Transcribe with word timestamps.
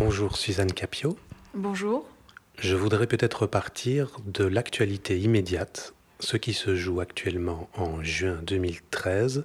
Bonjour 0.00 0.38
Suzanne 0.38 0.72
Capio. 0.72 1.18
Bonjour. 1.52 2.08
Je 2.58 2.74
voudrais 2.74 3.06
peut-être 3.06 3.42
repartir 3.42 4.16
de 4.24 4.44
l'actualité 4.44 5.20
immédiate, 5.20 5.92
ce 6.20 6.38
qui 6.38 6.54
se 6.54 6.74
joue 6.74 7.00
actuellement 7.00 7.68
en 7.76 8.02
juin 8.02 8.40
2013, 8.42 9.44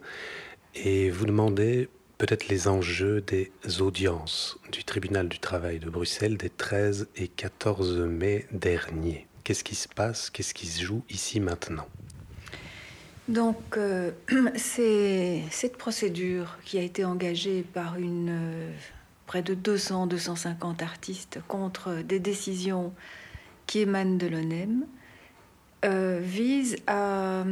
et 0.75 1.09
vous 1.09 1.25
demander 1.25 1.89
peut-être 2.17 2.47
les 2.47 2.69
enjeux 2.69 3.19
des 3.19 3.51
audiences 3.81 4.57
du 4.71 4.85
tribunal 4.85 5.27
du 5.27 5.39
travail 5.39 5.79
de 5.79 5.89
Bruxelles 5.89 6.37
des 6.37 6.49
13 6.49 7.09
et 7.17 7.27
14 7.27 7.97
mai 7.99 8.47
dernier. 8.53 9.27
Qu'est-ce 9.43 9.65
qui 9.65 9.75
se 9.75 9.89
passe? 9.89 10.29
Qu'est-ce 10.29 10.53
qui 10.53 10.67
se 10.67 10.81
joue 10.81 11.03
ici 11.09 11.41
maintenant? 11.41 11.87
Donc, 13.27 13.57
euh, 13.75 14.11
c'est 14.55 15.41
cette 15.51 15.75
procédure 15.77 16.57
qui 16.63 16.77
a 16.77 16.81
été 16.81 17.03
engagée 17.03 17.65
par 17.73 17.97
une, 17.97 18.29
euh, 18.29 18.71
près 19.25 19.41
de 19.41 19.55
200-250 19.55 20.83
artistes 20.83 21.39
contre 21.47 22.01
des 22.03 22.19
décisions 22.19 22.93
qui 23.67 23.79
émanent 23.79 24.17
de 24.17 24.27
l'ONEM 24.27 24.85
euh, 25.83 26.19
vise 26.21 26.77
à 26.87 27.43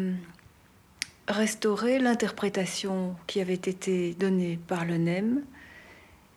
restaurer 1.28 2.00
l'interprétation 2.00 3.16
qui 3.28 3.42
avait 3.42 3.54
été 3.54 4.14
donnée 4.14 4.60
par 4.68 4.86
l'ONEM 4.86 5.42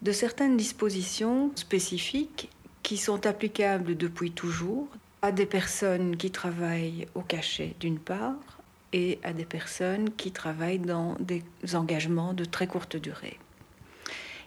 de 0.02 0.12
certaines 0.12 0.56
dispositions 0.56 1.50
spécifiques 1.56 2.50
qui 2.82 2.96
sont 2.96 3.26
applicables 3.26 3.96
depuis 3.96 4.30
toujours 4.30 4.86
à 5.22 5.32
des 5.32 5.46
personnes 5.46 6.16
qui 6.16 6.30
travaillent 6.30 7.06
au 7.14 7.22
cachet 7.22 7.74
d'une 7.80 7.98
part 7.98 8.60
et 8.92 9.18
à 9.24 9.32
des 9.32 9.44
personnes 9.44 10.10
qui 10.10 10.30
travaillent 10.30 10.78
dans 10.78 11.16
des 11.18 11.42
engagements 11.74 12.32
de 12.32 12.44
très 12.44 12.66
courte 12.66 12.96
durée. 12.96 13.38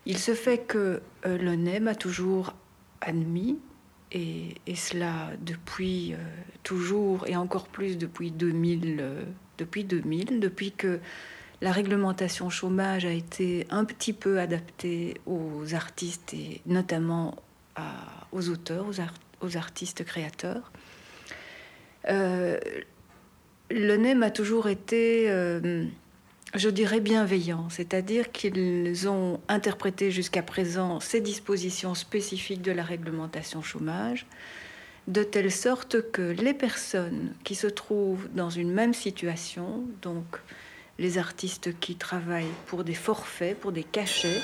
Il 0.09 0.17
se 0.17 0.33
fait 0.33 0.57
que 0.57 1.03
euh, 1.27 1.37
l'ONEM 1.37 1.87
a 1.87 1.93
toujours 1.93 2.55
admis, 2.99 3.59
et, 4.11 4.55
cela 4.73 5.29
depuis 5.39 6.13
euh, 6.13 6.17
toujours 6.63 7.27
et 7.27 7.35
encore 7.35 7.67
plus 7.67 7.95
depuis 7.95 8.31
2000, 8.31 8.97
euh, 8.99 9.21
depuis 9.59 9.83
2000, 9.83 10.39
depuis 10.39 10.71
que 10.71 10.99
la 11.61 11.71
réglementation 11.71 12.49
chômage 12.49 13.05
a 13.05 13.11
été 13.11 13.67
un 13.69 13.85
petit 13.85 14.13
peu 14.13 14.39
adaptée 14.39 15.13
aux 15.27 15.75
artistes 15.75 16.33
et 16.33 16.61
notamment 16.65 17.35
aux 18.31 18.49
auteurs, 18.49 18.87
aux, 19.41 19.57
artistes 19.57 20.03
créateurs. 20.03 20.71
L'ONEM 23.69 24.23
a 24.23 24.31
toujours 24.31 24.69
été 24.69 25.29
je 26.55 26.69
dirais 26.69 26.99
bienveillant, 26.99 27.69
c'est-à-dire 27.69 28.31
qu'ils 28.31 29.07
ont 29.07 29.39
interprété 29.47 30.11
jusqu'à 30.11 30.41
présent 30.41 30.99
ces 30.99 31.21
dispositions 31.21 31.93
spécifiques 31.93 32.61
de 32.61 32.71
la 32.71 32.83
réglementation 32.83 33.61
chômage 33.61 34.25
de 35.07 35.23
telle 35.23 35.51
sorte 35.51 36.11
que 36.11 36.21
les 36.21 36.53
personnes 36.53 37.33
qui 37.43 37.55
se 37.55 37.67
trouvent 37.67 38.29
dans 38.33 38.49
une 38.49 38.71
même 38.71 38.93
situation, 38.93 39.83
donc 40.01 40.25
les 40.99 41.17
artistes 41.17 41.79
qui 41.79 41.95
travaillent 41.95 42.45
pour 42.67 42.83
des 42.83 42.93
forfaits, 42.93 43.59
pour 43.59 43.71
des 43.71 43.83
cachets, 43.83 44.41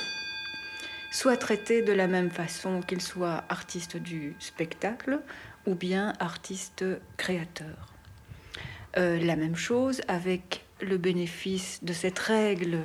soient 1.11 1.37
traités 1.37 1.81
de 1.81 1.93
la 1.93 2.07
même 2.07 2.31
façon 2.31 2.81
qu'ils 2.81 3.01
soient 3.01 3.43
artistes 3.47 3.97
du 3.97 4.35
spectacle 4.39 5.19
ou 5.67 5.75
bien 5.75 6.13
artistes 6.19 6.85
créateurs. 7.17 7.93
Euh, 8.97 9.19
la 9.19 9.35
même 9.35 9.55
chose 9.55 10.01
avec 10.07 10.64
le 10.81 10.97
bénéfice 10.97 11.83
de 11.83 11.93
cette 11.93 12.19
règle 12.19 12.79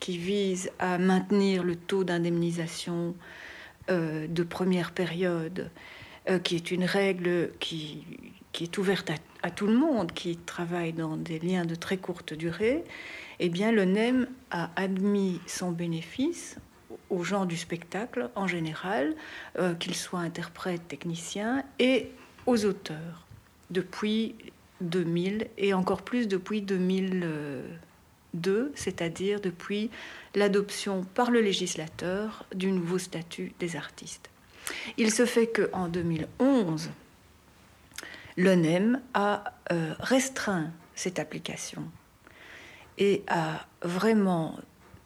qui 0.00 0.18
vise 0.18 0.70
à 0.78 0.98
maintenir 0.98 1.62
le 1.62 1.76
taux 1.76 2.04
d'indemnisation 2.04 3.14
euh, 3.90 4.26
de 4.26 4.42
première 4.42 4.92
période, 4.92 5.70
euh, 6.28 6.38
qui 6.38 6.56
est 6.56 6.70
une 6.70 6.84
règle 6.84 7.50
qui, 7.60 8.04
est 8.60 8.78
ouverte 8.78 9.10
à, 9.42 9.50
tout 9.50 9.66
le 9.66 9.76
monde 9.76 10.12
qui 10.12 10.36
travaille 10.36 10.92
dans 10.92 11.16
des 11.16 11.38
liens 11.38 11.64
de 11.64 11.74
très 11.74 11.96
courte 11.96 12.32
durée, 12.34 12.84
eh 13.40 13.48
bien 13.48 13.72
le 13.72 13.84
NEM 13.84 14.28
a 14.50 14.70
admis 14.76 15.40
son 15.46 15.72
bénéfice 15.72 16.58
aux 17.10 17.24
gens 17.24 17.44
du 17.44 17.56
spectacle 17.56 18.30
en 18.34 18.46
général, 18.46 19.14
euh, 19.58 19.74
qu'ils 19.74 19.94
soient 19.94 20.20
interprètes, 20.20 20.86
techniciens, 20.88 21.64
et 21.78 22.10
aux 22.46 22.64
auteurs. 22.64 23.26
Depuis 23.70 24.34
2000 24.82 25.48
et 25.58 25.74
encore 25.74 26.02
plus 26.02 26.28
depuis 26.28 26.62
2002, 26.62 28.72
c'est-à-dire 28.74 29.40
depuis 29.40 29.90
l'adoption 30.34 31.04
par 31.14 31.30
le 31.30 31.40
législateur 31.40 32.44
du 32.54 32.72
nouveau 32.72 32.98
statut 32.98 33.52
des 33.58 33.76
artistes. 33.76 34.30
Il 34.96 35.10
se 35.10 35.26
fait 35.26 35.48
qu'en 35.48 35.88
2011, 35.88 36.90
l'ONEM 38.36 39.00
a 39.14 39.44
euh, 39.72 39.94
restreint 39.98 40.70
cette 40.94 41.18
application 41.18 41.84
et 42.98 43.22
a 43.26 43.66
vraiment, 43.82 44.58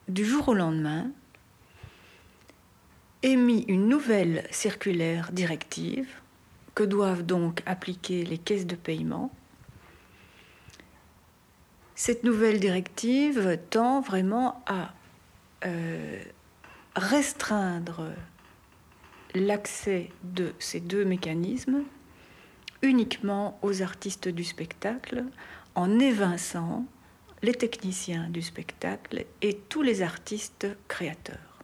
du 0.09 0.25
jour 0.25 0.49
au 0.49 0.55
lendemain, 0.55 1.11
émis 3.23 3.65
une 3.69 3.89
nouvelle 3.89 4.47
circulaire 4.51 5.33
directive 5.33 6.09
que 6.75 6.85
doivent 6.85 7.25
donc 7.25 7.63
appliquer 7.67 8.25
les 8.25 8.39
caisses 8.39 8.67
de 8.67 8.77
paiement 8.77 9.33
cette 11.97 12.25
nouvelle 12.25 12.61
directive 12.61 13.59
tend 13.71 14.03
vraiment 14.03 14.63
à 14.67 14.93
euh, 15.65 16.23
restreindre 16.95 18.13
l'accès 19.35 20.11
de 20.23 20.53
ces 20.59 20.81
deux 20.81 21.07
mécanismes 21.07 21.85
uniquement 22.83 23.59
aux 23.63 23.81
artistes 23.83 24.29
du 24.29 24.45
spectacle 24.45 25.25
en 25.75 25.99
évinçant 25.99 26.85
les 27.43 27.55
techniciens 27.55 28.29
du 28.29 28.43
spectacle 28.43 29.25
et 29.41 29.57
tous 29.57 29.81
les 29.81 30.03
artistes 30.03 30.67
créateurs. 30.89 31.63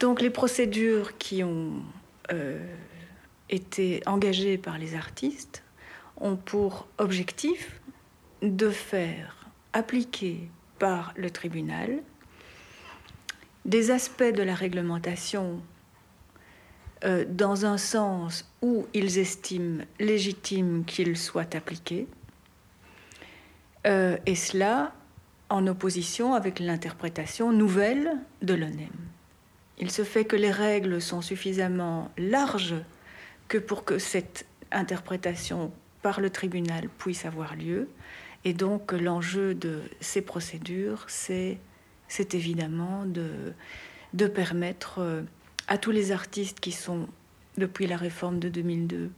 Donc 0.00 0.20
les 0.20 0.30
procédures 0.30 1.16
qui 1.18 1.44
ont 1.44 1.82
euh, 2.32 2.58
été 3.48 4.02
engagées 4.06 4.58
par 4.58 4.76
les 4.76 4.96
artistes 4.96 5.62
ont 6.16 6.36
pour 6.36 6.88
objectif 6.98 7.80
de 8.42 8.70
faire 8.70 9.46
appliquer 9.72 10.48
par 10.78 11.12
le 11.16 11.30
tribunal 11.30 12.02
des 13.64 13.90
aspects 13.90 14.22
de 14.22 14.42
la 14.42 14.54
réglementation 14.54 15.62
euh, 17.04 17.24
dans 17.28 17.64
un 17.66 17.78
sens 17.78 18.52
où 18.60 18.86
ils 18.92 19.18
estiment 19.18 19.84
légitime 20.00 20.84
qu'ils 20.84 21.16
soient 21.16 21.54
appliqués, 21.54 22.06
euh, 23.86 24.16
et 24.26 24.34
cela 24.34 24.92
en 25.48 25.66
opposition 25.66 26.34
avec 26.34 26.60
l'interprétation 26.60 27.52
nouvelle 27.52 28.16
de 28.40 28.54
l'ONEM. 28.54 28.90
Il 29.78 29.90
se 29.90 30.04
fait 30.04 30.24
que 30.24 30.36
les 30.36 30.50
règles 30.50 31.00
sont 31.00 31.22
suffisamment 31.22 32.10
larges 32.16 32.76
que 33.48 33.58
pour 33.58 33.84
que 33.84 33.98
cette 33.98 34.46
interprétation 34.70 35.72
par 36.02 36.20
le 36.20 36.30
tribunal 36.30 36.88
puisse 36.98 37.24
avoir 37.24 37.56
lieu, 37.56 37.88
et 38.44 38.54
donc 38.54 38.92
l'enjeu 38.92 39.54
de 39.54 39.80
ces 40.00 40.22
procédures, 40.22 41.04
c'est, 41.08 41.58
évidemment 42.32 43.04
de, 43.06 44.26
permettre 44.28 44.98
euh, 44.98 45.22
à 45.68 45.78
tous 45.78 45.90
les 45.90 46.12
artistes 46.12 46.60
qui 46.60 46.72
sont, 46.72 47.08
depuis 47.56 47.86
la 47.86 47.96
réforme 47.96 48.38
de 48.38 48.48
2002, 48.48 49.10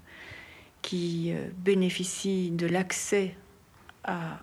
qui 0.83 1.33
euh, 1.33 1.49
bénéficient 1.59 2.51
de 2.51 2.67
l'accès 2.67 3.35
à 4.05 4.41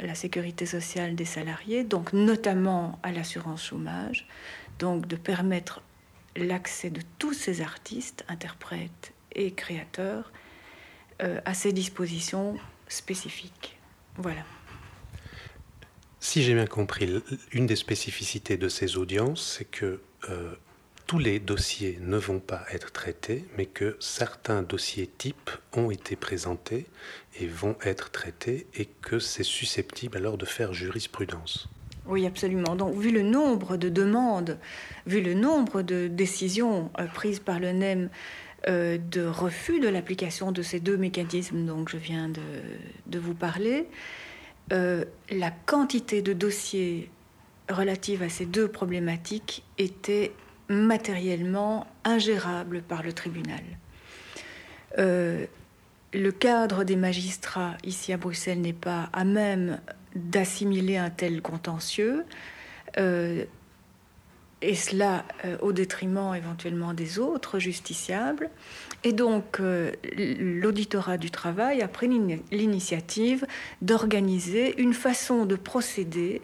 la 0.00 0.14
sécurité 0.14 0.64
sociale 0.64 1.14
des 1.14 1.24
salariés, 1.24 1.84
donc 1.84 2.12
notamment 2.12 2.98
à 3.02 3.12
l'assurance 3.12 3.66
chômage, 3.66 4.26
donc 4.78 5.06
de 5.06 5.16
permettre 5.16 5.82
l'accès 6.36 6.90
de 6.90 7.02
tous 7.18 7.32
ces 7.32 7.60
artistes, 7.60 8.24
interprètes 8.28 9.12
et 9.32 9.52
créateurs 9.52 10.32
euh, 11.22 11.40
à 11.44 11.52
ces 11.52 11.72
dispositions 11.72 12.56
spécifiques. 12.88 13.77
Voilà. 14.18 14.42
Si 16.20 16.42
j'ai 16.42 16.54
bien 16.54 16.66
compris, 16.66 17.22
une 17.52 17.66
des 17.66 17.76
spécificités 17.76 18.56
de 18.56 18.68
ces 18.68 18.96
audiences, 18.96 19.56
c'est 19.58 19.64
que 19.64 20.00
euh, 20.28 20.52
tous 21.06 21.18
les 21.18 21.38
dossiers 21.38 21.98
ne 22.02 22.18
vont 22.18 22.40
pas 22.40 22.64
être 22.70 22.92
traités, 22.92 23.44
mais 23.56 23.66
que 23.66 23.96
certains 24.00 24.62
dossiers 24.62 25.06
types 25.06 25.50
ont 25.74 25.90
été 25.90 26.16
présentés 26.16 26.86
et 27.40 27.46
vont 27.46 27.76
être 27.82 28.10
traités, 28.10 28.66
et 28.74 28.86
que 29.00 29.18
c'est 29.18 29.44
susceptible 29.44 30.18
alors 30.18 30.36
de 30.36 30.44
faire 30.44 30.74
jurisprudence. 30.74 31.68
Oui, 32.06 32.26
absolument. 32.26 32.74
Donc, 32.74 32.94
vu 32.96 33.10
le 33.10 33.22
nombre 33.22 33.76
de 33.76 33.88
demandes, 33.88 34.58
vu 35.06 35.20
le 35.20 35.34
nombre 35.34 35.82
de 35.82 36.08
décisions 36.08 36.90
euh, 36.98 37.06
prises 37.06 37.40
par 37.40 37.60
le 37.60 37.72
NEM 37.72 38.10
euh, 38.66 38.98
de 38.98 39.24
refus 39.24 39.78
de 39.78 39.88
l'application 39.88 40.50
de 40.50 40.62
ces 40.62 40.80
deux 40.80 40.96
mécanismes 40.96 41.64
dont 41.64 41.86
je 41.86 41.96
viens 41.96 42.28
de, 42.28 43.18
vous 43.18 43.34
parler, 43.34 43.86
euh, 44.72 45.04
la 45.30 45.52
quantité 45.52 46.22
de 46.22 46.32
dossiers 46.32 47.08
relatifs 47.70 48.20
à 48.20 48.28
ces 48.28 48.46
deux 48.46 48.66
problématiques 48.66 49.62
était 49.78 50.32
matériellement 50.68 51.86
ingérable 52.02 52.82
par 52.82 53.04
le 53.04 53.12
tribunal. 53.12 53.62
Euh, 54.98 55.46
le 56.12 56.32
cadre 56.32 56.82
des 56.82 56.96
magistrats 56.96 57.76
ici 57.84 58.12
à 58.12 58.16
Bruxelles 58.16 58.60
n'est 58.60 58.72
pas 58.72 59.08
à 59.12 59.24
même 59.24 59.78
d'assimiler 60.16 60.96
un 60.96 61.10
tel 61.10 61.42
contentieux, 61.42 62.24
et 64.60 64.74
cela 64.74 65.24
euh, 65.44 65.56
au 65.60 65.72
détriment 65.72 66.34
éventuellement 66.34 66.94
des 66.94 67.18
autres 67.18 67.58
justiciables. 67.58 68.50
Et 69.04 69.12
donc 69.12 69.60
l'auditorat 69.60 71.18
du 71.18 71.30
travail 71.30 71.82
a 71.82 71.88
pris 71.88 72.08
l'initiative 72.50 73.46
d'organiser 73.80 74.80
une 74.80 74.92
façon 74.92 75.46
de 75.46 75.54
procéder 75.54 76.42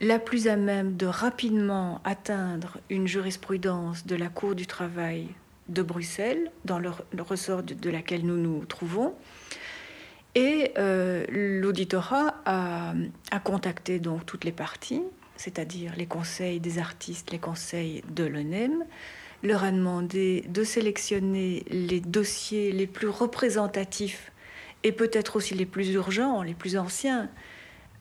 la 0.00 0.18
plus 0.18 0.48
à 0.48 0.56
même 0.56 0.96
de 0.96 1.06
rapidement 1.06 2.00
atteindre 2.04 2.78
une 2.88 3.06
jurisprudence 3.06 4.06
de 4.06 4.16
la 4.16 4.28
Cour 4.28 4.54
du 4.54 4.66
travail 4.66 5.28
de 5.68 5.82
Bruxelles, 5.82 6.50
dans 6.64 6.78
le, 6.78 6.90
ressort 7.18 7.62
de, 7.62 7.90
laquelle 7.90 8.24
nous 8.24 8.36
nous 8.36 8.64
trouvons. 8.64 9.14
Et 10.34 10.72
euh, 10.78 11.24
l'auditorat 11.28 12.36
a, 12.44 12.94
contacté 13.44 13.98
donc 13.98 14.24
toutes 14.24 14.44
les 14.44 14.52
parties, 14.52 15.02
c'est-à-dire 15.38 15.94
les 15.96 16.06
conseils 16.06 16.60
des 16.60 16.78
artistes, 16.78 17.30
les 17.30 17.38
conseils 17.38 18.02
de 18.10 18.24
l'ONEM, 18.24 18.84
leur 19.42 19.64
a 19.64 19.70
demandé 19.70 20.44
de 20.48 20.64
sélectionner 20.64 21.64
les 21.70 22.00
dossiers 22.00 22.72
les 22.72 22.86
plus 22.86 23.08
représentatifs 23.08 24.32
et 24.82 24.92
peut-être 24.92 25.36
aussi 25.36 25.54
les 25.54 25.66
plus 25.66 25.92
urgents, 25.92 26.42
les 26.42 26.54
plus 26.54 26.76
anciens, 26.76 27.30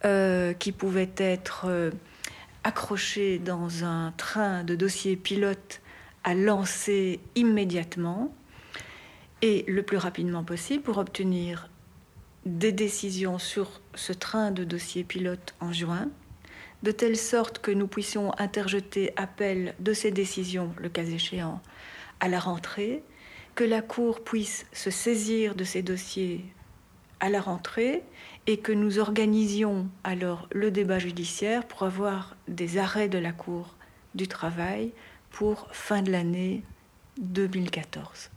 euh, 0.05 0.53
qui 0.53 0.71
pouvaient 0.71 1.13
être 1.17 1.65
euh, 1.67 1.91
accrochés 2.63 3.39
dans 3.39 3.83
un 3.83 4.13
train 4.17 4.63
de 4.63 4.75
dossiers 4.75 5.15
pilotes 5.15 5.81
à 6.23 6.33
lancer 6.33 7.19
immédiatement 7.35 8.33
et 9.41 9.63
le 9.67 9.83
plus 9.83 9.97
rapidement 9.97 10.43
possible 10.43 10.83
pour 10.83 10.97
obtenir 10.97 11.69
des 12.45 12.71
décisions 12.71 13.37
sur 13.37 13.81
ce 13.93 14.13
train 14.13 14.51
de 14.51 14.63
dossiers 14.63 15.03
pilotes 15.03 15.53
en 15.59 15.71
juin, 15.71 16.09
de 16.83 16.91
telle 16.91 17.17
sorte 17.17 17.59
que 17.59 17.71
nous 17.71 17.87
puissions 17.87 18.37
interjeter 18.39 19.11
appel 19.15 19.73
de 19.79 19.93
ces 19.93 20.11
décisions, 20.11 20.73
le 20.77 20.89
cas 20.89 21.03
échéant, 21.03 21.61
à 22.19 22.27
la 22.27 22.39
rentrée, 22.39 23.03
que 23.55 23.63
la 23.63 23.81
Cour 23.81 24.23
puisse 24.23 24.65
se 24.71 24.91
saisir 24.91 25.55
de 25.55 25.63
ces 25.63 25.81
dossiers 25.81 26.45
à 27.19 27.29
la 27.29 27.41
rentrée 27.41 28.03
et 28.45 28.57
que 28.57 28.71
nous 28.71 28.99
organisions 28.99 29.87
alors 30.03 30.47
le 30.51 30.69
débat 30.69 30.99
judiciaire 30.99 31.65
pour 31.65 31.83
avoir 31.83 32.35
des 32.47 32.77
arrêts 32.77 33.09
de 33.09 33.17
la 33.17 33.31
Cour 33.31 33.75
du 34.13 34.27
travail 34.27 34.91
pour 35.31 35.67
fin 35.71 36.03
de 36.03 36.11
l'année 36.11 36.61
2014. 37.17 38.29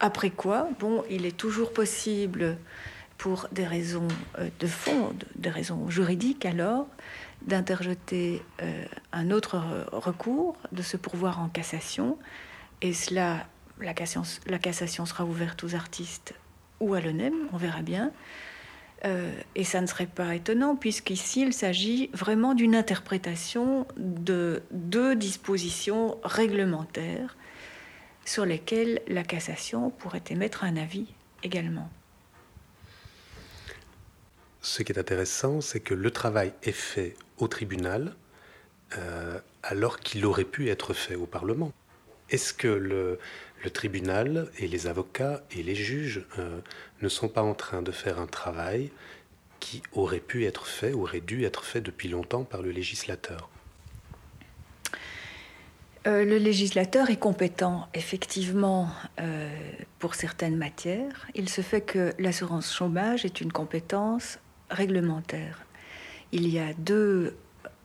Après 0.00 0.30
quoi, 0.30 0.68
bon, 0.80 1.04
il 1.10 1.26
est 1.26 1.36
toujours 1.36 1.72
possible, 1.72 2.56
pour 3.22 3.46
des 3.52 3.64
raisons 3.64 4.08
euh, 4.40 4.48
de 4.58 4.66
fond, 4.66 5.12
des 5.36 5.48
raisons 5.48 5.88
juridiques 5.88 6.44
alors, 6.44 6.88
d'interjeter 7.46 8.42
euh, 8.62 8.84
un 9.12 9.30
autre 9.30 9.60
recours, 9.92 10.56
de 10.72 10.82
se 10.82 10.96
pourvoir 10.96 11.40
en 11.40 11.48
cassation, 11.48 12.18
et 12.80 12.92
cela, 12.92 13.46
la 13.80 13.94
cassation, 13.94 14.22
la 14.46 14.58
cassation 14.58 15.06
sera 15.06 15.24
ouverte 15.24 15.62
aux 15.64 15.74
artistes 15.74 16.34
ou 16.80 16.94
à 16.94 17.00
l'ONEM, 17.00 17.34
on 17.52 17.56
verra 17.56 17.82
bien. 17.82 18.12
Euh, 19.04 19.32
et 19.56 19.64
ça 19.64 19.80
ne 19.80 19.86
serait 19.86 20.06
pas 20.06 20.34
étonnant, 20.34 20.76
puisqu'ici, 20.76 21.42
il 21.42 21.52
s'agit 21.52 22.10
vraiment 22.12 22.54
d'une 22.54 22.76
interprétation 22.76 23.86
de 23.96 24.62
deux 24.70 25.16
dispositions 25.16 26.18
réglementaires 26.22 27.36
sur 28.24 28.44
lesquelles 28.44 29.00
la 29.08 29.24
cassation 29.24 29.90
pourrait 29.90 30.22
émettre 30.30 30.62
un 30.62 30.76
avis 30.76 31.06
également. 31.42 31.90
Ce 34.60 34.84
qui 34.84 34.92
est 34.92 34.98
intéressant, 34.98 35.60
c'est 35.60 35.80
que 35.80 35.94
le 35.94 36.10
travail 36.12 36.52
est 36.62 36.70
fait 36.70 37.16
au 37.42 37.48
tribunal 37.48 38.12
euh, 38.96 39.38
alors 39.62 39.98
qu'il 39.98 40.24
aurait 40.26 40.44
pu 40.44 40.70
être 40.70 40.92
fait 40.94 41.16
au 41.16 41.26
Parlement. 41.26 41.72
Est-ce 42.30 42.54
que 42.54 42.68
le, 42.68 43.18
tribunal 43.72 44.48
et 44.58 44.66
les 44.66 44.86
avocats 44.86 45.42
et 45.52 45.62
les 45.62 45.74
juges 45.74 46.24
euh, 46.38 46.60
ne 47.00 47.08
sont 47.08 47.28
pas 47.28 47.42
en 47.42 47.54
train 47.54 47.82
de 47.82 47.92
faire 47.92 48.18
un 48.18 48.26
travail 48.26 48.90
qui 49.60 49.82
aurait 49.92 50.20
pu 50.20 50.46
être 50.46 50.66
fait, 50.66 50.92
aurait 50.92 51.20
dû 51.20 51.44
être 51.44 51.64
fait 51.64 51.80
depuis 51.80 52.08
longtemps 52.08 52.44
par 52.44 52.62
le 52.62 52.70
législateur? 52.70 53.50
Euh, 56.06 56.24
le 56.24 56.38
législateur 56.38 57.10
est 57.10 57.18
compétent, 57.18 57.88
effectivement, 57.94 58.88
pour 60.00 60.16
certaines 60.16 60.56
matières. 60.56 61.28
Il 61.34 61.48
se 61.48 61.60
fait 61.60 61.82
que 61.82 62.12
l'assurance 62.18 62.74
chômage 62.74 63.24
est 63.24 63.40
une 63.40 63.52
compétence 63.52 64.38
réglementaire. 64.68 65.64
Il 66.32 66.48
y 66.48 66.58
a 66.58 66.72
deux 66.74 67.36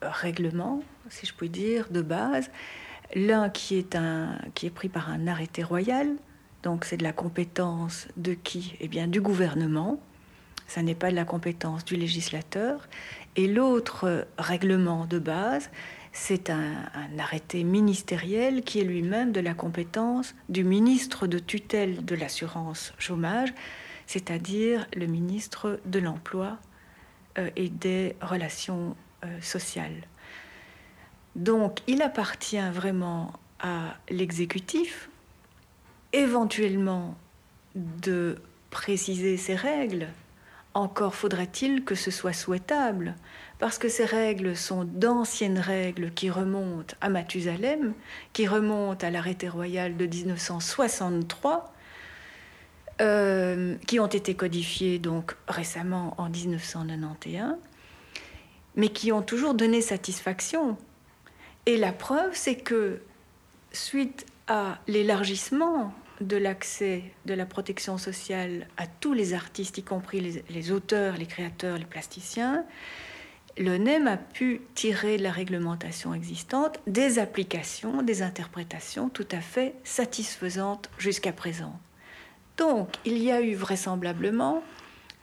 règlements, 0.01 0.81
si 1.09 1.25
je 1.25 1.33
puis 1.33 1.49
dire, 1.49 1.89
de 1.89 2.01
base. 2.01 2.49
L'un 3.15 3.49
qui 3.49 3.77
est, 3.77 4.69
pris 4.69 4.89
par 4.89 5.09
un 5.09 5.27
arrêté 5.27 5.63
royal, 5.63 6.15
donc 6.63 6.85
c'est 6.85 6.97
de 6.97 7.03
la 7.03 7.13
compétence 7.13 8.07
de 8.17 8.33
qui? 8.33 8.75
Eh 8.79 8.87
bien 8.87 9.07
du 9.07 9.21
gouvernement, 9.21 9.99
ça 10.67 10.81
n'est 10.81 10.95
pas 10.95 11.11
de 11.11 11.15
la 11.15 11.25
compétence 11.25 11.85
du 11.85 11.95
législateur. 11.95 12.87
Et 13.35 13.47
l'autre 13.47 14.27
règlement 14.37 15.05
de 15.05 15.19
base, 15.19 15.69
c'est 16.11 16.49
un, 16.49 16.73
arrêté 17.19 17.63
ministériel 17.63 18.63
qui 18.63 18.79
est 18.79 18.83
lui-même 18.83 19.31
de 19.31 19.39
la 19.39 19.53
compétence 19.53 20.35
du 20.49 20.63
ministre 20.63 21.27
de 21.27 21.39
tutelle 21.39 22.03
de 22.03 22.15
l'assurance 22.15 22.93
chômage, 22.97 23.53
c'est-à-dire 24.07 24.87
le 24.95 25.05
ministre 25.05 25.79
de 25.85 25.99
l'Emploi 25.99 26.57
et 27.55 27.69
des 27.69 28.15
Relations 28.21 28.95
euh, 29.23 29.27
sociales. 29.41 30.03
Donc 31.35 31.79
il 31.87 32.01
appartient 32.01 32.69
vraiment 32.71 33.33
à 33.59 33.95
l'exécutif, 34.09 35.09
éventuellement, 36.13 37.15
de 37.75 38.37
préciser 38.69 39.37
ces 39.37 39.55
règles. 39.55 40.07
Encore 40.73 41.15
faudra-t-il 41.15 41.83
que 41.83 41.95
ce 41.95 42.11
soit 42.11 42.33
souhaitable, 42.33 43.15
parce 43.59 43.77
que 43.77 43.89
ces 43.89 44.05
règles 44.05 44.55
sont 44.55 44.83
d'anciennes 44.83 45.59
règles 45.59 46.11
qui 46.11 46.29
remontent 46.29 46.95
à 47.01 47.09
Mathusalem, 47.09 47.93
qui 48.33 48.47
remontent 48.47 49.05
à 49.05 49.09
l'arrêté 49.09 49.49
royal 49.49 49.97
de 49.97 50.05
1963, 50.05 51.73
euh, 53.01 53.75
qui 53.87 53.99
ont 53.99 54.07
été 54.07 54.35
codifiées 54.35 54.99
donc 54.99 55.35
récemment 55.47 56.15
en 56.17 56.29
1991, 56.29 57.55
mais 58.75 58.89
qui 58.89 59.11
ont 59.11 59.21
toujours 59.21 59.53
donné 59.53 59.81
satisfaction 59.81 60.77
et 61.67 61.75
la 61.75 61.91
preuve, 61.91 62.31
c'est 62.33 62.55
que 62.55 63.01
suite 63.73 64.25
à 64.47 64.79
l'élargissement 64.87 65.93
de 66.21 66.37
l'accès 66.37 67.03
de 67.25 67.33
la 67.33 67.45
protection 67.45 67.97
sociale 67.97 68.69
à 68.77 68.87
tous 68.87 69.11
les 69.11 69.33
artistes, 69.33 69.77
y 69.77 69.83
compris 69.83 70.41
les, 70.49 70.71
auteurs, 70.71 71.17
les 71.17 71.25
créateurs, 71.25 71.77
les 71.77 71.85
plasticiens, 71.85 72.63
le 73.57 73.77
NEM 73.77 74.07
a 74.07 74.15
pu 74.15 74.61
tirer 74.75 75.17
de 75.17 75.23
la 75.23 75.31
réglementation 75.31 76.13
existante 76.13 76.79
des 76.87 77.19
applications, 77.19 78.01
des 78.01 78.21
interprétations 78.21 79.09
tout 79.09 79.27
à 79.31 79.41
fait 79.41 79.75
satisfaisantes 79.83 80.89
jusqu'à 80.97 81.33
présent. 81.33 81.77
Donc, 82.57 82.95
il 83.05 83.17
y 83.17 83.31
a 83.31 83.41
eu 83.41 83.53
vraisemblablement 83.53 84.63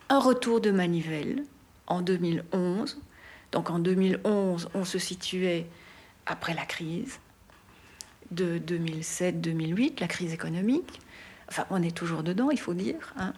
un 0.09 0.19
retour 0.19 0.61
de 0.61 0.71
manivelle 0.71 1.45
en 1.87 2.01
2011. 2.01 3.01
Donc 3.53 3.71
en 3.71 3.79
2011, 3.79 4.69
on 4.75 4.85
se 4.85 4.99
situait 4.99 5.67
après 6.27 6.55
la 6.55 6.65
crise 6.65 7.19
de 8.31 8.59
2007-2008, 8.59 10.01
la 10.01 10.09
crise 10.09 10.33
économique. 10.33 11.01
Enfin, 11.49 11.67
on 11.71 11.83
est 11.83 11.95
toujours 11.95 12.23
dedans, 12.23 12.51
il 12.51 12.59
faut 12.59 12.75
dire. 12.75 13.15
Hein. 13.17 13.33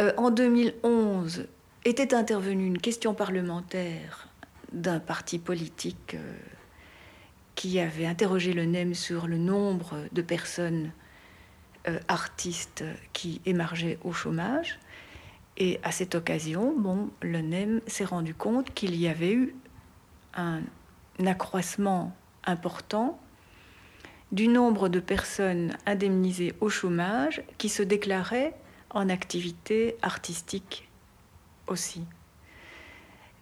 Euh, 0.00 0.12
en 0.16 0.30
2011, 0.30 1.46
était 1.84 2.14
intervenue 2.14 2.66
une 2.66 2.80
question 2.80 3.14
parlementaire 3.14 4.28
d'un 4.72 5.00
parti 5.00 5.38
politique 5.38 6.14
euh, 6.14 6.32
qui 7.54 7.78
avait 7.78 8.06
interrogé 8.06 8.52
le 8.52 8.64
NEM 8.64 8.94
sur 8.94 9.26
le 9.26 9.38
nombre 9.38 9.96
de 10.12 10.22
personnes 10.22 10.90
artistes 12.08 12.84
qui 13.12 13.40
émergeaient 13.46 13.98
au 14.04 14.12
chômage. 14.12 14.78
Et 15.56 15.78
à 15.82 15.92
cette 15.92 16.14
occasion, 16.14 16.74
bon, 16.76 17.10
le 17.22 17.40
NEM 17.40 17.80
s'est 17.86 18.04
rendu 18.04 18.34
compte 18.34 18.72
qu'il 18.74 18.96
y 18.96 19.06
avait 19.06 19.32
eu 19.32 19.54
un 20.34 20.62
accroissement 21.24 22.16
important 22.44 23.20
du 24.32 24.48
nombre 24.48 24.88
de 24.88 24.98
personnes 24.98 25.76
indemnisées 25.86 26.54
au 26.60 26.68
chômage 26.68 27.42
qui 27.56 27.68
se 27.68 27.82
déclaraient 27.82 28.54
en 28.90 29.08
activité 29.08 29.96
artistique 30.02 30.88
aussi. 31.68 32.02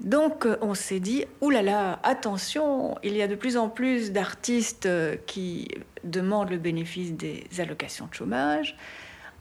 Donc 0.00 0.48
on 0.60 0.74
s'est 0.74 1.00
dit, 1.00 1.24
oulala, 1.40 2.00
attention, 2.02 2.96
il 3.02 3.16
y 3.16 3.22
a 3.22 3.28
de 3.28 3.36
plus 3.36 3.56
en 3.56 3.68
plus 3.68 4.10
d'artistes 4.10 4.88
qui 5.26 5.68
demandent 6.04 6.50
le 6.50 6.58
bénéfice 6.58 7.12
des 7.12 7.44
allocations 7.58 8.06
de 8.06 8.14
chômage. 8.14 8.76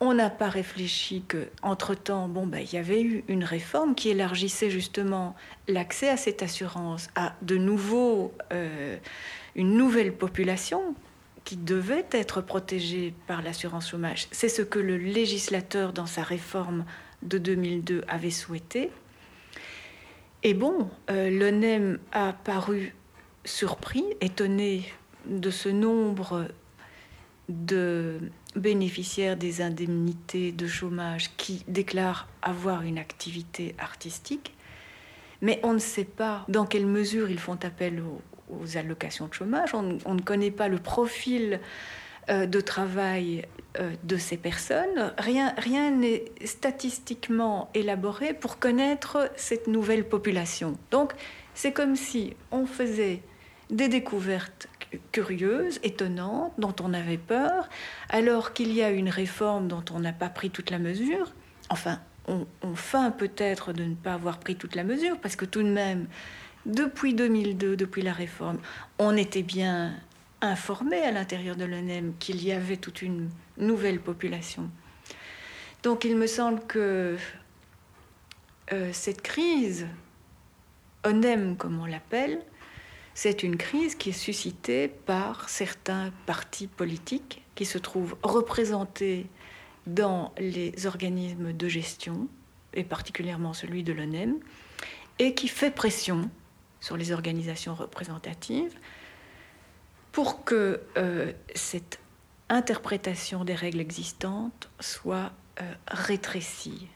On 0.04 0.16
n'a 0.16 0.32
pas 0.32 0.50
réfléchi 0.50 1.24
que, 1.28 1.48
entre-temps, 1.62 2.28
bon, 2.28 2.48
ben, 2.48 2.58
il 2.60 2.74
y 2.74 2.78
avait 2.78 3.04
eu 3.04 3.24
une 3.28 3.44
réforme 3.44 3.94
qui 3.94 4.10
élargissait 4.10 4.72
justement 4.72 5.36
l'accès 5.68 6.10
à 6.10 6.18
cette 6.18 6.42
assurance 6.42 7.10
à 7.14 7.36
de 7.44 7.56
nouveaux, 7.56 8.34
euh, 8.52 8.98
une 9.56 9.78
nouvelle 9.78 10.12
population 10.12 10.96
qui 11.44 11.56
devait 11.56 12.08
être 12.12 12.42
protégée 12.42 13.14
par 13.28 13.44
l'assurance 13.44 13.92
chômage. 13.92 14.28
C'est 14.32 14.50
ce 14.50 14.64
que 14.64 14.80
le 14.80 14.98
législateur, 14.98 15.94
dans 15.94 16.08
sa 16.08 16.24
réforme 16.24 16.84
de 17.22 17.38
2002, 17.38 18.04
avait 18.08 18.32
souhaité. 18.32 18.90
Et 20.44 20.54
bon, 20.56 20.90
euh, 21.10 21.30
l'ONEM 21.30 22.00
a 22.12 22.34
paru 22.34 22.96
surpris, 23.46 24.04
étonné 24.22 24.84
de 25.26 25.52
ce 25.52 25.70
nombre 25.70 26.48
de 27.48 28.20
bénéficiaires 28.56 29.38
des 29.38 29.62
indemnités 29.62 30.52
de 30.52 30.66
chômage 30.68 31.36
qui 31.38 31.64
déclarent 31.68 32.28
avoir 32.42 32.82
une 32.82 32.98
activité 32.98 33.76
artistique, 33.78 34.56
mais 35.42 35.60
on 35.64 35.74
ne 35.74 35.80
sait 35.80 36.06
pas 36.06 36.46
dans 36.48 36.66
quelle 36.66 36.88
mesure 36.88 37.30
ils 37.30 37.40
font 37.40 37.58
appel 37.64 38.02
aux, 38.50 38.78
allocations 38.78 39.28
de 39.28 39.34
chômage, 39.34 39.74
on, 39.74 40.14
ne 40.14 40.22
connaît 40.22 40.52
pas 40.52 40.68
le 40.68 40.78
profil 40.78 41.62
euh, 42.30 42.46
de 42.46 42.60
travail 42.60 43.46
de 44.04 44.18
ces 44.18 44.38
personnes. 44.38 45.14
Rien, 45.18 45.54
rien 45.58 45.92
n'est 45.92 46.26
statistiquement 46.44 47.70
élaboré 47.74 48.34
pour 48.34 48.60
connaître 48.60 49.32
cette 49.36 49.68
nouvelle 49.68 50.08
population. 50.08 50.78
Donc, 50.92 51.14
c'est 51.54 51.72
comme 51.72 51.96
si 51.96 52.36
on 52.52 52.66
faisait 52.66 53.22
des 53.70 53.88
découvertes 53.88 54.68
curieuses, 55.12 55.80
étonnantes, 55.84 56.54
dont 56.58 56.76
on 56.82 56.94
avait 56.94 57.18
peur, 57.18 57.70
alors 58.10 58.54
qu'il 58.54 58.74
y 58.74 58.84
a 58.84 58.90
une 58.90 59.10
réforme 59.10 59.68
dont 59.68 59.84
on 59.94 60.00
n'a 60.00 60.14
pas 60.14 60.30
pris 60.30 60.50
toute 60.50 60.70
la 60.70 60.80
mesure. 60.80 61.32
Enfin, 61.70 62.00
on, 62.28 62.46
on 62.62 62.76
feint 62.76 63.12
peut-être 63.12 63.74
de 63.74 63.84
ne 63.84 63.96
pas 63.96 64.14
avoir 64.14 64.40
pris 64.40 64.56
toute 64.56 64.76
la 64.76 64.84
mesure, 64.84 65.18
parce 65.20 65.36
que 65.36 65.46
tout 65.46 65.64
de 65.64 65.70
même, 65.70 66.08
depuis 66.66 67.14
2002, 67.14 67.76
depuis 67.76 68.02
la 68.02 68.14
réforme, 68.14 68.60
on 69.00 69.16
était 69.16 69.44
bien 69.44 69.94
informé 70.42 71.02
à 71.02 71.12
l'intérieur 71.12 71.56
de 71.56 71.66
l'ONEM 71.66 72.14
qu'il 72.20 72.44
y 72.44 72.52
avait 72.52 72.78
toute 72.78 73.02
une 73.02 73.30
nouvelle 73.62 74.00
population. 74.00 74.70
Donc 75.84 76.04
il 76.04 76.16
me 76.16 76.28
semble 76.28 76.60
que 76.68 77.18
euh, 78.72 78.90
cette 78.94 79.22
crise, 79.22 79.88
ONEM 81.06 81.56
comme 81.58 81.80
on 81.80 81.86
l'appelle, 81.86 82.42
c'est 83.14 83.44
une 83.44 83.58
crise 83.58 83.96
qui 83.96 84.10
est 84.10 84.14
suscitée 84.14 84.88
par 84.88 85.50
certains 85.50 86.12
partis 86.26 86.68
politiques 86.68 87.44
qui 87.56 87.66
se 87.66 87.78
trouvent 87.78 88.16
représentés 88.24 89.28
dans 89.88 90.34
les 90.38 90.86
organismes 90.86 91.54
de 91.54 91.68
gestion, 91.68 92.28
et 92.74 92.84
particulièrement 92.84 93.54
celui 93.54 93.84
de 93.84 93.92
l'ONEM, 93.92 94.40
et 95.20 95.34
qui 95.34 95.48
fait 95.48 95.72
pression 95.72 96.30
sur 96.80 96.98
les 96.98 97.12
organisations 97.12 97.76
représentatives 97.76 98.74
pour 100.12 100.44
que 100.44 100.82
euh, 100.98 101.32
cette 101.56 102.00
interprétation 102.52 103.44
des 103.44 103.56
règles 103.56 103.80
existantes 103.80 104.70
soit 104.80 105.32
euh, 105.62 105.74
rétrécie. 105.88 106.88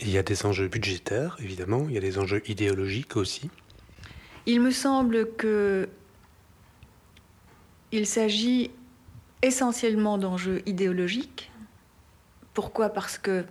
Il 0.00 0.10
y 0.10 0.18
a 0.18 0.22
des 0.22 0.46
enjeux 0.46 0.68
budgétaires, 0.68 1.36
évidemment, 1.40 1.86
il 1.88 1.94
y 1.94 1.98
a 1.98 2.00
des 2.00 2.18
enjeux 2.18 2.42
idéologiques 2.48 3.16
aussi. 3.16 3.50
Il 4.46 4.60
me 4.60 4.70
semble 4.70 5.32
que 5.36 5.88
il 7.92 8.06
s'agit 8.06 8.70
essentiellement 9.42 10.16
d'enjeux 10.16 10.62
idéologiques. 10.64 11.50
Pourquoi? 12.54 12.88
Parce 12.88 13.18
que 13.18 13.44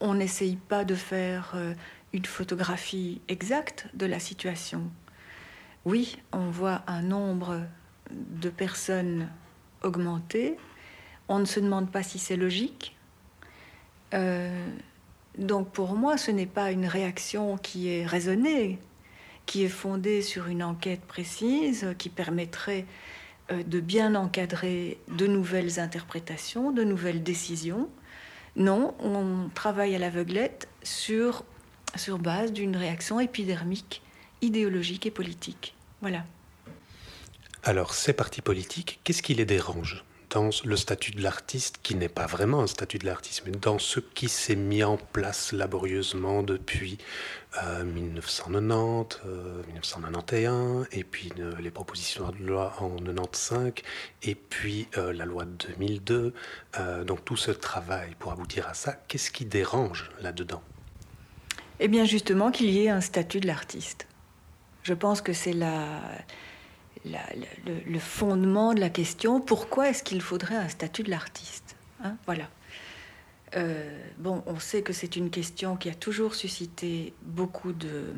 on 0.00 0.14
n'essaye 0.14 0.56
pas 0.56 0.84
de 0.84 0.94
faire 0.94 1.52
euh, 1.54 1.74
une 2.12 2.24
photographie 2.24 3.20
exacte 3.28 3.88
de 3.94 4.06
la 4.06 4.20
situation 4.20 4.90
oui, 5.88 6.18
on 6.32 6.50
voit 6.50 6.82
un 6.86 7.00
nombre 7.00 7.62
de 8.10 8.48
personnes 8.48 9.28
augmenter. 9.82 10.56
On 11.28 11.38
ne 11.38 11.44
se 11.44 11.60
demande 11.60 11.90
pas 11.90 12.02
si 12.02 12.18
c'est 12.18 12.36
logique. 12.36 12.96
Euh, 14.14 14.66
donc 15.36 15.70
pour 15.70 15.94
moi, 15.94 16.16
ce 16.16 16.30
n'est 16.30 16.46
pas 16.46 16.72
une 16.72 16.86
réaction 16.86 17.56
qui 17.58 17.88
est 17.88 18.06
raisonnée, 18.06 18.78
qui 19.46 19.64
est 19.64 19.68
fondée 19.68 20.22
sur 20.22 20.46
une 20.46 20.62
enquête 20.62 21.02
précise, 21.02 21.94
qui 21.98 22.08
permettrait 22.08 22.86
euh, 23.50 23.62
de 23.62 23.80
bien 23.80 24.14
encadrer 24.14 24.98
de 25.08 25.26
nouvelles 25.26 25.78
interprétations, 25.78 26.72
de 26.72 26.84
nouvelles 26.84 27.22
décisions. 27.22 27.88
Non, 28.56 28.94
on 28.98 29.48
travaille 29.54 29.94
à 29.94 29.98
l'aveuglette 29.98 30.68
sur, 30.82 31.44
sur 31.94 32.18
base 32.18 32.52
d'une 32.52 32.76
réaction 32.76 33.20
épidermique, 33.20 34.02
idéologique 34.42 35.06
et 35.06 35.10
politique. 35.10 35.74
Voilà. 36.00 36.24
Alors, 37.64 37.94
ces 37.94 38.12
partis 38.12 38.40
politiques, 38.40 39.00
qu'est-ce 39.04 39.22
qui 39.22 39.34
les 39.34 39.44
dérange 39.44 40.04
dans 40.30 40.50
le 40.64 40.76
statut 40.76 41.12
de 41.12 41.22
l'artiste, 41.22 41.78
qui 41.82 41.94
n'est 41.94 42.08
pas 42.08 42.26
vraiment 42.26 42.60
un 42.60 42.66
statut 42.66 42.98
de 42.98 43.06
l'artiste, 43.06 43.42
mais 43.46 43.52
dans 43.52 43.78
ce 43.78 44.00
qui 44.00 44.28
s'est 44.28 44.56
mis 44.56 44.84
en 44.84 44.96
place 44.96 45.52
laborieusement 45.52 46.42
depuis 46.42 46.98
1990, 47.84 49.20
euh, 49.26 49.62
1991, 49.72 50.82
euh, 50.82 50.84
et 50.92 51.04
puis 51.04 51.32
euh, 51.38 51.54
les 51.60 51.70
propositions 51.70 52.30
de 52.30 52.44
loi 52.44 52.74
en 52.80 52.96
95, 52.96 53.72
et 54.22 54.34
puis 54.34 54.88
la 54.94 55.24
loi 55.24 55.44
de 55.44 55.66
2002. 55.78 56.34
donc 57.06 57.24
tout 57.24 57.36
ce 57.36 57.50
travail 57.50 58.14
pour 58.18 58.32
aboutir 58.32 58.68
à 58.68 58.74
ça, 58.74 58.92
qu'est-ce 59.08 59.30
qui 59.30 59.44
dérange 59.44 60.10
là-dedans? 60.20 60.62
Eh 61.80 61.88
bien 61.88 62.04
justement 62.04 62.50
qu'il 62.50 62.70
y 62.70 62.84
ait 62.84 62.90
un 62.90 63.00
statut 63.00 63.40
de 63.40 63.46
l'artiste. 63.46 64.06
Je 64.82 64.94
pense 64.94 65.20
que 65.20 65.32
c'est 65.32 65.52
la, 65.52 66.00
le, 67.86 67.98
fondement 67.98 68.74
de 68.74 68.80
la 68.80 68.90
question. 68.90 69.40
Pourquoi 69.40 69.90
est-ce 69.90 70.02
qu'il 70.02 70.20
faudrait 70.20 70.56
un 70.56 70.68
statut 70.68 71.02
de 71.02 71.10
l'artiste 71.10 71.76
hein 72.02 72.16
Voilà. 72.26 72.48
Euh, 73.56 73.88
bon, 74.18 74.42
on 74.46 74.58
sait 74.58 74.82
que 74.82 74.92
c'est 74.92 75.16
une 75.16 75.30
question 75.30 75.76
qui 75.76 75.88
a 75.88 75.94
toujours 75.94 76.34
suscité 76.34 77.14
beaucoup 77.22 77.72
de, 77.72 78.12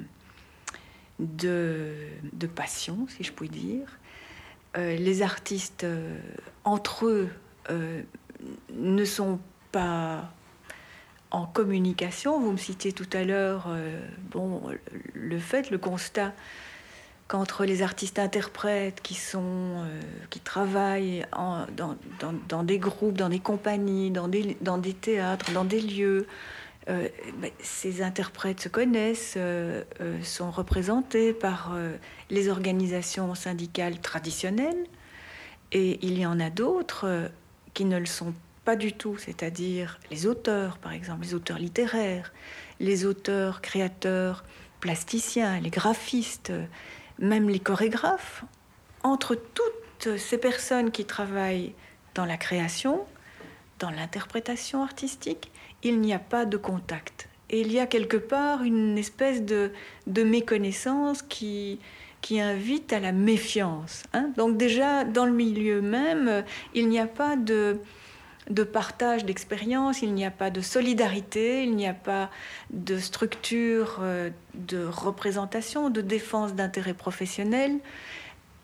de, 1.19 2.47
passion, 2.55 3.07
si 3.09 3.23
je 3.23 3.33
puis 3.33 3.49
dire. 3.49 3.99
Euh, 4.77 4.97
les 4.97 5.23
artistes, 5.23 5.85
euh, 5.85 6.19
entre 6.65 7.07
eux, 7.07 7.29
ne 8.75 9.05
sont 9.05 9.39
pas 9.71 10.33
en 11.31 11.47
communication. 11.47 12.41
Vous 12.41 12.51
me 12.51 12.57
citiez 12.57 12.93
tout 12.93 13.09
à 13.13 13.23
l'heure 13.23 13.69
bon, 14.33 14.63
le 15.15 15.39
fait, 15.39 15.71
le 15.71 15.79
constat 15.79 16.33
qu'entre 17.31 17.65
les 17.65 17.81
artistes 17.83 18.19
interprètes 18.19 19.01
qui, 19.03 19.15
sont, 19.15 19.39
euh, 19.41 20.01
qui 20.31 20.41
travaillent 20.41 21.25
dans, 21.77 21.95
dans, 22.49 22.65
des 22.65 22.81
groupes, 22.81 23.17
dans 23.17 23.29
des 23.29 23.39
compagnies, 23.39 24.11
dans 24.11 24.27
des, 24.27 24.95
théâtres, 25.01 25.53
dans 25.53 25.65
des 25.65 25.81
lieux, 25.81 26.27
euh, 26.89 27.07
ben, 27.41 27.53
ces 27.61 28.03
interprètes 28.03 28.61
se 28.61 28.69
connaissent, 28.69 29.39
sont 30.25 30.51
représentés 30.51 31.33
par 31.33 31.73
les 32.31 32.49
organisations 32.49 33.37
syndicales 33.37 34.01
traditionnelles, 34.01 34.85
et 35.71 36.05
il 36.05 36.19
y 36.19 36.27
en 36.27 36.41
a 36.41 36.51
d'autres 36.51 37.31
qui 37.75 37.85
ne 37.85 37.97
le 37.97 38.07
sont 38.07 38.35
pas 38.65 38.75
du 38.75 38.93
tout, 38.93 39.17
c'est-à-dire 39.19 40.01
les 40.11 40.27
auteurs, 40.27 40.79
par 40.79 40.91
exemple, 40.91 41.23
les 41.23 41.35
auteurs 41.35 41.61
littéraires, 41.61 42.33
les 42.81 43.07
auteurs, 43.07 43.61
créateurs, 43.61 44.43
plasticiens, 44.81 45.61
les 45.61 45.71
graphistes, 45.71 46.53
même 47.21 47.49
les 47.49 47.61
chorégraphes. 47.61 48.45
Entre 49.03 49.35
toutes 49.35 50.19
ces 50.19 50.39
personnes 50.39 50.91
qui 50.91 51.05
travaillent 51.05 51.75
dans 52.15 52.25
la 52.25 52.37
création, 52.37 53.05
dans 53.79 53.91
l'interprétation 53.91 54.83
artistique, 54.83 55.51
il 55.83 56.01
n'y 56.01 56.13
a 56.13 56.19
pas 56.19 56.45
de 56.45 56.57
contact. 56.57 57.29
Et 57.49 57.61
il 57.61 57.73
y 57.73 57.79
a 57.79 57.87
quelque 57.87 58.17
part 58.17 58.63
une 58.63 58.99
espèce 58.99 59.43
de, 59.43 59.73
méconnaissance 60.07 61.23
qui, 61.23 61.79
qui 62.21 62.41
invite 62.41 62.93
à 62.93 63.01
la 63.01 63.13
méfiance. 63.13 64.05
Hein. 64.13 64.31
Donc 64.37 64.57
déjà, 64.57 65.05
dans 65.05 65.27
le 65.27 65.33
milieu 65.33 65.81
même, 65.81 66.45
il 66.75 66.89
n'y 66.89 66.99
a 66.99 67.07
pas 67.07 67.37
de, 67.37 67.81
de 68.49 68.65
partage 68.65 69.25
d'expérience, 69.25 70.03
il 70.03 70.15
n'y 70.15 70.25
a 70.25 70.31
pas 70.31 70.51
de 70.51 70.61
solidarité, 70.61 71.63
il 71.65 71.77
n'y 71.77 71.87
a 71.87 71.95
pas 71.95 72.31
de 72.71 72.99
structure 72.99 73.99
euh, 74.01 74.31
de 74.55 74.85
représentation, 74.85 75.91
de 75.91 76.01
défense 76.01 76.55
d'intérêts 76.55 76.95
professionnels 76.95 77.79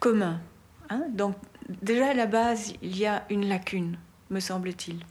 communs. 0.01 0.41
Hein. 0.89 1.03
Donc 1.11 1.37
déjà 1.83 2.09
à 2.11 2.15
la 2.15 2.27
base, 2.27 2.73
il 2.83 2.97
y 2.97 3.07
a 3.07 3.25
une 3.31 3.49
lacune, 3.49 3.99
me 4.31 4.41
semble-t-il. 4.41 5.05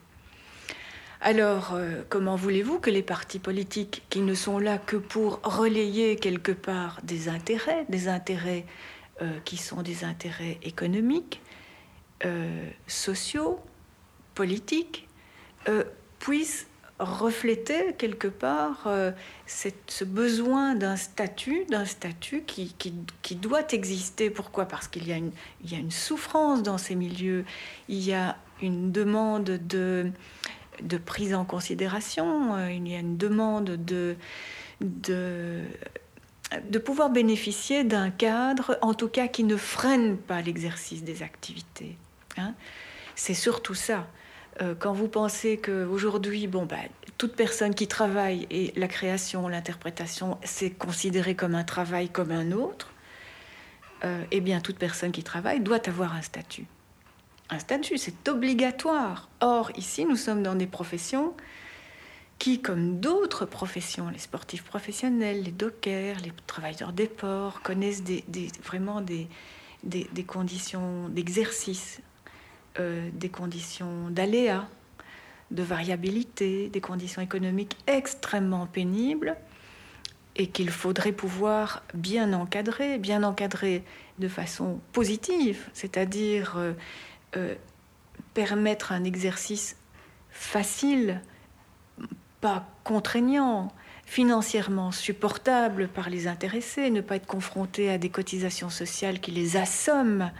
Alors, 1.21 1.73
euh, 1.73 2.03
comment 2.09 2.35
voulez-vous 2.35 2.79
que 2.79 2.89
les 2.89 3.01
partis 3.01 3.39
politiques, 3.39 4.03
qui 4.09 4.21
ne 4.21 4.33
sont 4.35 4.59
là 4.59 4.77
que 4.77 4.97
pour 4.97 5.39
relayer 5.43 6.17
quelque 6.17 6.51
part 6.51 6.99
des 7.03 7.29
intérêts, 7.29 7.85
des 7.89 8.07
intérêts 8.09 8.65
euh, 9.21 9.39
qui 9.45 9.57
sont 9.57 9.81
des 9.81 10.03
intérêts 10.03 10.59
économiques, 10.63 11.41
sociaux, 12.87 13.59
politiques, 14.35 15.07
puissent 16.19 16.67
refléter 16.99 17.93
quelque 17.97 18.27
part 18.27 18.87
ce 19.47 20.03
besoin 20.03 20.75
d'un 20.75 20.95
statut, 20.95 21.65
d'un 21.65 21.85
statut 21.85 22.43
qui, 22.43 23.35
doit 23.35 23.67
exister. 23.71 24.29
Pourquoi? 24.29 24.65
Parce 24.65 24.87
qu'il 24.87 25.07
y, 25.07 25.13
a 25.13 25.77
une 25.77 25.91
souffrance 25.91 26.63
dans 26.63 26.77
ces 26.77 26.95
milieux, 26.95 27.45
il 27.89 27.99
y 27.99 28.13
a 28.13 28.37
une 28.61 28.91
demande 28.91 29.43
de 29.45 30.11
prise 31.05 31.33
en 31.33 31.45
considération, 31.45 32.55
euh, 32.55 32.71
il 32.71 32.87
y 32.87 32.95
a 32.95 32.99
une 32.99 33.17
demande 33.17 33.71
de, 33.71 34.15
de, 34.81 35.61
de 36.69 36.79
pouvoir 36.79 37.09
bénéficier 37.09 37.83
d'un 37.83 38.09
cadre, 38.09 38.77
en 38.81 38.93
tout 38.93 39.09
cas 39.09 39.27
qui 39.27 39.43
ne 39.43 39.57
freine 39.57 40.17
pas 40.17 40.41
l'exercice 40.41 41.03
des 41.03 41.23
activités. 41.23 41.97
Hein. 42.37 42.53
C'est 43.15 43.33
surtout 43.33 43.75
ça. 43.75 44.07
Euh, 44.61 44.75
quand 44.77 44.93
vous 44.93 45.07
pensez 45.07 45.57
qu'aujourd'hui, 45.57 46.47
bon, 46.47 46.65
bah, 46.65 46.77
toute 47.17 47.35
personne 47.35 47.75
qui 47.75 47.87
travaille 47.87 48.47
et 48.49 48.73
la 48.75 48.87
création, 48.87 49.47
l'interprétation, 49.47 50.37
c'est 50.43 50.71
considéré 50.71 51.35
comme 51.35 51.55
un 51.55 51.63
travail 51.63 52.09
comme 52.09 52.31
un 52.31 52.51
autre, 52.51 52.93
euh, 54.03 54.23
eh 54.31 54.41
bien, 54.41 54.61
toute 54.61 54.77
personne 54.77 55.11
qui 55.11 55.23
travaille 55.23 55.59
doit 55.59 55.87
avoir 55.87 56.13
un 56.13 56.21
statut 56.21 56.65
un 57.49 57.59
statut, 57.59 57.97
c'est 57.97 58.27
obligatoire. 58.27 59.29
Or, 59.39 59.71
ici, 59.77 60.05
nous 60.05 60.15
sommes 60.15 60.43
dans 60.43 60.55
des 60.55 60.67
professions 60.67 61.33
qui, 62.39 62.61
comme 62.61 62.99
d'autres 62.99 63.45
professions, 63.45 64.09
les 64.09 64.19
sportifs 64.19 64.63
professionnels, 64.63 65.43
les 65.43 65.51
dockers, 65.51 66.17
les 66.23 66.33
travailleurs 66.47 66.91
des 66.91 67.07
ports, 67.07 67.61
connaissent 67.61 68.03
vraiment 68.63 69.01
des, 69.01 69.27
conditions 70.27 71.07
d'exercice, 71.09 72.01
euh, 72.79 73.09
des 73.13 73.29
conditions 73.29 74.09
d'aléa, 74.09 74.67
de 75.51 75.63
variabilité, 75.63 76.69
des 76.69 76.81
conditions 76.81 77.21
économiques 77.21 77.77
extrêmement 77.87 78.65
pénibles 78.65 79.35
et 80.35 80.47
qu'il 80.47 80.69
faudrait 80.69 81.11
pouvoir 81.11 81.83
bien 81.93 82.33
encadrer, 82.33 82.97
bien 82.97 83.23
encadrer 83.23 83.83
de 84.19 84.27
façon 84.27 84.79
positive, 84.91 85.69
c'est-à-dire 85.73 86.55
euh, 86.57 86.73
euh, 87.37 87.55
permettre 88.33 88.91
un 88.91 89.03
exercice 89.03 89.77
facile, 90.29 91.21
pas 92.41 92.67
contraignant, 92.83 93.71
financièrement 94.05 94.91
supportable 94.91 95.87
par 95.87 96.09
les 96.09 96.27
intéressés, 96.27 96.89
ne 96.89 97.01
pas 97.01 97.15
être 97.15 97.25
confronté 97.25 97.89
à 97.89 97.97
des 97.97 98.09
cotisations 98.09 98.69
sociales 98.69 99.19
qui 99.19 99.31
les 99.31 99.57
assomment. 99.57 100.31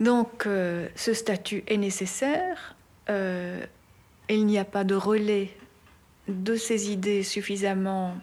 Donc 0.00 0.46
euh, 0.46 0.88
ce 0.94 1.12
statut 1.12 1.64
est 1.66 1.76
nécessaire. 1.76 2.76
Euh, 3.10 3.64
il 4.28 4.46
n'y 4.46 4.58
a 4.58 4.64
pas 4.64 4.84
de 4.84 4.94
relais 4.94 5.50
de 6.28 6.56
ces 6.56 6.90
idées 6.90 7.22
suffisamment 7.22 8.14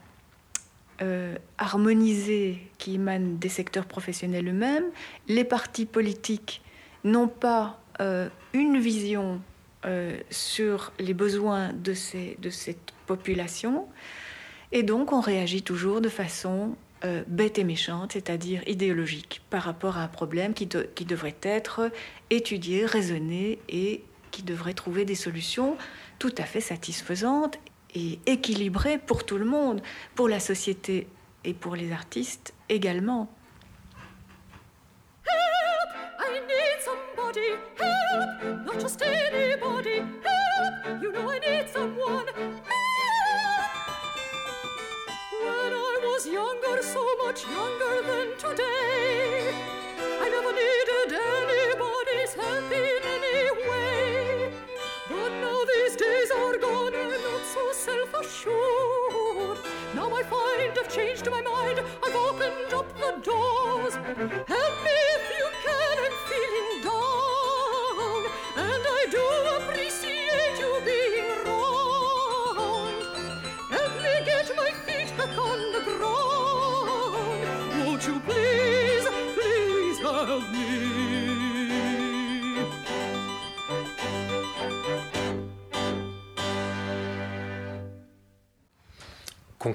harmonisées 1.58 2.62
qui 2.78 2.96
émanent 2.96 3.38
des 3.38 3.50
secteurs 3.50 3.86
professionnels 3.86 4.48
eux-mêmes. 4.48 4.86
Les 5.28 5.44
partis 5.44 5.86
politiques 5.86 6.62
n'ont 7.04 7.28
pas 7.28 7.80
euh, 8.02 8.28
une 8.54 8.78
vision 8.78 9.42
euh, 9.86 10.18
sur 10.30 10.92
les 11.00 11.14
besoins 11.14 11.72
de 11.74 11.94
cette 11.94 12.92
population. 13.06 13.88
Et 14.72 14.84
donc 14.84 15.14
on 15.14 15.22
réagit 15.22 15.62
toujours 15.62 16.02
de 16.02 16.10
façon 16.10 16.76
euh, 17.04 17.24
bête 17.28 17.60
et 17.60 17.64
méchante, 17.64 18.14
c'est-à-dire 18.14 18.62
idéologique, 18.68 19.42
par 19.50 19.64
rapport 19.64 19.98
à 19.98 20.04
un 20.04 20.08
problème 20.08 20.54
qui, 20.54 20.66
devrait 20.66 21.36
être 21.42 21.92
étudié, 22.30 22.86
raisonné 22.86 23.60
et 23.68 24.04
qui 24.32 24.44
devrait 24.44 24.74
trouver 24.74 25.06
des 25.06 25.16
solutions 25.16 25.78
tout 26.20 26.34
à 26.38 26.44
fait 26.44 26.62
satisfaisantes 26.62 27.58
et 27.94 28.20
équilibrées 28.26 28.98
pour 28.98 29.26
tout 29.26 29.38
le 29.38 29.46
monde, 29.46 29.82
pour 30.16 30.30
la 30.30 30.40
société 30.40 31.08
et 31.44 31.54
pour 31.54 31.76
les 31.76 31.92
artistes 31.92 32.54
également. 32.70 33.30
Was 46.16 46.28
younger, 46.28 46.82
so 46.82 47.04
much 47.26 47.44
younger 47.44 48.02
than 48.10 48.28
today, 48.38 49.52
I 50.24 50.30
never 50.30 50.54
needed 50.54 51.12
anybody's 51.12 52.34
help 52.34 52.72
in 52.72 53.04
any 53.16 53.42
way. 53.70 54.50
But 55.10 55.32
now 55.44 55.60
these 55.74 55.96
days 55.98 56.32
are 56.32 56.58
gone, 56.58 56.96
I'm 56.96 57.22
not 57.30 57.44
so 57.56 57.64
self-assured. 57.74 59.58
Now 59.94 60.10
I 60.16 60.24
find 60.24 60.72
I've 60.80 60.90
changed 60.90 61.30
my 61.30 61.42
mind, 61.42 61.82
I've 62.06 62.16
opened 62.16 62.74
up 62.74 62.88
the 62.98 63.12
doors. 63.22 63.96
Help 64.56 64.76
me 64.88 64.96
if 65.18 65.24
you 65.38 65.48
can, 65.66 65.96
I'm 66.06 66.16
feeling 66.30 66.75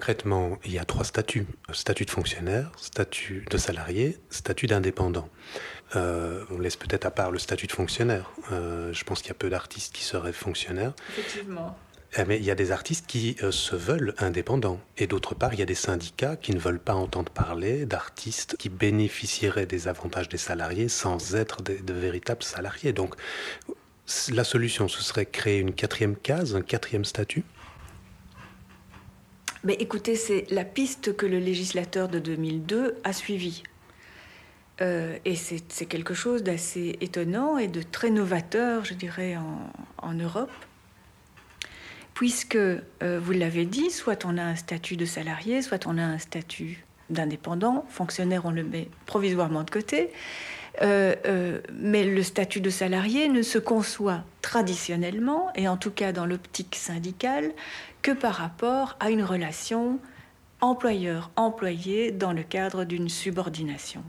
Concrètement, 0.01 0.59
il 0.65 0.73
y 0.73 0.79
a 0.79 0.87
trois 0.87 1.05
statuts. 1.05 1.47
Statut 1.75 2.07
de 2.07 2.11
fonctionnaire, 2.11 2.73
statut 2.79 3.45
de 3.51 3.59
salarié, 3.59 4.17
statut 4.31 4.67
d'indépendant. 4.67 5.29
Euh, 5.95 6.43
on 6.51 6.59
laisse 6.59 6.77
peut-être 6.77 7.05
à 7.05 7.11
part 7.11 7.31
le 7.31 7.39
statut 7.39 7.67
de 7.67 7.73
fonctionnaire. 7.73 8.31
Euh, 8.51 8.95
je 8.95 9.05
pense 9.05 9.21
qu'il 9.21 9.29
y 9.29 9.33
a 9.33 9.35
peu 9.35 9.51
d'artistes 9.51 9.95
qui 9.95 10.03
seraient 10.03 10.33
fonctionnaires. 10.33 10.95
Effectivement. 11.11 11.77
Eh, 12.17 12.25
mais 12.25 12.39
il 12.39 12.45
y 12.47 12.51
a 12.51 12.55
des 12.55 12.73
artistes 12.73 13.07
qui 13.07 13.37
euh, 13.43 13.51
se 13.51 13.77
veulent 13.77 14.15
indépendants. 14.17 14.81
Et 14.97 15.07
d'autre 15.07 15.35
part, 15.35 15.53
il 15.53 15.61
y 15.61 15.63
a 15.63 15.67
des 15.67 15.75
syndicats 15.75 16.37
qui 16.37 16.55
ne 16.55 16.59
veulent 16.59 16.81
pas 16.81 16.95
entendre 16.95 17.31
parler 17.31 17.85
d'artistes 17.85 18.57
qui 18.59 18.71
bénéficieraient 18.71 19.67
des 19.67 19.87
avantages 19.87 20.31
des 20.31 20.39
salariés 20.39 20.89
sans 20.89 21.35
être 21.35 21.61
de 21.61 21.93
véritables 21.93 22.43
salariés. 22.43 22.95
Donc 22.95 23.17
la 24.31 24.45
solution, 24.45 24.89
ce 24.89 25.03
serait 25.03 25.27
créer 25.27 25.59
une 25.59 25.75
quatrième 25.75 26.17
case, 26.17 26.57
un 26.57 26.63
quatrième 26.63 27.05
statut 27.05 27.45
mais 29.63 29.75
écoutez, 29.75 30.17
c'est 30.17 30.47
la 30.51 30.65
piste 30.65 31.17
que 31.17 31.27
le 31.27 31.39
législateur 31.39 32.09
de 32.09 32.19
2002 32.19 32.97
a 33.05 33.13
suivie. 33.13 33.63
Euh, 34.81 35.19
et 35.27 35.37
c'est 35.37 35.85
quelque 35.87 36.15
chose 36.15 36.43
d'assez 36.43 36.97
étonnant 37.03 37.59
et 37.59 37.69
de 37.69 37.83
très 37.83 38.09
novateur, 38.09 38.85
je 38.85 38.95
dirais, 38.95 39.37
en, 39.99 40.15
Europe. 40.15 40.51
Puisque, 42.15 42.57
euh, 42.57 42.81
vous 43.01 43.33
l'avez 43.33 43.67
dit, 43.67 43.91
soit 43.91 44.25
on 44.25 44.39
a 44.39 44.43
un 44.43 44.57
statut 44.57 44.97
de 44.97 45.05
salarié, 45.05 45.61
soit 45.61 45.87
on 45.87 45.99
a 45.99 46.03
un 46.03 46.19
statut 46.19 46.85
d'indépendant. 47.11 47.85
Fonctionnaire, 47.91 48.47
on 48.47 48.51
le 48.51 48.65
met 48.65 48.89
provisoirement 49.05 49.65
de 49.65 49.71
côté. 49.71 50.11
Euh, 50.83 51.61
mais 51.75 52.05
le 52.05 52.23
statut 52.23 52.61
de 52.61 52.71
salarié 52.71 53.29
ne 53.29 53.43
se 53.43 53.59
conçoit 53.59 54.25
traditionnellement, 54.41 55.51
et 55.55 55.69
en 55.69 55.77
tout 55.77 55.91
cas 55.91 56.13
dans 56.13 56.25
l'optique 56.25 56.77
syndicale, 56.77 57.53
que 58.03 58.13
par 58.13 58.35
rapport 58.35 58.97
à 59.01 59.11
une 59.11 59.23
relation 59.23 60.01
employeur-employé 60.61 62.13
dans 62.13 62.33
le 62.33 62.43
cadre 62.43 62.85
d'une 62.85 63.09
subordination. 63.09 64.05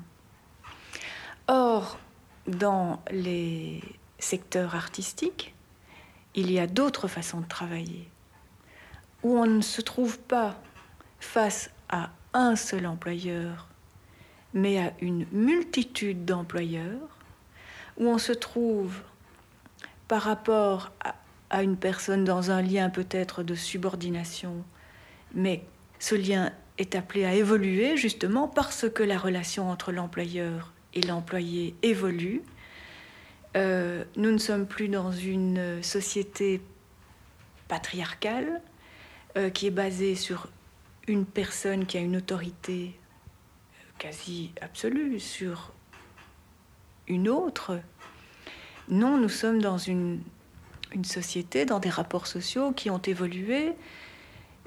Or, 1.48 2.00
dans 2.48 3.02
les 3.12 3.82
secteurs 4.20 4.76
artistiques, 4.76 5.54
il 6.36 6.52
y 6.52 6.60
a 6.60 6.68
d'autres 6.68 7.08
façons 7.08 7.42
de 7.42 7.48
travailler, 7.48 8.10
où 9.24 9.38
on 9.38 9.46
ne 9.46 9.62
se 9.62 9.82
trouve 9.82 10.20
pas 10.20 10.56
face 11.20 11.70
à 11.90 12.10
un 12.34 12.56
seul 12.56 12.86
employeur, 12.86 13.68
mais 14.54 14.80
à 14.80 14.94
une 15.02 15.26
multitude 15.32 16.26
d'employeurs, 16.26 17.10
où 17.98 18.08
on 18.08 18.18
se 18.18 18.32
trouve 18.32 19.02
par 20.08 20.24
rapport 20.24 20.92
à 21.04 21.16
à 21.52 21.62
une 21.62 21.78
personne 21.78 22.24
dans 22.24 22.50
un 22.50 22.62
lien 22.62 22.90
peut-être 22.90 23.44
de 23.44 23.54
subordination, 23.54 24.64
mais 25.36 25.64
ce 26.00 26.16
lien 26.16 26.52
est 26.80 26.96
appelé 26.96 27.26
à 27.26 27.36
évoluer 27.36 27.98
justement 27.98 28.48
parce 28.48 28.90
que 28.90 29.04
la 29.04 29.20
relation 29.20 29.70
entre 29.70 29.92
l'employeur 29.92 30.74
et 30.94 31.02
l'employé 31.02 31.76
évolue. 31.84 32.42
Euh, 33.56 34.04
nous 34.16 34.32
ne 34.32 34.38
sommes 34.38 34.66
plus 34.66 34.88
dans 34.88 35.12
une 35.12 35.84
société 35.84 36.62
patriarcal, 37.68 38.62
euh, 39.38 39.50
qui 39.50 39.68
est 39.68 39.72
basé 39.72 40.16
sur 40.16 40.50
une 41.08 41.26
personne 41.26 41.86
qui 41.86 41.98
a 41.98 42.02
une 42.02 42.18
autorité 42.18 43.00
quasi 43.98 44.52
absolue 44.60 45.20
sur 45.20 45.72
une 47.08 47.30
autre. 47.30 47.80
Non, 48.90 49.18
nous 49.18 49.30
sommes 49.30 49.62
dans 49.62 49.78
une, 49.78 50.22
une 50.94 51.06
société, 51.06 51.66
dans 51.66 51.80
des 51.80 51.90
rapports 51.90 52.28
sociaux 52.28 52.72
qui 52.72 52.90
ont 52.90 53.02
évolué 53.02 53.74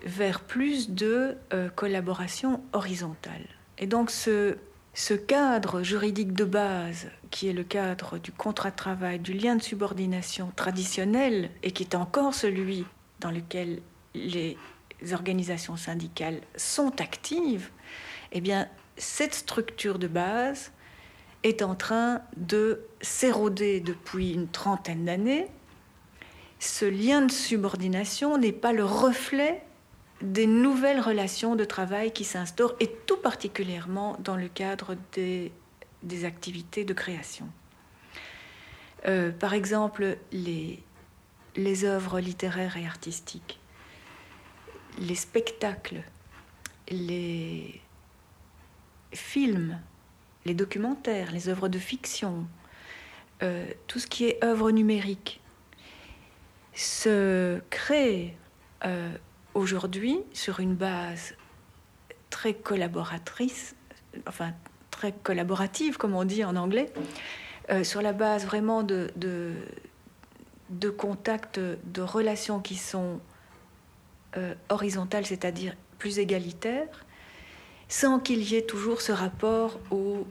vers 0.05 0.41
plus 0.41 0.91
de 0.91 1.37
euh, 1.53 1.69
collaboration 1.71 2.63
horizontale. 2.73 3.47
Et 3.79 3.87
donc 3.87 4.11
ce, 4.11 4.57
ce 4.93 5.15
cadre 5.15 5.83
juridique 5.83 6.33
de 6.33 6.45
base, 6.45 7.09
qui 7.31 7.49
est 7.49 7.53
le 7.53 7.65
cadre 7.65 8.19
du 8.19 8.33
contrat 8.33 8.71
de 8.71 8.77
travail, 8.77 9.19
du 9.19 9.33
lien 9.33 9.57
de 9.57 9.63
subordination 9.63 10.53
traditionnel, 10.55 11.51
et 11.63 11.73
qui 11.73 11.83
est 11.83 11.95
encore 11.95 12.35
celui 12.35 12.85
dans 13.21 13.31
lequel 13.31 13.81
les 14.15 14.57
organisations 15.13 15.77
syndicales 15.77 16.41
sont 16.57 17.01
actives, 17.01 17.71
eh 18.33 18.41
bien, 18.41 18.69
cette 18.97 19.35
structure 19.35 19.99
de 19.99 20.07
base 20.07 20.71
est 21.43 21.63
en 21.63 21.75
train 21.75 22.23
de 22.37 22.81
s'éroder 23.01 23.81
depuis 23.81 24.33
une 24.33 24.49
trentaine 24.49 25.05
d'années. 25.05 25.49
Ce 26.67 26.87
lien 26.87 27.21
de 27.21 27.31
subordination 27.31 28.39
n'est 28.39 28.51
pas 28.51 28.73
le 28.73 28.87
reflet 28.87 29.63
des 30.23 30.47
nouvelles 30.47 30.99
relations 30.99 31.57
de 31.57 31.65
travail 31.65 32.11
qui 32.11 32.25
s'instaurent, 32.25 32.75
et 32.81 32.91
tout 33.05 33.19
particulièrement 33.19 34.17
dans 34.21 34.35
le 34.35 34.49
cadre 34.49 34.97
des, 35.13 35.53
activités 36.25 36.87
de 36.87 36.95
création. 36.95 37.51
Euh, 39.07 39.31
par 39.31 39.53
exemple, 39.53 40.17
les, 40.33 40.83
œuvres 41.85 42.19
littéraires 42.19 42.79
et 42.79 42.87
artistiques, 42.87 43.61
les 44.99 45.17
spectacles, 45.17 46.03
les 46.89 47.83
films, 49.13 49.79
les 50.47 50.55
documentaires, 50.55 51.31
les 51.31 51.51
œuvres 51.51 51.69
de 51.69 51.79
fiction, 51.79 52.47
euh, 53.43 53.67
tout 53.87 53.99
ce 53.99 54.07
qui 54.07 54.25
est 54.25 54.43
œuvre 54.43 54.71
numérique, 54.71 55.43
se 56.75 57.61
crée 57.71 58.37
euh, 58.85 59.11
aujourd'hui 59.55 60.19
sur 60.33 60.61
une 60.61 60.75
base 60.75 61.35
très 62.31 62.55
collaboratrice, 62.55 63.77
enfin 64.27 64.53
très 64.91 65.13
collaborative 65.13 65.97
comme 65.97 66.15
on 66.15 66.25
dit 66.25 66.45
en 66.45 66.57
anglais, 66.57 66.93
euh, 67.71 67.85
sur 67.85 68.03
la 68.03 68.13
base 68.13 68.45
vraiment 68.45 68.83
de, 68.83 69.11
de, 69.17 70.91
contacts, 70.91 71.59
de 71.59 72.03
relations 72.03 72.61
qui 72.61 72.77
sont 72.77 73.21
euh, 74.37 74.55
horizontales, 74.69 75.27
c'est-à-dire 75.27 75.75
plus 75.99 76.19
égalitaires, 76.19 77.05
sans 77.89 78.19
qu'il 78.19 78.43
y 78.43 78.57
ait 78.57 78.67
toujours 78.67 79.01
ce 79.01 79.13
rapport 79.13 79.79
au 79.91 80.27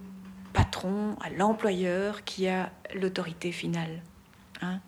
patron, 0.51 1.15
à 1.21 1.29
l'employeur 1.29 2.23
qui 2.23 2.47
a 2.47 2.71
l'autorité 2.93 3.51
finale. 3.51 4.01
Hein. 4.61 4.79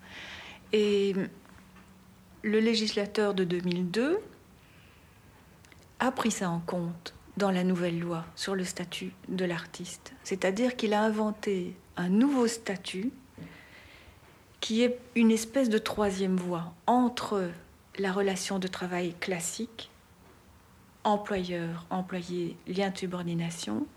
Et 0.72 1.14
le 2.46 2.60
législateur 2.60 3.34
de 3.34 3.42
2002 3.42 4.20
a 5.98 6.12
pris 6.12 6.30
ça 6.30 6.48
en 6.48 6.60
compte 6.60 7.12
dans 7.36 7.50
la 7.50 7.64
nouvelle 7.64 7.98
loi 7.98 8.24
sur 8.36 8.54
le 8.54 8.62
statut 8.62 9.12
de 9.28 9.44
l'artiste. 9.44 10.12
C'est-à-dire 10.22 10.76
qu'il 10.76 10.94
a 10.94 11.02
inventé 11.02 11.74
un 11.96 12.08
nouveau 12.08 12.46
statut 12.46 13.10
qui 14.60 14.82
est 14.82 14.96
une 15.16 15.32
espèce 15.32 15.68
de 15.68 15.78
troisième 15.78 16.36
voie 16.36 16.72
entre 16.86 17.50
la 17.98 18.12
relation 18.12 18.60
de 18.60 18.68
travail 18.68 19.14
classique, 19.18 19.90
employeur, 21.02 21.84
employé, 21.90 22.56
lien 22.68 22.90
de 22.90 22.96
subordination, 22.98 23.88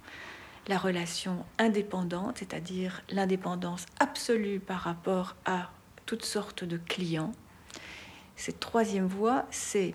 la 0.68 0.80
relation 0.80 1.46
indépendante, 1.60 2.40
c'est-à-dire 2.40 3.04
l'indépendance 3.12 3.86
absolue 4.00 4.60
par 4.60 4.80
rapport 4.80 5.36
à 5.46 5.70
toutes 6.08 6.26
sortes 6.26 6.64
de 6.64 6.78
clients, 6.78 7.32
cette 8.40 8.62
troisième 8.62 9.06
voie, 9.06 9.46
c'est 9.52 9.94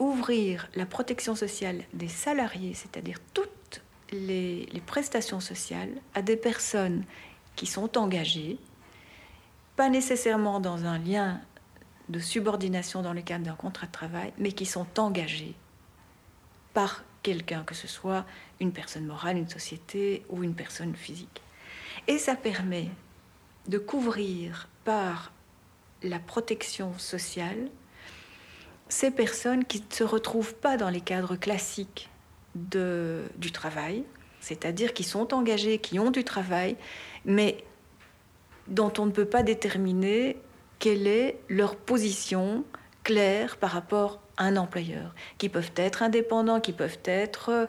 ouvrir 0.00 0.68
la 0.74 0.84
protection 0.84 1.36
sociale 1.36 1.84
des 1.92 2.08
salariés, 2.08 2.74
c'est-à-dire 2.74 3.18
toutes 3.32 3.82
les, 4.10 4.66
prestations 4.84 5.38
sociales, 5.38 5.92
à 6.12 6.20
des 6.20 6.36
personnes 6.36 7.04
qui 7.54 7.66
sont 7.66 7.96
engagées, 7.96 8.58
pas 9.76 9.88
nécessairement 9.88 10.58
dans 10.58 10.84
un 10.86 10.98
lien 10.98 11.40
de 12.08 12.18
subordination 12.18 13.00
dans 13.00 13.12
le 13.12 13.22
cadre 13.22 13.44
d'un 13.44 13.54
contrat 13.54 13.86
de 13.86 13.92
travail, 13.92 14.32
mais 14.38 14.50
qui 14.50 14.66
sont 14.66 14.88
engagées 14.98 15.54
par 16.72 17.04
quelqu'un, 17.22 17.62
que 17.62 17.76
ce 17.76 17.86
soit 17.86 18.26
une 18.58 18.72
personne 18.72 19.06
morale, 19.06 19.36
une 19.36 19.48
société 19.48 20.24
ou 20.30 20.42
une 20.42 20.54
personne 20.54 20.96
physique. 20.96 21.42
Et 22.08 22.18
ça 22.18 22.34
permet 22.34 22.88
de 23.68 23.78
couvrir 23.78 24.68
par 24.84 25.30
la 26.02 26.18
protection 26.18 26.98
sociale 26.98 27.70
ces 28.88 29.10
personnes 29.10 29.64
qui 29.64 29.80
ne 29.80 29.94
se 29.94 30.04
retrouvent 30.04 30.54
pas 30.54 30.76
dans 30.76 30.90
les 30.90 31.00
cadres 31.00 31.36
classiques 31.36 32.10
de, 32.54 33.22
du 33.36 33.50
travail, 33.50 34.04
c'est-à-dire 34.40 34.92
qui 34.92 35.04
sont 35.04 35.34
engagées, 35.34 35.78
qui 35.78 35.98
ont 35.98 36.10
du 36.10 36.24
travail, 36.24 36.76
mais 37.24 37.64
dont 38.68 38.92
on 38.98 39.06
ne 39.06 39.10
peut 39.10 39.24
pas 39.24 39.42
déterminer 39.42 40.36
quelle 40.78 41.06
est 41.06 41.38
leur 41.48 41.76
position 41.76 42.64
claire 43.02 43.56
par 43.56 43.70
rapport 43.70 44.20
à 44.36 44.44
un 44.44 44.56
employeur, 44.56 45.14
qui 45.38 45.48
peuvent 45.48 45.72
être 45.76 46.02
indépendants, 46.02 46.60
qui 46.60 46.72
peuvent 46.72 46.98
être 47.04 47.68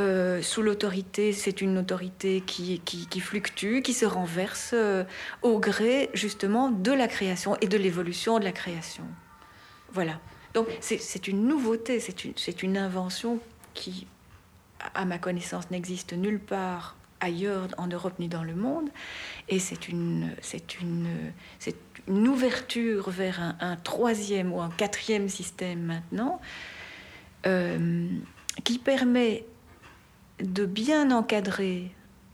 euh, 0.00 0.42
sous 0.42 0.60
l'autorité, 0.60 1.32
c'est 1.32 1.60
une 1.60 1.78
autorité 1.78 2.42
qui, 2.44 2.80
qui, 2.80 3.20
fluctue, 3.20 3.80
qui 3.80 3.94
se 3.94 4.04
renverse 4.04 4.72
euh, 4.74 5.04
au 5.42 5.58
gré 5.60 6.10
justement 6.14 6.70
de 6.70 6.90
la 6.92 7.06
création 7.06 7.56
et 7.60 7.68
de 7.68 7.78
l'évolution 7.78 8.38
de 8.38 8.44
la 8.44 8.52
création. 8.52 9.04
Voilà. 9.92 10.18
Donc 10.54 10.68
c'est 10.80 11.28
une 11.28 11.48
nouveauté, 11.48 11.98
c'est 12.00 12.62
une, 12.62 12.76
invention 12.76 13.40
qui, 13.74 14.06
à 14.94 15.04
ma 15.04 15.18
connaissance, 15.18 15.70
n'existe 15.70 16.12
nulle 16.12 16.38
part 16.38 16.96
ailleurs 17.20 17.68
en 17.76 17.88
Europe 17.88 18.14
ni 18.20 18.28
dans 18.28 18.44
le 18.44 18.54
monde. 18.54 18.88
Et 19.48 19.58
c'est 19.58 19.88
une 19.88 20.30
ouverture 22.08 23.10
vers 23.10 23.56
un, 23.60 23.76
troisième 23.76 24.52
ou 24.52 24.60
un 24.60 24.70
quatrième 24.70 25.28
système 25.28 25.82
maintenant 25.82 26.40
euh, 27.46 28.08
qui 28.62 28.78
permet 28.78 29.44
de 30.40 30.66
bien 30.66 31.10
encadrer 31.10 31.90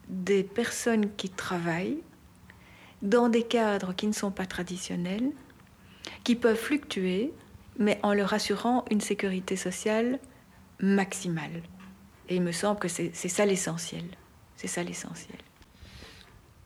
des 0.08 0.42
personnes 0.42 1.10
qui 1.16 1.30
travaillent 1.30 2.02
dans 3.00 3.28
des 3.28 3.44
cadres 3.44 3.94
qui 3.94 4.06
ne 4.06 4.12
sont 4.12 4.30
pas 4.30 4.46
traditionnels, 4.46 5.30
qui 6.24 6.36
peuvent 6.36 6.56
fluctuer, 6.56 7.32
mais 7.80 7.98
en 8.04 8.14
leur 8.14 8.32
assurant 8.32 8.84
une 8.90 9.00
sécurité 9.00 9.56
sociale 9.56 10.20
maximale. 10.78 11.62
Et 12.28 12.36
il 12.36 12.42
me 12.42 12.52
semble 12.52 12.78
que 12.78 12.86
c'est 12.86 13.12
ça 13.12 13.44
l'essentiel. 13.44 14.04
C'est 14.56 14.68
ça 14.68 14.84
l'essentiel. 14.84 15.38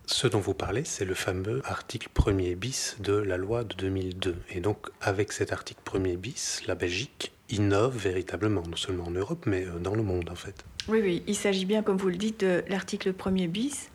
Ce 0.06 0.26
dont 0.26 0.40
vous 0.40 0.52
parlez, 0.52 0.84
c'est 0.84 1.06
le 1.06 1.14
fameux 1.14 1.62
article 1.64 2.08
1er 2.14 2.56
bis 2.56 2.96
de 3.00 3.14
la 3.14 3.38
loi 3.38 3.64
de 3.64 3.74
2002. 3.74 4.36
Et 4.50 4.60
donc, 4.60 4.88
avec 5.00 5.32
cet 5.32 5.50
article 5.52 5.80
1er 5.86 6.16
bis, 6.16 6.62
la 6.66 6.74
Belgique 6.74 7.32
innove 7.48 7.96
véritablement, 7.96 8.62
non 8.68 8.76
seulement 8.76 9.06
en 9.06 9.12
Europe, 9.12 9.44
mais 9.46 9.64
euh, 9.64 9.78
dans 9.78 9.94
le 9.94 10.02
monde, 10.02 10.28
en 10.28 10.34
fait. 10.34 10.64
Oui, 10.88 11.00
oui, 11.02 11.22
il 11.26 11.34
s'agit 11.34 11.64
bien, 11.64 11.82
comme 11.82 11.96
vous 11.96 12.10
le 12.10 12.16
dites, 12.16 12.40
de 12.40 12.62
l'article 12.68 13.14
1er 13.14 13.48
bis 13.48 13.90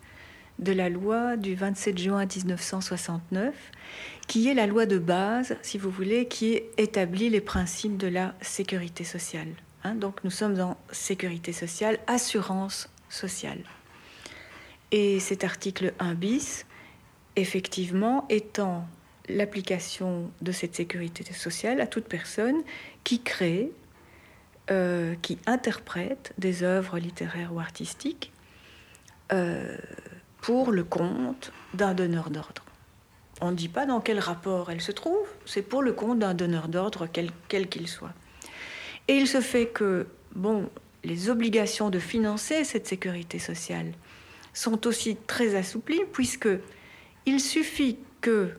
de 0.60 0.72
la 0.72 0.88
loi 0.88 1.36
du 1.36 1.54
27 1.54 1.98
juin 1.98 2.26
1969, 2.26 3.54
qui 4.30 4.46
est 4.46 4.54
la 4.54 4.68
loi 4.68 4.86
de 4.86 4.98
base, 4.98 5.56
si 5.60 5.76
vous 5.76 5.90
voulez, 5.90 6.28
qui 6.28 6.62
établit 6.78 7.30
les 7.30 7.40
principes 7.40 7.96
de 7.96 8.06
la 8.06 8.32
sécurité 8.40 9.02
sociale. 9.02 9.48
Hein. 9.82 9.96
donc 9.96 10.22
nous 10.22 10.30
sommes 10.30 10.60
en 10.60 10.76
sécurité 10.92 11.52
sociale, 11.52 11.98
assurance 12.06 12.88
sociale. 13.08 13.58
Et 14.92 15.18
cet 15.18 15.42
article 15.42 15.94
1 15.98 16.14
bis, 16.14 16.64
effectivement, 17.34 18.24
étend 18.28 18.86
l'application 19.28 20.30
de 20.42 20.52
cette 20.52 20.76
sécurité 20.76 21.24
sociale 21.32 21.80
à 21.80 21.88
toute 21.88 22.04
personne 22.04 22.62
qui 23.02 23.22
crée, 23.22 23.72
euh, 24.70 25.16
qui 25.22 25.38
interprète 25.46 26.34
des 26.38 26.62
œuvres 26.62 27.00
littéraires 27.00 27.52
ou 27.52 27.58
artistiques 27.58 28.30
euh, 29.32 29.76
pour 30.40 30.70
le 30.70 30.84
compte 30.84 31.52
d'un 31.74 31.94
donneur 31.94 32.30
d'ordre. 32.30 32.62
On 33.40 33.50
ne 33.50 33.56
dit 33.56 33.68
pas 33.68 33.86
dans 33.86 34.00
quel 34.00 34.18
rapport 34.18 34.70
elle 34.70 34.80
se 34.80 34.92
trouve, 34.92 35.26
c'est 35.46 35.62
pour 35.62 35.82
le 35.82 35.92
compte 35.92 36.18
d'un 36.18 36.34
donneur 36.34 36.68
d'ordre, 36.68 37.08
quel 37.48 37.68
qu'il 37.68 37.88
soit. 37.88 38.12
Et 39.08 39.14
il 39.14 39.26
se 39.26 39.40
fait 39.40 39.66
que, 39.66 40.06
bon, 40.34 40.68
les 41.04 41.30
obligations 41.30 41.90
de 41.90 41.98
financer 41.98 42.64
cette 42.64 42.86
sécurité 42.86 43.38
sociale 43.38 43.92
sont 44.52 44.86
aussi 44.86 45.16
très 45.26 45.54
assouplies, 45.54 46.02
puisque 46.12 46.48
il 47.26 47.40
suffit 47.40 47.98
que 48.20 48.50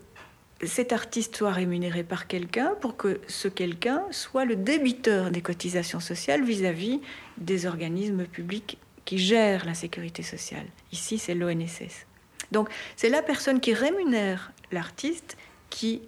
cet 0.64 0.94
artiste 0.94 1.36
soit 1.36 1.52
rémunéré 1.52 2.04
par 2.04 2.28
quelqu'un 2.28 2.74
pour 2.80 2.98
que 2.98 3.20
ce 3.28 3.48
quelqu'un 3.48 4.04
soit 4.12 4.46
le 4.46 4.56
débiteur 4.56 5.32
des 5.32 5.42
cotisations 5.42 6.00
sociales 6.00 6.44
vis-à-vis 6.44 7.02
des 7.38 7.66
organismes 7.66 8.26
publics 8.26 8.78
qui 9.06 9.18
gèrent 9.18 9.66
la 9.66 9.74
sécurité 9.74 10.22
sociale. 10.22 10.66
Ici, 10.92 11.18
c'est 11.18 11.34
l'ONSS. 11.34 12.06
Donc, 12.52 12.70
c'est 12.96 13.10
la 13.10 13.22
personne 13.22 13.60
qui 13.60 13.74
rémunère 13.74 14.52
l'artiste 14.72 15.38
qui, 15.70 16.02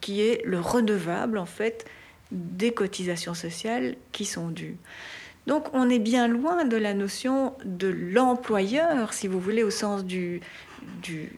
qui 0.00 0.20
est 0.20 0.42
le 0.44 0.60
redevable, 0.60 1.38
en 1.38 1.46
fait, 1.46 1.86
des 2.30 2.72
cotisations 2.72 3.34
sociales 3.34 3.96
qui 4.12 4.24
sont 4.24 4.48
dues. 4.48 4.76
Donc 5.46 5.68
on 5.72 5.88
est 5.88 5.98
bien 5.98 6.28
loin 6.28 6.66
de 6.66 6.76
la 6.76 6.92
notion 6.92 7.54
de 7.64 7.88
l'employeur, 7.88 9.14
si 9.14 9.28
vous 9.28 9.40
voulez, 9.40 9.62
au 9.62 9.70
sens 9.70 10.04
du, 10.04 10.42
du, 11.02 11.30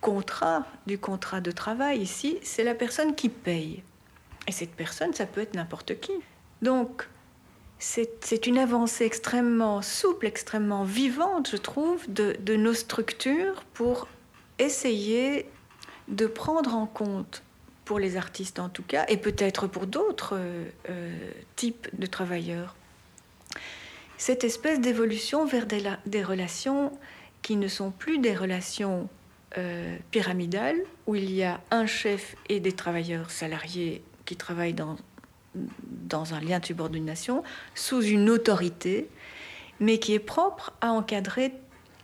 contrat, 0.00 0.66
du 0.86 0.98
contrat 0.98 1.40
de 1.40 1.50
travail. 1.50 2.00
Ici, 2.00 2.38
c'est 2.42 2.64
la 2.64 2.74
personne 2.74 3.14
qui 3.14 3.28
paye. 3.28 3.82
Et 4.46 4.52
cette 4.52 4.74
personne, 4.74 5.12
ça 5.12 5.26
peut 5.26 5.42
être 5.42 5.54
n'importe 5.54 6.00
qui. 6.00 6.12
Donc, 6.62 7.06
c'est 7.78 8.46
une 8.46 8.58
avancée 8.58 9.04
extrêmement 9.04 9.82
souple, 9.82 10.26
extrêmement 10.26 10.84
vivante, 10.84 11.50
je 11.50 11.56
trouve, 11.56 12.02
de, 12.08 12.56
nos 12.56 12.74
structures 12.74 13.62
pour 13.74 14.08
essayer 14.58 15.46
de 16.08 16.26
prendre 16.26 16.74
en 16.74 16.86
compte, 16.86 17.42
pour 17.84 17.98
les 17.98 18.18
artistes 18.18 18.58
en 18.58 18.68
tout 18.68 18.82
cas, 18.82 19.06
et 19.08 19.16
peut-être 19.16 19.66
pour 19.66 19.86
d'autres 19.86 20.34
euh, 20.36 20.64
euh, 20.90 21.30
types 21.56 21.88
de 21.98 22.04
travailleurs, 22.04 22.76
cette 24.18 24.44
espèce 24.44 24.80
d'évolution 24.80 25.46
vers 25.46 25.64
des, 25.66 26.22
relations 26.22 26.92
qui 27.40 27.56
ne 27.56 27.68
sont 27.68 27.90
plus 27.90 28.18
des 28.18 28.34
relations 28.34 29.08
euh, 29.56 29.96
pyramidales, 30.10 30.76
où 31.06 31.14
il 31.14 31.30
y 31.30 31.44
a 31.44 31.60
un 31.70 31.86
chef 31.86 32.34
et 32.48 32.60
des 32.60 32.72
travailleurs 32.72 33.30
salariés 33.30 34.02
qui 34.26 34.36
travaillent 34.36 34.74
dans, 34.74 34.96
dans 35.54 36.34
un 36.34 36.40
lien 36.40 36.58
de 36.58 36.66
subordination, 36.66 37.44
sous 37.74 38.02
une 38.02 38.28
autorité, 38.28 39.08
mais 39.80 39.98
qui 39.98 40.14
est 40.14 40.18
propre 40.18 40.72
à 40.80 40.90
encadrer 40.90 41.52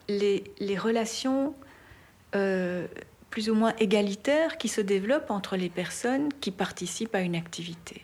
les, 0.09 0.45
relations 0.79 1.55
euh, 2.37 2.87
plus 3.35 3.51
ou 3.51 3.57
moins 3.57 3.75
égalitaires 3.81 4.59
qui 4.59 4.69
se 4.69 4.81
développent 4.81 5.33
entre 5.33 5.57
les 5.57 5.69
personnes 5.69 6.29
qui 6.41 6.53
participent 6.53 7.17
à 7.17 7.21
une 7.21 7.35
activité 7.35 8.01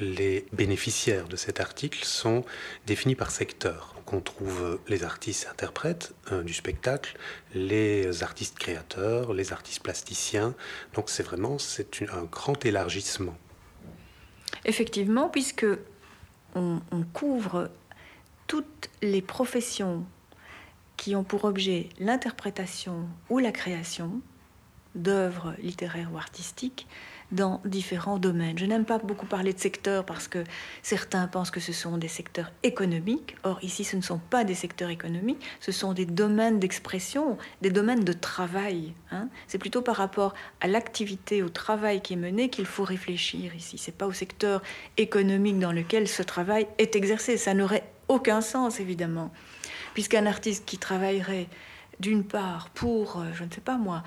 les 0.00 0.46
bénéficiaires 0.52 1.26
de 1.28 1.34
cet 1.34 1.60
article 1.60 2.04
sont 2.04 2.44
définis 2.86 3.16
par 3.16 3.30
secteur. 3.30 3.94
on 4.12 4.20
trouve 4.20 4.78
les 4.88 5.02
artistes 5.02 5.48
interprètes 5.50 6.14
euh, 6.30 6.44
du 6.44 6.54
spectacle, 6.54 7.16
les 7.52 8.22
artistes 8.22 8.58
créateurs, 8.58 9.32
les 9.32 9.52
artistes 9.52 9.82
plasticiens. 9.82 10.54
Donc 10.94 11.10
c'est 11.10 11.24
vraiment 11.24 11.58
c'est 11.58 12.02
un 12.12 12.24
grand 12.24 12.64
élargissement. 12.64 13.36
Effectivement, 14.64 15.28
puisque 15.28 15.66
on, 16.54 16.80
couvre 17.12 17.68
toutes 18.46 18.90
les 19.02 19.22
professions 19.22 20.04
qui 20.98 21.16
ont 21.16 21.24
pour 21.24 21.44
objet 21.44 21.88
l'interprétation 21.98 23.08
ou 23.30 23.38
la 23.38 23.52
création 23.52 24.20
d'œuvres 24.94 25.54
littéraires 25.62 26.10
ou 26.12 26.18
artistiques, 26.18 26.86
dans 27.30 27.60
différents 27.64 28.18
domaines. 28.18 28.58
Je 28.58 28.64
n'aime 28.64 28.84
pas 28.84 28.98
beaucoup 28.98 29.26
parler 29.26 29.52
de 29.52 29.58
secteurs 29.58 30.04
parce 30.04 30.28
que 30.28 30.44
certains 30.82 31.26
pensent 31.26 31.50
que 31.50 31.60
ce 31.60 31.72
sont 31.72 31.98
des 31.98 32.08
secteurs 32.08 32.50
économiques. 32.62 33.36
Or, 33.42 33.58
ici, 33.62 33.84
ce 33.84 33.96
ne 33.96 34.02
sont 34.02 34.18
pas 34.18 34.44
des 34.44 34.54
secteurs 34.54 34.90
économiques, 34.90 35.44
ce 35.60 35.72
sont 35.72 35.92
des 35.92 36.06
domaines 36.06 36.58
d'expression, 36.58 37.36
des 37.60 37.70
domaines 37.70 38.04
de 38.04 38.12
travail. 38.12 38.94
Hein. 39.10 39.28
C'est 39.46 39.58
plutôt 39.58 39.82
par 39.82 39.96
rapport 39.96 40.34
à 40.60 40.68
l'activité, 40.68 41.42
au 41.42 41.48
travail 41.48 42.00
qui 42.00 42.14
est 42.14 42.16
mené 42.16 42.48
qu'il 42.48 42.66
faut 42.66 42.84
réfléchir 42.84 43.54
ici. 43.54 43.76
C'est 43.78 43.96
pas 43.96 44.06
au 44.06 44.12
secteur 44.12 44.62
économique 44.96 45.58
dans 45.58 45.72
lequel 45.72 46.08
ce 46.08 46.22
travail 46.22 46.66
est 46.78 46.96
exercé. 46.96 47.36
Ça 47.36 47.52
n'aurait 47.52 47.84
aucun 48.08 48.40
sens, 48.40 48.80
évidemment. 48.80 49.30
Puisqu'un 49.94 50.26
artiste 50.26 50.64
qui 50.64 50.78
travaillerait 50.78 51.48
d'une 52.00 52.24
part 52.24 52.70
pour, 52.70 53.20
euh, 53.20 53.24
je 53.34 53.44
ne 53.44 53.50
sais 53.50 53.60
pas 53.60 53.76
moi, 53.76 54.02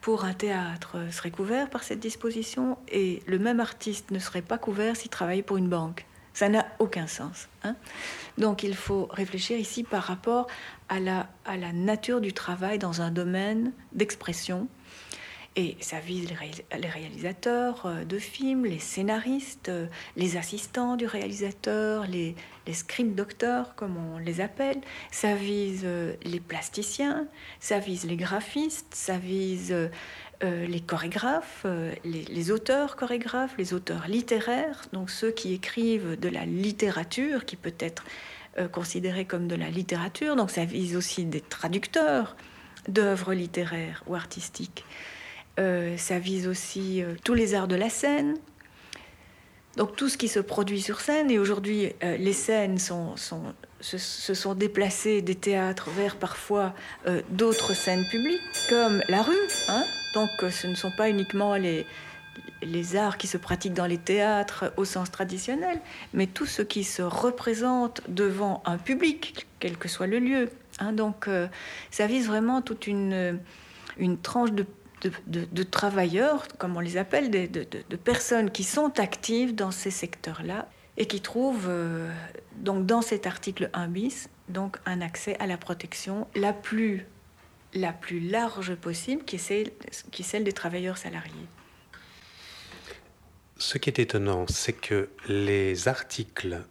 pour 0.00 0.24
un 0.24 0.34
théâtre 0.34 0.98
serait 1.10 1.30
couvert 1.30 1.68
par 1.68 1.82
cette 1.82 2.00
disposition 2.00 2.78
et 2.88 3.22
le 3.26 3.38
même 3.38 3.60
artiste 3.60 4.10
ne 4.10 4.18
serait 4.18 4.42
pas 4.42 4.58
couvert 4.58 4.96
s'il 4.96 5.10
travaillait 5.10 5.42
pour 5.42 5.56
une 5.56 5.68
banque. 5.68 6.06
Ça 6.32 6.48
n'a 6.48 6.66
aucun 6.78 7.06
sens. 7.06 7.48
Hein. 7.64 7.74
Donc 8.36 8.62
il 8.62 8.74
faut 8.74 9.08
réfléchir 9.10 9.58
ici 9.58 9.82
par 9.82 10.02
rapport 10.02 10.48
à 10.88 11.00
la 11.00 11.72
nature 11.72 12.20
du 12.20 12.32
travail 12.32 12.78
dans 12.78 13.00
un 13.00 13.10
domaine 13.10 13.72
d'expression 13.92 14.68
et 15.56 15.76
ça 15.80 16.00
vise 16.00 16.28
les 16.78 16.88
réalisateurs 16.88 17.86
euh, 17.86 18.04
de 18.04 18.18
films, 18.18 18.66
les 18.66 18.78
scénaristes, 18.78 19.70
euh, 19.70 19.86
les 20.14 20.36
assistants 20.36 20.96
du 20.96 21.06
réalisateur, 21.06 22.06
les, 22.06 22.36
script 22.74 23.14
docteurs, 23.14 23.74
comme 23.74 23.96
on 23.96 24.18
les 24.18 24.42
appelle. 24.42 24.78
Ça 25.10 25.34
vise 25.34 25.82
euh, 25.84 26.12
les 26.24 26.40
plasticiens, 26.40 27.26
ça 27.58 27.78
vise 27.78 28.04
les 28.04 28.16
graphistes, 28.16 28.94
ça 28.94 29.16
vise 29.16 29.74
les 30.42 30.80
chorégraphes, 30.80 31.64
les, 32.04 32.50
auteurs 32.50 32.96
chorégraphes, 32.96 33.54
les 33.56 33.72
auteurs 33.72 34.06
littéraires, 34.06 34.82
donc 34.92 35.08
ceux 35.08 35.30
qui 35.30 35.54
écrivent 35.54 36.20
de 36.20 36.28
la 36.28 36.44
littérature, 36.44 37.46
qui 37.46 37.56
peut 37.56 37.74
être 37.78 38.04
considérée 38.72 39.24
comme 39.24 39.48
de 39.48 39.54
la 39.54 39.70
littérature. 39.70 40.36
Donc 40.36 40.50
ça 40.50 40.66
vise 40.66 40.94
aussi 40.94 41.24
des 41.24 41.40
traducteurs 41.40 42.36
d'œuvres 42.88 43.32
littéraires 43.32 44.02
ou 44.06 44.14
artistiques. 44.14 44.84
Euh, 45.58 45.96
ça 45.96 46.18
vise 46.18 46.48
aussi 46.48 47.02
euh, 47.02 47.14
tous 47.24 47.34
les 47.34 47.54
arts 47.54 47.68
de 47.68 47.76
la 47.76 47.88
scène. 47.88 48.36
Donc 49.76 49.96
tout 49.96 50.08
ce 50.08 50.16
qui 50.16 50.28
se 50.28 50.40
produit 50.40 50.80
sur 50.80 51.00
scène. 51.00 51.30
Et 51.30 51.38
aujourd'hui, 51.38 51.92
euh, 52.02 52.16
les 52.16 52.32
scènes 52.32 52.78
sont, 52.78 53.14
se, 53.80 54.34
sont 54.34 54.54
déplacées 54.54 55.22
des 55.22 55.34
théâtres 55.34 55.90
vers 55.90 56.16
parfois 56.16 56.74
d'autres 57.30 57.74
scènes 57.74 58.06
publiques, 58.06 58.40
comme 58.70 59.02
la 59.08 59.22
rue. 59.22 59.34
Hein. 59.68 59.84
Donc 60.14 60.30
ce 60.50 60.66
ne 60.66 60.74
sont 60.74 60.92
pas 60.96 61.10
uniquement 61.10 61.56
les, 61.56 61.86
arts 62.96 63.18
qui 63.18 63.26
se 63.26 63.36
pratiquent 63.36 63.74
dans 63.74 63.86
les 63.86 63.98
théâtres 63.98 64.72
au 64.78 64.86
sens 64.86 65.10
traditionnel, 65.10 65.78
mais 66.14 66.26
tout 66.26 66.46
ce 66.46 66.62
qui 66.62 66.84
se 66.84 67.02
représente 67.02 68.00
devant 68.08 68.62
un 68.64 68.78
public, 68.78 69.46
quel 69.60 69.76
que 69.76 69.88
soit 69.88 70.06
le 70.06 70.20
lieu. 70.20 70.50
Hein. 70.78 70.92
Donc 70.92 71.28
ça 71.90 72.06
vise 72.06 72.28
vraiment 72.28 72.62
toute 72.62 72.86
une, 72.86 73.38
une 73.98 74.16
tranche 74.16 74.52
de 74.52 74.64
de, 75.26 75.62
travailleurs, 75.62 76.46
comme 76.58 76.76
on 76.76 76.80
les 76.80 76.96
appelle, 76.96 77.30
de, 77.30 77.96
personnes 77.96 78.50
qui 78.50 78.64
sont 78.64 78.98
actives 79.00 79.54
dans 79.54 79.70
ces 79.70 79.90
secteurs-là 79.90 80.68
et 80.96 81.06
qui 81.06 81.20
trouvent 81.20 81.68
euh, 81.68 82.10
donc 82.56 82.86
dans 82.86 83.02
cet 83.02 83.26
article 83.26 83.68
1 83.74 83.88
bis 83.88 84.28
donc 84.48 84.78
un 84.86 85.00
accès 85.00 85.36
à 85.40 85.46
la 85.46 85.56
protection 85.56 86.26
la 86.34 86.52
plus, 86.52 87.06
la 87.74 87.92
plus 87.92 88.20
large 88.20 88.74
possible, 88.76 89.24
qui 89.24 89.36
est, 89.36 90.22
celle, 90.22 90.44
des 90.44 90.52
travailleurs 90.52 90.98
salariés. 90.98 91.32
Ce 93.58 93.78
qui 93.78 93.90
est 93.90 93.98
étonnant, 93.98 94.46
c'est 94.48 94.72
que 94.72 95.08
les 95.28 95.88
articles 95.88 96.62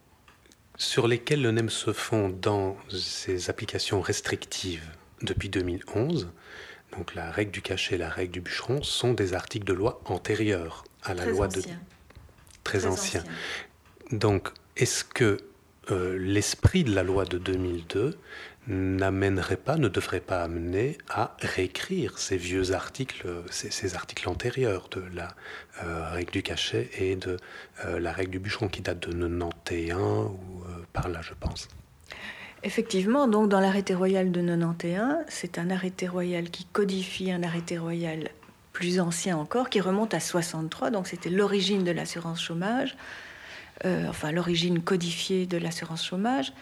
sur 0.77 1.07
lesquels 1.07 1.41
le 1.41 1.51
NEM 1.51 1.69
se 1.69 1.93
fond 1.93 2.29
dans 2.29 2.77
ces 2.89 3.49
applications 3.49 4.01
restrictives 4.01 4.91
depuis 5.21 5.49
2011 5.49 6.31
donc 6.97 7.15
la 7.15 7.31
règle 7.31 7.51
du 7.51 7.61
cachet 7.61 7.95
et 7.95 7.97
la 7.97 8.09
règle 8.09 8.31
du 8.31 8.41
bûcheron, 8.41 8.83
sont 8.83 9.13
des 9.13 9.33
articles 9.33 9.65
de 9.65 9.73
loi 9.73 10.01
antérieurs 10.05 10.83
à 11.03 11.13
la 11.13 11.25
loi 11.25 11.47
de... 11.47 11.61
Très, 12.63 12.87
anciens. 12.87 13.23
Donc, 14.11 14.49
est-ce 14.75 15.03
que 15.03 15.37
euh, 15.91 16.17
l'esprit 16.17 16.83
de 16.83 16.95
la 16.95 17.03
loi 17.03 17.25
de 17.25 17.37
2002 17.37 18.17
n'amènerait 18.67 19.57
pas, 19.57 19.77
ne 19.77 19.87
devrait 19.87 20.19
pas 20.19 20.41
amener 20.41 20.97
à 21.07 21.37
réécrire 21.39 22.17
ces 22.17 22.37
vieux 22.37 22.71
articles, 22.71 23.27
ces, 23.51 23.93
articles 23.93 24.27
antérieurs 24.27 24.89
de 24.89 25.03
la 25.13 25.35
euh, 25.83 26.09
règle 26.09 26.31
du 26.31 26.41
cachet 26.41 26.89
et 26.97 27.15
de 27.15 27.37
euh, 27.85 27.99
la 27.99 28.11
règle 28.11 28.31
du 28.31 28.39
bûcheron 28.39 28.67
qui 28.67 28.81
date 28.81 29.07
de 29.07 29.27
91 29.27 30.31
ou 30.31 30.63
par 30.91 31.09
là, 31.09 31.21
je 31.21 31.33
pense? 31.39 31.67
Effectivement, 32.65 33.27
donc 33.27 33.47
dans 33.47 33.59
l'arrêté 33.59 33.93
royal 33.93 34.31
de 34.31 34.41
91, 34.41 35.17
c'est 35.27 35.59
un 35.59 35.69
arrêté 35.69 36.07
royal 36.07 36.49
qui 36.49 36.65
codifie 36.65 37.31
un 37.31 37.43
arrêté 37.43 37.77
royal 37.77 38.29
plus 38.73 38.99
ancien 38.99 39.37
encore, 39.37 39.69
qui 39.69 39.79
remonte 39.79 40.15
à 40.15 40.19
63, 40.19 40.89
donc 40.89 41.05
c'était 41.05 41.29
l'origine 41.29 41.83
de 41.83 41.91
l'assurance 41.91 42.41
chômage, 42.41 42.97
euh, 43.85 44.07
enfin 44.09 44.31
l'origine 44.31 44.81
codifiée 44.81 45.45
de 45.45 45.59
l'assurance 45.59 46.03
chômage. 46.03 46.53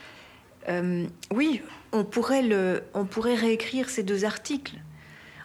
Euh, 0.68 1.06
oui, 1.32 1.62
on 1.94 2.04
pourrait, 2.04 2.44
on 2.94 3.06
pourrait 3.06 3.36
réécrire 3.36 3.90
ces 3.90 4.04
deux 4.04 4.26
articles, 4.26 4.76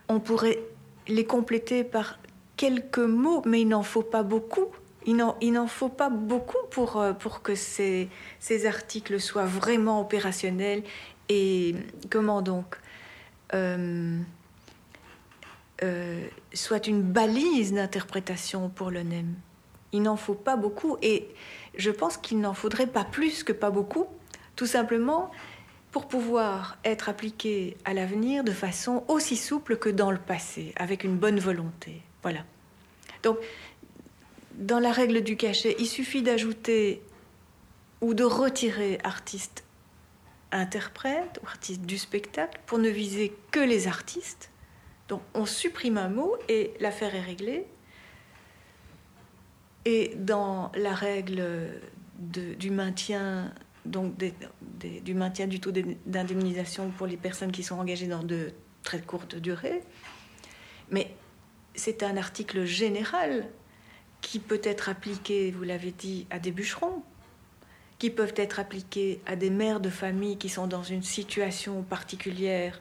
on 0.08 0.18
pourrait 0.18 0.58
les 1.06 1.24
compléter 1.24 1.84
par 1.84 2.18
quelques 2.56 2.98
mots, 2.98 3.42
mais 3.46 3.60
il 3.60 3.68
n'en 3.68 3.84
faut 3.84 4.02
pas 4.02 4.24
beaucoup 4.24 4.66
il 5.06 5.16
n'en 5.16 5.66
faut 5.66 5.88
pas 5.88 6.11
beaucoup 6.11 6.66
pour, 6.70 6.96
euh, 6.96 7.12
pour 7.12 7.42
que 7.42 7.54
ces, 7.54 8.08
ces, 8.40 8.66
articles 8.66 9.20
soient 9.20 9.46
vraiment 9.46 10.00
opérationnels. 10.00 10.82
Et 11.28 11.74
comment 12.11 12.42
donc 12.42 12.78
euh, 13.54 14.18
euh, 15.82 16.26
soit 16.52 16.87
une 16.88 17.02
balise 17.02 17.72
d'interprétation 17.72 18.68
pour 18.68 18.90
le 18.90 19.02
NEM. 19.02 19.34
Il 19.92 20.02
n'en 20.02 20.16
faut 20.16 20.34
pas 20.34 20.56
beaucoup 20.56 20.98
et 21.02 21.28
je 21.76 21.90
pense 21.90 22.16
qu'il 22.16 22.40
n'en 22.40 22.52
faudrait 22.52 22.88
pas 22.88 23.04
plus 23.04 23.44
que 23.44 23.52
pas 23.52 23.70
beaucoup, 23.70 24.06
tout 24.56 24.66
simplement 24.66 25.30
pour 25.92 26.08
pouvoir 26.08 26.78
être 26.84 27.08
appliqué 27.08 27.76
à 27.84 27.94
l'avenir 27.94 28.44
de 28.44 28.50
façon 28.50 29.04
aussi 29.08 29.37
souple 29.37 29.76
que 29.76 29.88
dans 29.88 30.11
le 30.11 30.18
passé, 30.18 30.72
avec 30.76 31.04
une 31.04 31.16
bonne 31.16 31.38
volonté. 31.38 32.02
Voilà. 32.22 32.40
Donc, 33.22 33.38
dans 34.58 34.80
la 34.80 34.92
règle 34.92 35.22
du 35.22 35.36
cachet, 35.36 35.76
il 35.78 35.86
suffit 35.86 36.22
d'ajouter 36.22 37.00
ou 38.00 38.12
de 38.12 38.24
retirer 38.24 38.98
artiste 39.04 39.64
interprète 40.50 41.40
ou 41.42 41.46
artiste 41.46 41.82
du 41.82 41.98
spectacle 41.98 42.60
pour 42.66 42.78
ne 42.78 42.88
viser 42.88 43.32
que 43.50 43.60
les 43.60 43.86
artistes. 43.86 44.50
Donc 45.08 45.22
on 45.34 45.46
supprime 45.46 45.96
un 45.96 46.08
mot 46.08 46.36
et 46.48 46.74
l'affaire 46.80 47.14
est 47.14 47.20
réglée. 47.20 47.66
Et 49.84 50.14
dans 50.16 50.72
la 50.74 50.92
règle 50.92 51.80
du 52.18 52.70
maintien 52.70 53.52
donc 53.84 54.14
du 54.18 55.14
maintien 55.14 55.46
du 55.46 55.60
taux 55.60 55.72
d'indemnisation 56.04 56.90
pour 56.90 57.06
les 57.06 57.16
personnes 57.16 57.52
qui 57.52 57.62
sont 57.62 57.76
engagées 57.76 58.08
dans 58.08 58.22
de 58.22 58.52
très 58.82 59.00
courtes 59.00 59.36
durées, 59.36 59.82
mais 60.90 61.14
c'est 61.74 62.02
un 62.02 62.16
article 62.16 62.64
général 62.64 63.48
qui 64.20 64.38
peut 64.38 64.61
être 64.62 64.88
appliqué, 64.88 65.50
vous 65.50 65.62
l'avez 65.62 65.92
dit, 65.92 66.26
à 66.31 66.38
des 66.38 66.50
bûcherons, 66.50 67.02
qui 67.98 68.11
peuvent 68.11 68.35
être 68.37 68.61
appliqués 68.61 69.20
à 69.26 69.37
des 69.37 69.50
mères 69.50 69.81
de 69.81 69.90
famille 69.90 70.37
qui 70.37 70.48
sont 70.48 70.66
dans 70.66 70.83
une 70.83 71.02
situation 71.02 71.83
particulière 71.83 72.81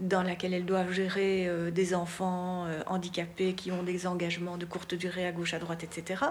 dans 0.00 0.22
laquelle 0.22 0.54
elles 0.54 0.64
doivent 0.64 0.92
gérer 0.92 1.46
euh, 1.46 1.70
des 1.70 1.94
enfants 1.94 2.64
euh, 2.66 2.82
handicapés 2.86 3.52
qui 3.52 3.70
ont 3.70 3.82
des 3.82 4.06
engagements 4.06 4.56
de 4.56 4.64
courte 4.64 4.94
durée 4.94 5.26
à 5.26 5.32
gauche, 5.32 5.52
à 5.52 5.58
droite, 5.58 5.84
etc. 5.84 6.24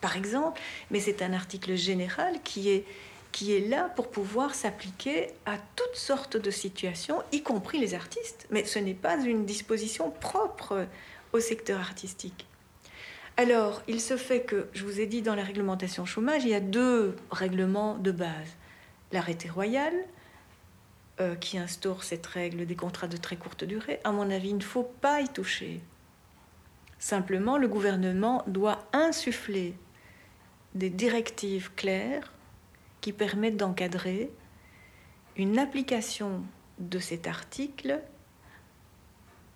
Par 0.00 0.16
exemple, 0.16 0.60
mais 0.90 1.00
c'est 1.00 1.22
un 1.22 1.32
article 1.32 1.74
général 1.74 2.40
qui 2.44 2.68
est, 2.68 2.84
qui 3.32 3.54
est 3.54 3.66
là 3.66 3.90
pour 3.96 4.10
pouvoir 4.10 4.54
s'appliquer 4.54 5.28
à 5.46 5.56
toutes 5.74 5.96
sortes 5.96 6.36
de 6.36 6.50
situations, 6.50 7.22
y 7.32 7.42
compris 7.42 7.78
les 7.78 7.94
artistes. 7.94 8.46
Mais 8.50 8.64
ce 8.64 8.78
n'est 8.78 8.94
pas 8.94 9.16
une 9.16 9.46
disposition 9.46 10.10
propre 10.10 10.86
au 11.32 11.40
secteur 11.40 11.80
artistique. 11.80 12.46
Alors, 13.36 13.82
il 13.88 14.00
se 14.00 14.16
fait 14.16 14.42
que, 14.42 14.68
je 14.72 14.84
vous 14.84 15.00
ai 15.00 15.06
dit, 15.06 15.20
dans 15.20 15.34
la 15.34 15.42
réglementation 15.42 16.04
chômage, 16.04 16.44
il 16.44 16.50
y 16.50 16.54
a 16.54 16.60
deux 16.60 17.16
règlements 17.32 17.98
de 17.98 18.12
base. 18.12 18.56
L'arrêté 19.10 19.48
royal, 19.48 19.92
euh, 21.20 21.34
qui 21.34 21.58
instaure 21.58 22.04
cette 22.04 22.26
règle 22.26 22.64
des 22.64 22.76
contrats 22.76 23.08
de 23.08 23.16
très 23.16 23.36
courte 23.36 23.64
durée, 23.64 24.00
à 24.04 24.12
mon 24.12 24.30
avis, 24.30 24.50
il 24.50 24.56
ne 24.56 24.62
faut 24.62 24.88
pas 25.00 25.20
y 25.20 25.28
toucher. 25.28 25.80
Simplement, 27.00 27.58
le 27.58 27.66
gouvernement 27.66 28.44
doit 28.46 28.88
insuffler 28.92 29.74
des 30.74 30.90
directives 30.90 31.72
claires 31.74 32.32
qui 33.00 33.12
permettent 33.12 33.56
d'encadrer 33.56 34.30
une 35.36 35.58
application 35.58 36.42
de 36.78 36.98
cet 36.98 37.26
article 37.26 38.00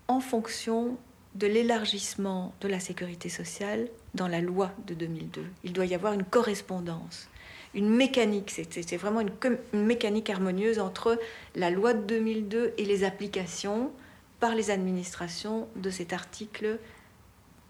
en 0.09 0.21
fonction 0.21 0.99
de 1.35 1.47
l'élargissement 1.47 2.55
de 2.61 2.69
la 2.69 2.81
sécurité 2.81 3.29
sociale 3.29 3.89
dans 4.15 4.29
la 4.29 4.41
loi 4.41 4.73
de 4.87 4.95
2002. 4.95 5.45
Il 5.65 5.73
doit 5.73 5.87
y 5.87 5.95
avoir 5.95 6.13
une 6.13 6.25
correspondance, 6.25 7.29
une 7.75 7.89
mécanique, 7.89 8.51
c'est 8.51 8.97
vraiment 8.97 9.21
une, 9.21 9.59
mécanique 9.73 10.31
harmonieuse 10.31 10.79
entre 10.79 11.19
la 11.55 11.71
loi 11.71 11.95
de 11.95 12.03
2002 12.03 12.75
et 12.79 12.85
les 12.85 13.05
applications 13.05 13.93
par 14.41 14.55
les 14.55 14.71
administrations 14.71 15.69
de 15.77 15.91
cet 15.91 16.13
article 16.13 16.79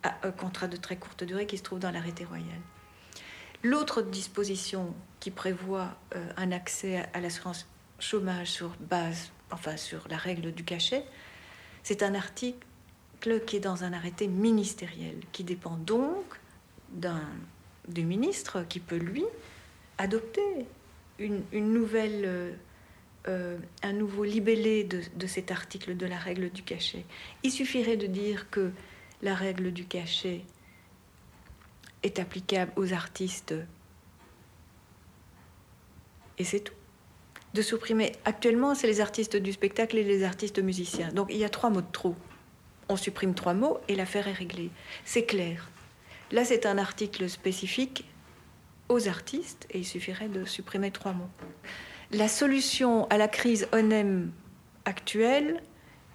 à 0.02 0.14
un 0.22 0.30
contrat 0.30 0.68
de 0.68 0.76
très 0.76 0.96
courte 0.96 1.24
durée 1.24 1.46
qui 1.46 1.58
se 1.58 1.62
trouve 1.62 1.80
dans 1.80 1.90
l'arrêté 1.90 2.24
royal. 2.24 2.46
L'autre 3.64 4.02
disposition 4.02 4.94
qui 5.18 5.32
prévoit 5.32 5.96
euh, 6.14 6.24
un 6.36 6.52
accès 6.52 7.04
à 7.12 7.20
l'assurance 7.20 7.66
chômage 7.98 8.52
sur 8.52 8.76
base, 8.78 9.32
enfin 9.50 9.76
sur 9.76 10.06
la 10.08 10.16
règle 10.16 10.52
du 10.52 10.62
cachet, 10.62 11.04
c'est 11.82 12.04
un 12.04 12.14
article 12.14 12.67
qui 13.20 13.56
est 13.56 13.60
dans 13.60 13.84
un 13.84 13.92
arrêté 13.92 14.28
ministériel, 14.28 15.16
qui 15.32 15.44
dépend 15.44 15.76
donc 15.76 16.40
du 17.88 18.04
ministre 18.04 18.64
qui 18.68 18.80
peut, 18.80 18.96
lui, 18.96 19.24
adopter 19.98 20.66
une, 21.18 21.42
nouvelle, 21.52 22.22
euh, 22.24 22.52
euh, 23.26 23.58
un 23.82 23.92
nouveau 23.92 24.24
libellé 24.24 24.84
de, 24.84 25.02
de, 25.16 25.26
cet 25.26 25.50
article 25.50 25.96
de 25.96 26.06
la 26.06 26.16
règle 26.16 26.50
du 26.50 26.62
cachet. 26.62 27.04
Il 27.42 27.50
suffirait 27.50 27.96
de 27.96 28.06
dire 28.06 28.48
que 28.50 28.70
la 29.22 29.34
règle 29.34 29.72
du 29.72 29.84
cachet 29.84 30.42
est 32.02 32.20
applicable 32.20 32.72
aux 32.76 32.92
artistes 32.92 33.54
et 36.38 36.44
c'est 36.44 36.60
tout. 36.60 36.74
De 37.54 37.62
supprimer. 37.62 38.12
Actuellement, 38.24 38.74
c'est 38.74 38.86
les 38.86 39.00
artistes 39.00 39.36
du 39.36 39.52
spectacle 39.52 39.96
et 39.96 40.04
les 40.04 40.22
artistes 40.22 40.58
musiciens. 40.58 41.10
Donc 41.12 41.28
il 41.30 41.38
y 41.38 41.44
a 41.44 41.48
trois 41.48 41.70
mots 41.70 41.80
de 41.80 41.90
trop 41.90 42.14
on 42.88 42.96
supprime 42.96 43.34
trois 43.34 43.54
mots 43.54 43.78
et 43.88 43.94
l'affaire 43.94 44.28
est 44.28 44.32
réglée. 44.32 44.70
C'est 45.04 45.24
clair. 45.24 45.70
Là, 46.30 46.44
c'est 46.44 46.66
un 46.66 46.78
article 46.78 47.28
spécifique 47.28 48.04
aux 48.88 49.08
artistes 49.08 49.66
et 49.70 49.78
il 49.78 49.84
suffirait 49.84 50.28
de 50.28 50.44
supprimer 50.44 50.90
trois 50.90 51.12
mots. 51.12 51.30
La 52.10 52.28
solution 52.28 53.06
à 53.08 53.18
la 53.18 53.28
crise 53.28 53.68
ONEM 53.72 54.32
actuelle 54.84 55.62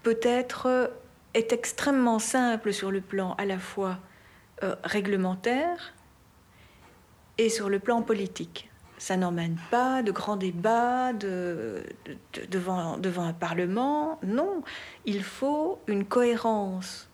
peut-être 0.02 0.92
est 1.34 1.54
extrêmement 1.54 2.20
simple 2.20 2.74
sur 2.74 2.92
le 2.92 3.02
plan 3.02 3.34
à 3.38 3.46
la 3.46 3.60
fois 3.60 4.00
euh, 4.64 4.76
réglementaire 4.84 5.94
et 7.38 7.50
sur 7.50 7.70
le 7.70 7.80
plan 7.80 8.02
politique. 8.02 8.70
Ça 8.98 9.18
n'emmène 9.18 9.58
pas 9.70 10.02
de 10.04 10.12
grands 10.12 10.38
débats 10.38 11.12
devant, 11.14 13.00
un 13.02 13.34
Parlement. 13.34 14.20
Non, 14.24 14.64
il 15.06 15.24
faut 15.24 15.80
une 15.88 16.06
cohérence 16.06 17.10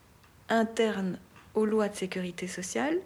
interne 0.50 1.18
aux 1.56 1.66
lois 1.66 1.90
de 1.90 1.96
sécurité 1.96 2.48
sociale, 2.48 3.00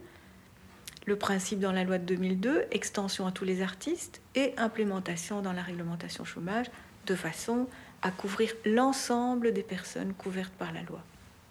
le 1.05 1.17
principe 1.17 1.59
dans 1.59 1.71
la 1.71 1.83
loi 1.83 1.97
de 1.97 2.05
2002, 2.05 2.65
extension 2.71 3.27
à 3.27 3.31
tous 3.31 3.45
les 3.45 3.62
artistes 3.62 4.21
et 4.36 4.53
implémentation 4.57 5.41
dans 5.41 5.53
la 5.53 5.62
réglementation 5.62 6.23
chômage 6.23 6.67
de 7.05 7.15
façon 7.15 7.67
à 8.01 8.12
couvrir 8.12 8.53
l'ensemble 8.65 9.53
des 9.53 9.63
personnes 9.63 10.13
couvertes 10.13 10.53
par 10.53 10.71
la 10.71 10.81
loi. 10.83 11.01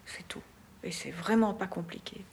C'est 0.07 0.27
tout. 0.29 0.43
Et 0.83 0.91
c'est 0.91 1.11
vraiment 1.11 1.55
pas 1.55 1.67
compliqué. 1.67 2.25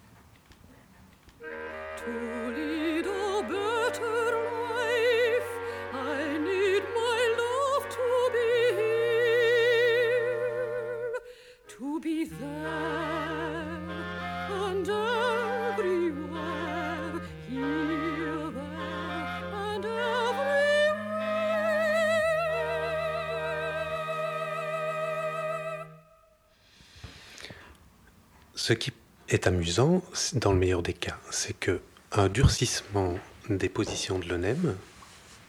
Ce 28.56 28.74
qui 28.74 28.94
est 29.28 29.48
amusant, 29.48 30.02
dans 30.36 30.54
le 30.54 30.60
meilleur 30.60 30.82
des 30.82 30.94
cas, 30.94 31.18
c'est 31.32 31.58
que 31.60 31.82
un 32.14 32.30
durcissement 32.30 33.16
des 33.50 33.68
positions 33.68 34.20
de 34.20 34.30
l'ONEM 34.30 34.78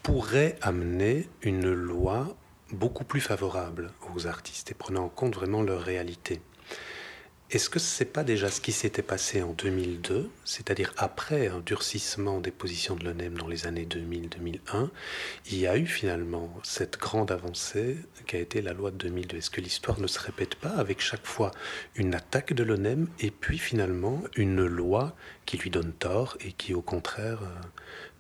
pourrait 0.03 0.59
amener 0.63 1.29
une 1.43 1.71
loi 1.71 2.37
beaucoup 2.73 3.05
plus 3.05 3.21
favorable 3.21 3.93
aux 4.15 4.27
artistes 4.27 4.71
et 4.71 4.75
prenant 4.75 5.05
en 5.05 5.09
compte 5.09 5.35
vraiment 5.35 5.63
leur 5.63 5.81
réalité. 5.81 6.41
Est-ce 7.53 7.69
que 7.69 7.81
ce 7.81 8.05
n'est 8.05 8.11
pas 8.11 8.23
déjà 8.23 8.49
ce 8.49 8.61
qui 8.61 8.71
s'était 8.71 9.03
passé 9.03 9.43
en 9.43 9.53
2002, 9.55 10.31
c'est-à-dire 10.45 10.93
après 10.97 11.49
un 11.49 11.59
durcissement 11.59 12.39
des 12.39 12.53
positions 12.53 12.95
de 12.95 13.05
l'ONEM 13.05 13.37
dans 13.37 13.49
les 13.49 13.67
années 13.67 13.87
2000-2001, 13.87 14.89
il 15.51 15.59
y 15.59 15.67
a 15.67 15.77
eu 15.77 15.87
finalement 15.87 16.55
cette 16.63 16.97
grande 16.97 17.33
avancée 17.33 17.97
qui 18.29 18.37
a 18.37 18.39
été 18.39 18.63
la 18.63 18.73
loi 18.73 18.93
de 18.93 18.99
2002 18.99 19.39
Est-ce 19.39 19.51
que 19.51 19.61
l'histoire 19.61 19.99
ne 19.99 20.07
se 20.07 20.21
répète 20.21 20.55
pas 20.55 20.77
avec 20.77 21.01
chaque 21.01 21.27
fois 21.27 21.51
une 21.97 22.15
attaque 22.15 22.53
de 22.53 22.63
l'ONEM 22.63 23.09
et 23.19 23.33
puis 23.33 23.59
finalement 23.59 24.23
une 24.37 24.65
loi 24.65 25.17
qui 25.45 25.59
lui 25.59 25.71
donne 25.71 25.93
tort 25.93 26.39
et 26.43 26.53
qui 26.53 26.73
au 26.73 26.83
contraire 26.83 27.43
euh, 27.43 27.67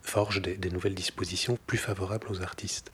forge 0.02 0.42
des 0.42 0.70
nouvelles 0.70 0.96
dispositions 0.96 1.56
plus 1.68 1.78
favorables 1.78 2.26
aux 2.30 2.42
artistes? 2.42 2.90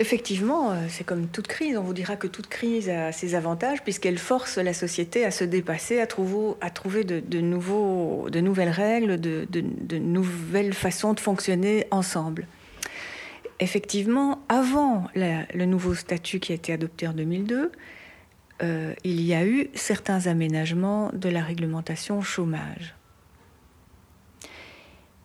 Effectivement, 0.00 0.70
euh, 0.70 0.86
c'est 0.88 1.04
comme 1.04 1.28
toute 1.28 1.46
crise. 1.46 1.76
On 1.76 1.82
vous 1.82 1.92
dira 1.92 2.16
que 2.16 2.26
toute 2.26 2.46
crise 2.46 2.88
a 2.88 3.12
ses 3.12 3.34
avantages 3.34 3.82
puisqu'elle 3.82 4.16
force 4.16 4.56
la 4.56 4.72
société 4.72 5.26
à 5.26 5.30
se 5.30 5.44
dépasser, 5.44 6.00
à 6.00 6.06
trouver, 6.06 7.04
de, 7.04 7.40
nouveaux, 7.40 8.30
de 8.30 8.40
nouvelles 8.40 8.70
règles, 8.70 9.20
de, 9.20 9.46
de, 9.50 9.98
nouvelles 9.98 10.72
façons 10.72 11.12
de 11.12 11.20
fonctionner 11.20 11.86
ensemble. 11.90 12.46
Effectivement, 13.58 14.42
avant 14.48 15.04
le 15.14 15.64
nouveau 15.66 15.94
statut 15.94 16.40
qui 16.40 16.52
a 16.52 16.54
été 16.54 16.72
adopté 16.72 17.06
en 17.06 17.12
2002, 17.12 17.70
euh, 18.62 18.94
il 19.04 19.20
y 19.20 19.34
a 19.34 19.44
eu 19.44 19.68
certains 19.74 20.28
aménagements 20.28 21.10
de 21.12 21.28
la 21.28 21.42
réglementation 21.42 22.22
chômage, 22.22 22.94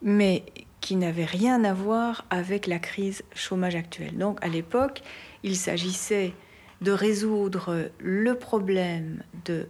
mais 0.02 0.42
qui 0.86 0.94
n'avaient 0.94 1.24
rien 1.24 1.64
à 1.64 1.72
voir 1.72 2.24
avec 2.30 2.68
la 2.68 2.78
crise 2.78 3.24
chômage 3.34 3.74
actuelle. 3.74 4.16
Donc 4.16 4.38
à 4.40 4.46
l'époque, 4.46 5.02
il 5.42 5.56
s'agissait 5.56 6.32
de 6.80 6.92
résoudre 6.92 7.90
le 7.98 8.34
problème 8.36 9.24
de 9.46 9.66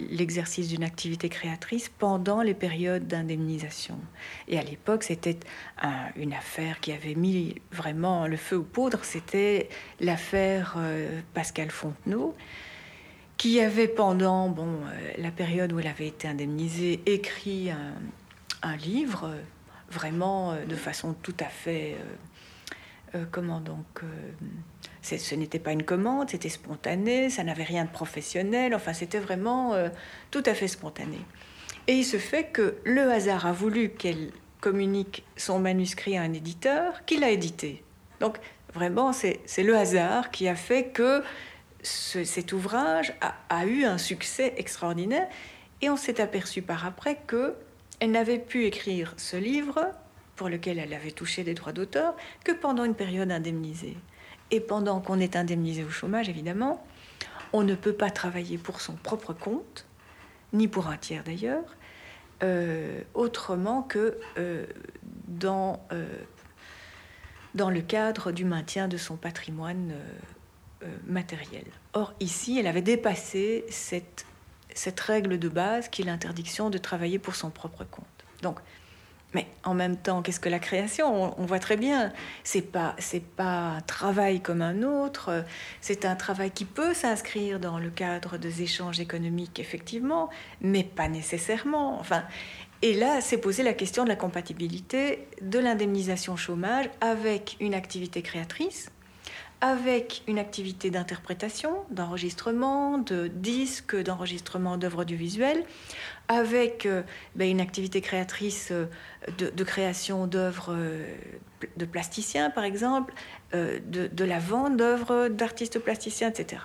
l'exercice 0.00 0.66
d'une 0.66 0.82
activité 0.82 1.28
créatrice 1.28 1.88
pendant 1.88 2.42
les 2.42 2.52
périodes 2.52 3.06
d'indemnisation. 3.06 3.96
Et 4.48 4.58
à 4.58 4.62
l'époque, 4.64 5.04
c'était 5.04 5.38
une 6.16 6.32
affaire 6.32 6.80
qui 6.80 6.90
avait 6.90 7.14
mis 7.14 7.54
vraiment 7.70 8.26
le 8.26 8.36
feu 8.36 8.56
aux 8.56 8.64
poudres, 8.64 9.04
c'était 9.04 9.68
l'affaire 10.00 10.74
euh, 10.78 11.20
Pascal 11.32 11.70
Fontenot, 11.70 12.34
qui 13.36 13.60
avait 13.60 13.86
pendant 13.86 14.48
bon, 14.48 14.66
euh, 14.66 15.12
la 15.18 15.30
période 15.30 15.72
où 15.72 15.78
elle 15.78 15.86
avait 15.86 16.08
été 16.08 16.26
indemnisée 16.26 17.02
écrit 17.06 17.70
un, 17.70 18.76
livre, 18.78 19.30
vraiment 19.90 20.54
de 20.54 20.76
façon 20.76 21.14
tout 21.14 21.36
à 21.40 21.48
fait... 21.48 21.96
comment 23.30 23.60
donc 23.60 24.02
ce 25.14 25.34
n'était 25.34 25.58
pas 25.58 25.72
une 25.72 25.84
commande, 25.84 26.30
c'était 26.30 26.48
spontané, 26.48 27.30
ça 27.30 27.44
n'avait 27.44 27.62
rien 27.62 27.84
de 27.84 27.90
professionnel, 27.90 28.74
enfin 28.74 28.92
c'était 28.92 29.20
vraiment 29.20 29.74
euh, 29.74 29.88
tout 30.30 30.42
à 30.46 30.54
fait 30.54 30.68
spontané. 30.68 31.18
Et 31.86 31.92
il 31.92 32.04
se 32.04 32.16
fait 32.16 32.44
que 32.44 32.76
le 32.84 33.12
hasard 33.12 33.46
a 33.46 33.52
voulu 33.52 33.90
qu'elle 33.90 34.30
communique 34.60 35.24
son 35.36 35.60
manuscrit 35.60 36.18
à 36.18 36.22
un 36.22 36.32
éditeur 36.32 37.04
qui 37.04 37.18
l'a 37.18 37.30
édité. 37.30 37.84
Donc 38.18 38.38
vraiment, 38.74 39.12
c'est 39.12 39.38
le 39.62 39.76
hasard 39.76 40.32
qui 40.32 40.48
a 40.48 40.56
fait 40.56 40.86
que 40.86 41.22
cet 41.82 42.52
ouvrage 42.52 43.14
a, 43.20 43.66
eu 43.66 43.84
un 43.84 43.98
succès 43.98 44.54
extraordinaire. 44.56 45.28
Et 45.82 45.90
on 45.90 45.96
s'est 45.96 46.20
aperçu 46.20 46.62
par 46.62 46.84
après 46.84 47.20
que 47.26 47.54
elle 48.00 48.10
n'avait 48.10 48.38
pu 48.38 48.64
écrire 48.64 49.14
ce 49.16 49.36
livre, 49.36 49.92
pour 50.36 50.48
lequel 50.48 50.78
elle 50.78 50.92
avait 50.92 51.12
touché 51.12 51.44
des 51.44 51.54
droits 51.54 51.72
d'auteur, 51.72 52.14
que 52.44 52.52
pendant 52.52 52.84
une 52.84 52.94
période 52.94 53.30
indemnisée. 53.30 53.96
Et 54.50 54.60
pendant 54.60 55.00
qu'on 55.00 55.18
est 55.18 55.34
indemnisé 55.34 55.82
au 55.82 55.90
chômage, 55.90 56.28
évidemment, 56.28 56.84
on 57.52 57.62
ne 57.62 57.74
peut 57.74 57.94
pas 57.94 58.10
travailler 58.10 58.58
pour 58.58 58.80
son 58.80 58.94
propre 58.94 59.32
compte, 59.32 59.86
ni 60.52 60.68
pour 60.68 60.88
un 60.88 60.96
tiers 60.96 61.24
d'ailleurs, 61.24 61.64
euh, 62.42 63.00
autrement 63.14 63.82
que 63.82 64.18
euh, 64.36 64.66
dans, 65.26 65.80
euh, 65.92 66.06
dans 67.54 67.70
le 67.70 67.80
cadre 67.80 68.30
du 68.30 68.44
maintien 68.44 68.88
de 68.88 68.96
son 68.96 69.16
patrimoine 69.16 69.94
matériel. 71.06 71.64
Or, 71.94 72.14
ici, 72.20 72.58
elle 72.60 72.66
avait 72.66 72.82
dépassé 72.82 73.64
cette, 73.70 74.26
cette 74.76 75.00
règle 75.00 75.38
de 75.38 75.48
base 75.48 75.88
qui 75.88 76.02
est 76.02 76.04
l'interdiction 76.04 76.70
de 76.70 76.78
travailler 76.78 77.18
pour 77.18 77.34
son 77.34 77.50
propre 77.50 77.84
compte. 77.84 78.06
Donc, 78.42 78.60
mais 79.34 79.48
en 79.64 79.74
même 79.74 79.96
temps, 79.96 80.22
qu'est-ce 80.22 80.40
que 80.40 80.48
la 80.48 80.58
création? 80.58 81.38
On, 81.38 81.44
voit 81.44 81.58
très 81.58 81.76
bien, 81.76 82.12
c'est 82.44 82.62
pas 82.62 82.94
c'est 82.98 83.22
pas 83.22 83.76
un 83.76 83.80
travail 83.80 84.40
comme 84.40 84.62
un 84.62 84.82
autre. 84.82 85.44
C'est 85.80 86.04
un 86.04 86.16
travail 86.16 86.52
qui 86.52 86.64
peut 86.64 86.94
s'inscrire 86.94 87.60
dans 87.60 87.78
le 87.78 87.90
cadre 87.90 88.38
des 88.38 88.62
échanges 88.62 89.00
économiques, 89.00 89.58
effectivement, 89.58 90.30
mais 90.60 90.84
pas 90.84 91.08
nécessairement. 91.08 91.98
Enfin, 92.00 92.22
et 92.82 92.94
là, 92.94 93.20
c'est 93.20 93.38
posé 93.38 93.62
la 93.62 93.72
question 93.74 94.04
de 94.04 94.08
la 94.08 94.16
compatibilité 94.16 95.26
de 95.42 95.58
l'indemnisation 95.58 96.36
chômage 96.36 96.88
avec 97.00 97.56
une 97.60 97.74
activité 97.74 98.22
créatrice 98.22 98.90
avec 99.60 100.22
une 100.26 100.38
activité 100.38 100.90
d'interprétation, 100.90 101.84
d'enregistrement, 101.90 102.98
de 102.98 103.26
disques, 103.28 103.96
d'enregistrement 103.96 104.76
d'œuvres 104.76 105.02
audiovisuelles, 105.02 105.64
avec 106.28 106.84
euh, 106.84 107.02
ben, 107.34 107.48
une 107.48 107.60
activité 107.60 108.00
créatrice 108.00 108.68
euh, 108.70 108.86
de, 109.38 109.64
création 109.64 110.26
d'œuvres 110.26 110.74
euh, 110.74 111.06
de 111.76 111.84
plasticiens, 111.84 112.50
par 112.50 112.64
exemple, 112.64 113.14
de, 113.52 114.24
la 114.24 114.38
vente 114.38 114.76
d'œuvres 114.76 115.28
d'artistes 115.28 115.78
plasticiens, 115.78 116.28
etc. 116.28 116.62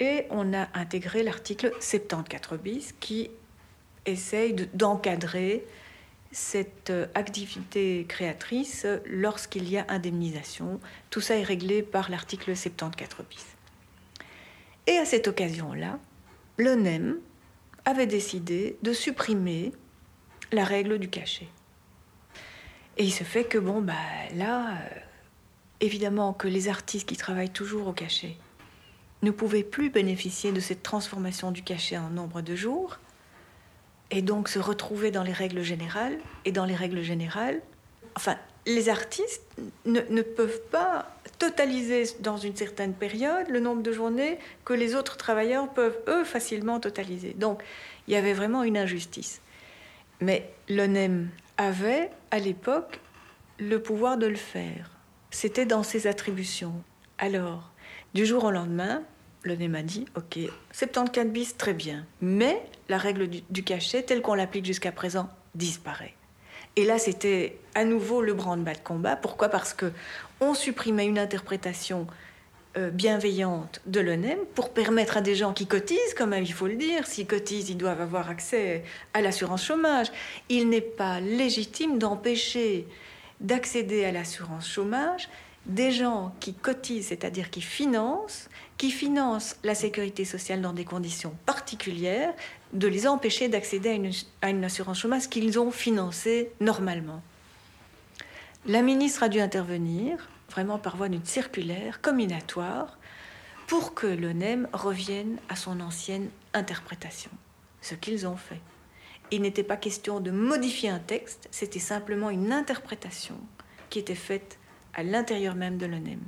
Et 0.00 0.26
on 0.28 0.52
a 0.52 0.68
intégré 0.74 1.22
l'article 1.22 1.72
74 1.80 2.58
bis 2.60 2.94
qui 3.00 3.30
essaye 4.04 4.54
d'encadrer 4.74 5.64
cette 6.36 6.90
euh, 6.90 7.06
activité 7.14 8.04
créatrice 8.06 8.86
lorsqu'il 9.06 9.70
y 9.70 9.78
a 9.78 9.86
indemnisation. 9.88 10.80
Tout 11.08 11.22
ça 11.22 11.36
est 11.36 11.42
réglé 11.42 11.82
par 11.82 12.10
l'article 12.10 12.54
74 12.54 13.24
bis. 13.26 13.46
Et 14.86 14.98
à 14.98 15.06
cette 15.06 15.28
occasion-là, 15.28 15.98
l'ONEM 16.58 17.16
avait 17.86 18.06
décidé 18.06 18.76
de 18.82 18.92
supprimer 18.92 19.72
la 20.52 20.64
règle 20.64 20.98
du 20.98 21.08
cachet. 21.08 21.48
Et 22.98 23.04
il 23.04 23.12
se 23.12 23.24
fait 23.24 23.44
que, 23.44 23.56
bon, 23.56 23.80
bah 23.80 23.94
là, 24.34 24.72
euh, 24.72 24.88
évidemment 25.80 26.34
que 26.34 26.48
les 26.48 26.68
artistes 26.68 27.08
qui 27.08 27.16
travaillent 27.16 27.48
toujours 27.48 27.88
au 27.88 27.92
cachet 27.94 28.36
ne 29.22 29.30
pouvaient 29.30 29.64
plus 29.64 29.88
bénéficier 29.88 30.52
de 30.52 30.60
cette 30.60 30.82
transformation 30.82 31.50
du 31.50 31.62
cachet 31.62 31.96
en 31.96 32.10
nombre 32.10 32.42
de 32.42 32.54
jours, 32.54 32.98
et 34.10 34.22
donc 34.22 34.48
se 34.48 34.58
retrouver 34.58 35.10
dans 35.10 35.22
les 35.22 35.32
règles 35.32 35.62
générales. 35.62 36.18
Et 36.44 36.52
dans 36.52 36.64
les 36.64 36.74
règles 36.74 37.02
générales, 37.02 37.60
enfin, 38.14 38.36
les 38.66 38.88
artistes 38.88 39.42
ne, 39.84 40.00
ne, 40.10 40.22
peuvent 40.22 40.60
pas 40.70 41.10
totaliser 41.38 42.04
dans 42.20 42.36
une 42.36 42.56
certaine 42.56 42.94
période 42.94 43.48
le 43.48 43.60
nombre 43.60 43.82
de 43.82 43.92
journées 43.92 44.38
que 44.64 44.72
les 44.72 44.94
autres 44.94 45.16
travailleurs 45.16 45.68
peuvent, 45.72 45.98
eux, 46.08 46.24
facilement 46.24 46.80
totaliser. 46.80 47.34
Donc, 47.34 47.62
il 48.08 48.14
y 48.14 48.16
avait 48.16 48.32
vraiment 48.32 48.62
une 48.62 48.76
injustice. 48.76 49.40
Mais 50.20 50.50
l'ONEM 50.68 51.28
avait, 51.58 52.10
à 52.30 52.38
l'époque, 52.38 53.00
le 53.58 53.80
pouvoir 53.80 54.18
de 54.18 54.26
le 54.26 54.36
faire. 54.36 54.90
C'était 55.30 55.66
dans 55.66 55.82
ses 55.82 56.06
attributions. 56.06 56.74
Alors, 57.18 57.70
du 58.14 58.26
jour 58.26 58.44
au 58.44 58.50
lendemain, 58.50 59.02
le 59.42 59.68
m'a 59.68 59.82
dit, 59.82 60.06
ok, 60.16 60.38
74 60.72 61.28
bis, 61.28 61.56
très 61.56 61.74
bien. 61.74 62.04
Mais 62.20 62.62
la 62.88 62.98
règle 62.98 63.28
du, 63.28 63.62
cachet, 63.62 64.02
telle 64.02 64.22
qu'on 64.22 64.34
l'applique 64.34 64.64
jusqu'à 64.64 64.92
présent, 64.92 65.28
disparaît. 65.54 66.14
Et 66.76 66.84
là, 66.84 66.98
c'était 66.98 67.58
à 67.74 67.84
nouveau 67.84 68.20
le 68.20 68.34
branle-bas 68.34 68.74
de 68.74 68.80
combat. 68.80 69.16
Pourquoi? 69.16 69.48
Parce 69.48 69.72
que 69.72 69.92
on 70.40 70.52
supprimait 70.52 71.06
une 71.06 71.18
interprétation 71.18 72.06
euh, 72.76 72.90
bienveillante 72.90 73.80
de 73.86 74.00
l'ONEM 74.00 74.38
pour 74.54 74.70
permettre 74.70 75.16
à 75.16 75.20
des 75.22 75.34
gens 75.34 75.54
qui 75.54 75.66
cotisent, 75.66 76.14
comme 76.14 76.34
il 76.34 76.52
faut 76.52 76.66
le 76.66 76.76
dire, 76.76 77.06
s'ils 77.06 77.26
cotisent, 77.26 77.70
ils 77.70 77.78
doivent 77.78 78.02
avoir 78.02 78.28
accès 78.28 78.84
à 79.14 79.22
l'assurance 79.22 79.64
chômage. 79.64 80.08
Il 80.50 80.68
n'est 80.68 80.82
pas 80.82 81.20
légitime 81.20 81.98
d'empêcher 81.98 82.86
d'accéder 83.40 84.04
à 84.04 84.12
l'assurance 84.12 84.68
chômage 84.68 85.28
des 85.66 85.90
gens 85.90 86.34
qui 86.40 86.54
cotisent, 86.54 87.08
c'est-à-dire 87.08 87.50
qui 87.50 87.60
financent, 87.60 88.48
qui 88.78 88.90
financent 88.90 89.56
la 89.64 89.74
sécurité 89.74 90.24
sociale 90.24 90.60
dans 90.60 90.72
des 90.72 90.84
conditions 90.84 91.34
particulières, 91.46 92.34
de 92.72 92.88
les 92.88 93.06
empêcher 93.06 93.48
d'accéder 93.48 94.00
à 94.42 94.50
une, 94.50 94.64
assurance 94.64 95.00
chômage 95.00 95.28
qu'ils 95.28 95.58
ont 95.58 95.70
financée 95.70 96.50
normalement. 96.60 97.22
La 98.66 98.82
ministre 98.82 99.22
a 99.22 99.28
dû 99.28 99.40
intervenir, 99.40 100.28
vraiment 100.50 100.78
par 100.78 100.96
voie 100.96 101.08
d'une 101.08 101.24
circulaire 101.24 102.02
combinatoire, 102.02 102.98
pour 103.66 103.94
que 103.94 104.06
l'ONEM 104.06 104.68
revienne 104.72 105.38
à 105.48 105.56
son 105.56 105.80
ancienne 105.80 106.28
interprétation, 106.52 107.30
ce 107.80 107.94
qu'ils 107.94 108.26
ont 108.26 108.36
fait. 108.36 108.60
Il 109.30 109.42
n'était 109.42 109.64
pas 109.64 109.76
question 109.76 110.20
de 110.20 110.30
modifier 110.30 110.88
un 110.88 111.00
texte, 111.00 111.48
c'était 111.50 111.80
simplement 111.80 112.30
une 112.30 112.52
interprétation 112.52 113.36
qui 113.90 113.98
était 113.98 114.14
faite 114.14 114.58
à 114.94 115.02
l'intérieur 115.02 115.54
même 115.54 115.78
de 115.78 115.86
l'ONEM. 115.86 116.20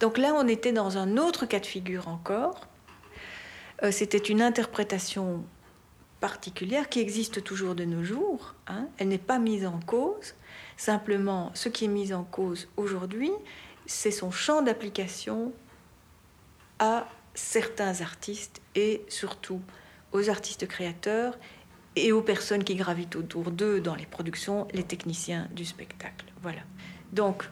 Donc 0.00 0.16
là, 0.16 0.34
on 0.34 0.48
était 0.48 0.72
dans 0.72 0.96
un 0.96 1.18
autre 1.18 1.46
cas 1.46 1.60
de 1.60 1.66
figure 1.66 2.08
encore. 2.08 2.66
Euh, 3.82 3.90
c'était 3.92 4.18
une 4.18 4.42
interprétation 4.42 5.44
particulière 6.20 6.88
qui 6.88 7.00
existe 7.00 7.44
toujours 7.44 7.74
de 7.74 7.84
nos 7.84 8.02
jours. 8.02 8.54
Hein. 8.66 8.88
Elle 8.98 9.08
n'est 9.08 9.18
pas 9.18 9.38
mise 9.38 9.66
en 9.66 9.78
cause. 9.80 10.34
Simplement, 10.76 11.50
ce 11.54 11.68
qui 11.68 11.84
est 11.84 11.88
mis 11.88 12.12
en 12.12 12.24
cause 12.24 12.68
aujourd'hui, 12.76 13.30
c'est 13.86 14.10
son 14.10 14.30
champ 14.30 14.62
d'application 14.62 15.52
à 16.78 17.06
certains 17.34 18.00
artistes 18.00 18.60
et 18.74 19.04
surtout 19.08 19.60
aux 20.12 20.30
artistes 20.30 20.66
créateurs 20.66 21.38
et 21.96 22.12
aux 22.12 22.22
personnes 22.22 22.64
qui 22.64 22.74
gravitent 22.74 23.16
autour 23.16 23.50
d'eux 23.50 23.80
dans 23.80 23.94
les 23.94 24.06
productions, 24.06 24.66
les 24.72 24.84
techniciens 24.84 25.48
du 25.52 25.64
spectacle. 25.64 26.26
Voilà. 26.42 26.60
Donc, 27.12 27.48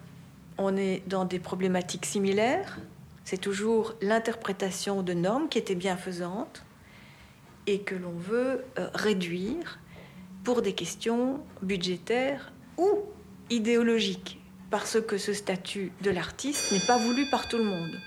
on 0.59 0.77
est 0.77 1.03
dans 1.07 1.25
des 1.25 1.39
problématiques 1.39 2.05
similaires. 2.05 2.79
C'est 3.25 3.41
toujours 3.41 3.95
l'interprétation 4.03 5.03
de 5.03 5.13
normes 5.15 5.49
qui 5.49 5.59
était 5.59 5.75
bienfaisante 5.75 6.65
et 7.67 7.81
que 7.81 7.95
l'on 7.95 8.13
veut 8.13 8.65
euh, 8.79 8.89
réduire 8.95 9.79
pour 10.45 10.63
des 10.63 10.73
questions 10.73 11.41
budgétaires 11.63 12.53
ou 12.77 12.89
idéologiques, 13.51 14.41
parce 14.71 15.01
que 15.01 15.19
ce 15.19 15.33
statut 15.33 15.93
de 16.03 16.11
l'artiste 16.11 16.73
n'est 16.73 16.87
pas 16.87 16.99
voulu 16.99 17.29
par 17.31 17.49
tout 17.49 17.59
le 17.59 17.65
monde. 17.65 17.99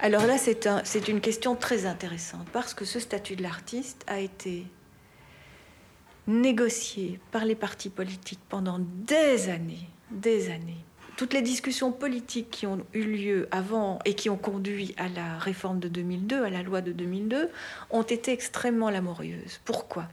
Alors 0.00 0.26
là, 0.26 0.38
c'est 0.38 0.66
un, 0.66 0.82
une 1.08 1.20
question 1.20 1.54
très 1.54 1.86
intéressante 1.86 2.48
parce 2.52 2.74
que 2.74 2.84
ce 2.84 2.98
statut 2.98 3.36
de 3.36 3.42
l'artiste 3.42 4.04
a 4.06 4.20
été 4.20 4.66
négocié 6.26 7.20
par 7.30 7.44
les 7.44 7.54
partis 7.54 7.90
politiques 7.90 8.40
pendant 8.48 8.78
des 8.80 9.48
années, 9.48 9.88
des 10.10 10.50
années. 10.50 10.84
Toutes 11.16 11.32
les 11.32 11.42
discussions 11.42 11.92
politiques 11.92 12.50
qui 12.50 12.66
ont 12.66 12.84
eu 12.92 13.04
lieu 13.04 13.48
avant 13.52 14.00
et 14.04 14.14
qui 14.14 14.30
ont 14.30 14.36
conduit 14.36 14.94
à 14.96 15.08
la 15.08 15.38
réforme 15.38 15.78
de 15.78 15.88
2002, 15.88 16.44
à 16.44 16.50
la 16.50 16.62
loi 16.62 16.80
de 16.80 16.90
2002, 16.90 17.50
ont 17.90 18.02
été 18.02 18.32
extrêmement 18.32 18.90
laborieuses. 18.90 19.60
Pourquoi? 19.64 20.08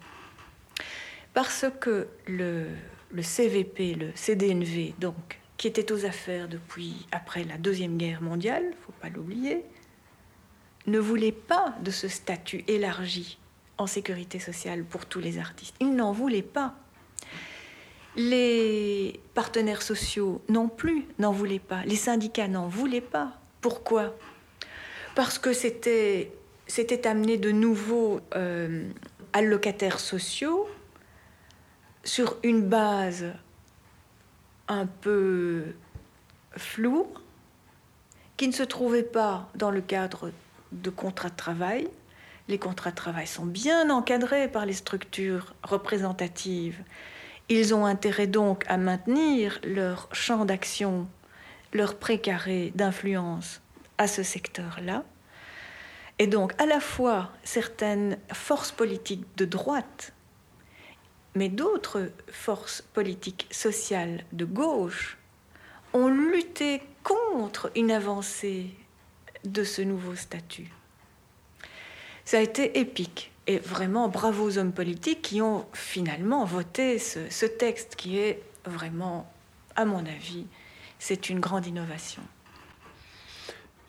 Parce 1.33 1.65
que 1.79 2.07
le, 2.27 2.67
CVP, 3.19 3.95
le 3.95 4.11
CDNV, 4.13 4.93
donc, 4.99 5.39
qui 5.57 5.67
était 5.67 5.91
aux 5.91 6.05
affaires 6.05 6.47
depuis 6.47 7.07
après 7.11 7.45
la 7.45 7.57
Deuxième 7.57 7.97
Guerre 7.97 8.21
mondiale, 8.21 8.63
faut 8.85 8.93
pas 9.01 9.09
l'oublier, 9.09 9.63
ne 10.87 10.99
voulait 10.99 11.31
pas 11.31 11.75
de 11.83 11.89
ce 11.89 12.07
statut 12.07 12.63
élargi 12.67 13.39
en 13.77 13.87
sécurité 13.87 14.39
sociale 14.39 14.83
pour 14.83 15.05
tous 15.05 15.19
les 15.19 15.39
artistes. 15.39 15.75
Il 15.79 15.95
n'en 15.95 16.11
voulait 16.11 16.41
pas. 16.41 16.75
Les 18.15 19.19
partenaires 19.33 19.81
sociaux 19.81 20.41
non 20.49 20.67
plus 20.67 21.05
n'en 21.17 21.31
voulaient 21.31 21.59
pas. 21.59 21.83
Les 21.85 21.95
syndicats 21.95 22.47
n'en 22.47 22.67
voulaient 22.67 22.99
pas. 22.99 23.33
Pourquoi? 23.61 24.15
Parce 25.15 25.39
que 25.39 25.53
c'était, 25.53 26.31
amener 27.05 27.37
de 27.37 27.51
nouveaux 27.51 28.19
euh, 28.35 28.89
allocataires 29.33 29.99
sociaux 29.99 30.67
sur 32.03 32.37
une 32.43 32.61
base 32.61 33.25
un 34.67 34.85
peu 34.85 35.65
floue, 36.57 37.07
qui 38.37 38.47
ne 38.47 38.53
se 38.53 38.63
trouvait 38.63 39.03
pas 39.03 39.49
dans 39.55 39.69
le 39.69 39.81
cadre 39.81 40.31
de 40.71 40.89
contrats 40.89 41.29
de 41.29 41.35
travail. 41.35 41.87
Les 42.47 42.57
contrats 42.57 42.91
de 42.91 42.95
travail 42.95 43.27
sont 43.27 43.45
bien 43.45 43.89
encadrés 43.89 44.47
par 44.47 44.65
les 44.65 44.73
structures 44.73 45.53
représentatives. 45.63 46.79
Ils 47.51 47.75
ont 47.75 47.85
intérêt 47.85 48.25
donc 48.25 48.63
à 48.67 48.77
maintenir 48.77 49.59
leur 49.63 50.09
champ 50.11 50.45
d'action, 50.45 51.07
leur 51.73 51.99
précaré 51.99 52.71
d'influence 52.73 53.61
à 53.99 54.07
ce 54.07 54.23
secteur-là. 54.23 55.03
Et 56.17 56.27
donc, 56.27 56.59
à 56.59 56.65
la 56.65 56.79
fois, 56.79 57.31
certaines 57.43 58.17
forces 58.31 58.71
politiques 58.71 59.25
de 59.37 59.45
droite 59.45 60.13
mais 61.35 61.49
d'autres 61.49 62.11
forces 62.29 62.81
politiques 62.93 63.47
sociales 63.51 64.25
de 64.33 64.45
gauche 64.45 65.17
ont 65.93 66.07
lutté 66.07 66.81
contre 67.03 67.71
une 67.75 67.91
avancée 67.91 68.67
de 69.45 69.63
ce 69.63 69.81
nouveau 69.81 70.15
statut. 70.15 70.71
Ça 72.25 72.37
a 72.37 72.41
été 72.41 72.79
épique. 72.79 73.30
Et 73.47 73.57
vraiment, 73.57 74.07
bravo 74.07 74.45
aux 74.45 74.57
hommes 74.57 74.71
politiques 74.71 75.21
qui 75.21 75.41
ont 75.41 75.65
finalement 75.73 76.45
voté 76.45 76.99
ce, 76.99 77.45
texte 77.45 77.95
qui 77.95 78.19
est 78.19 78.41
vraiment, 78.65 79.31
à 79.75 79.85
mon 79.85 80.05
avis, 80.05 80.45
c'est 80.99 81.29
une 81.29 81.39
grande 81.39 81.65
innovation. 81.65 82.21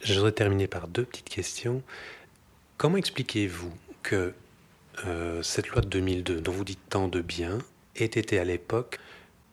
Je 0.03 0.15
voudrais 0.15 0.33
terminer 0.33 0.67
par 0.67 0.89
deux 0.89 1.05
petites 1.05 1.29
questions. 1.29 1.83
Comment 2.79 2.97
expliquez-vous 2.97 3.73
que 4.03 4.35
euh, 5.05 5.43
cette 5.43 5.69
loi 5.69 5.83
de 5.83 5.89
2002, 5.89 6.41
dont 6.41 6.53
vous 6.53 6.65
dites 6.65 6.81
tant 6.89 7.09
de 7.09 7.21
bien, 7.21 7.59
ait 7.97 8.05
été 8.05 8.39
à 8.39 8.45
l'époque 8.45 8.99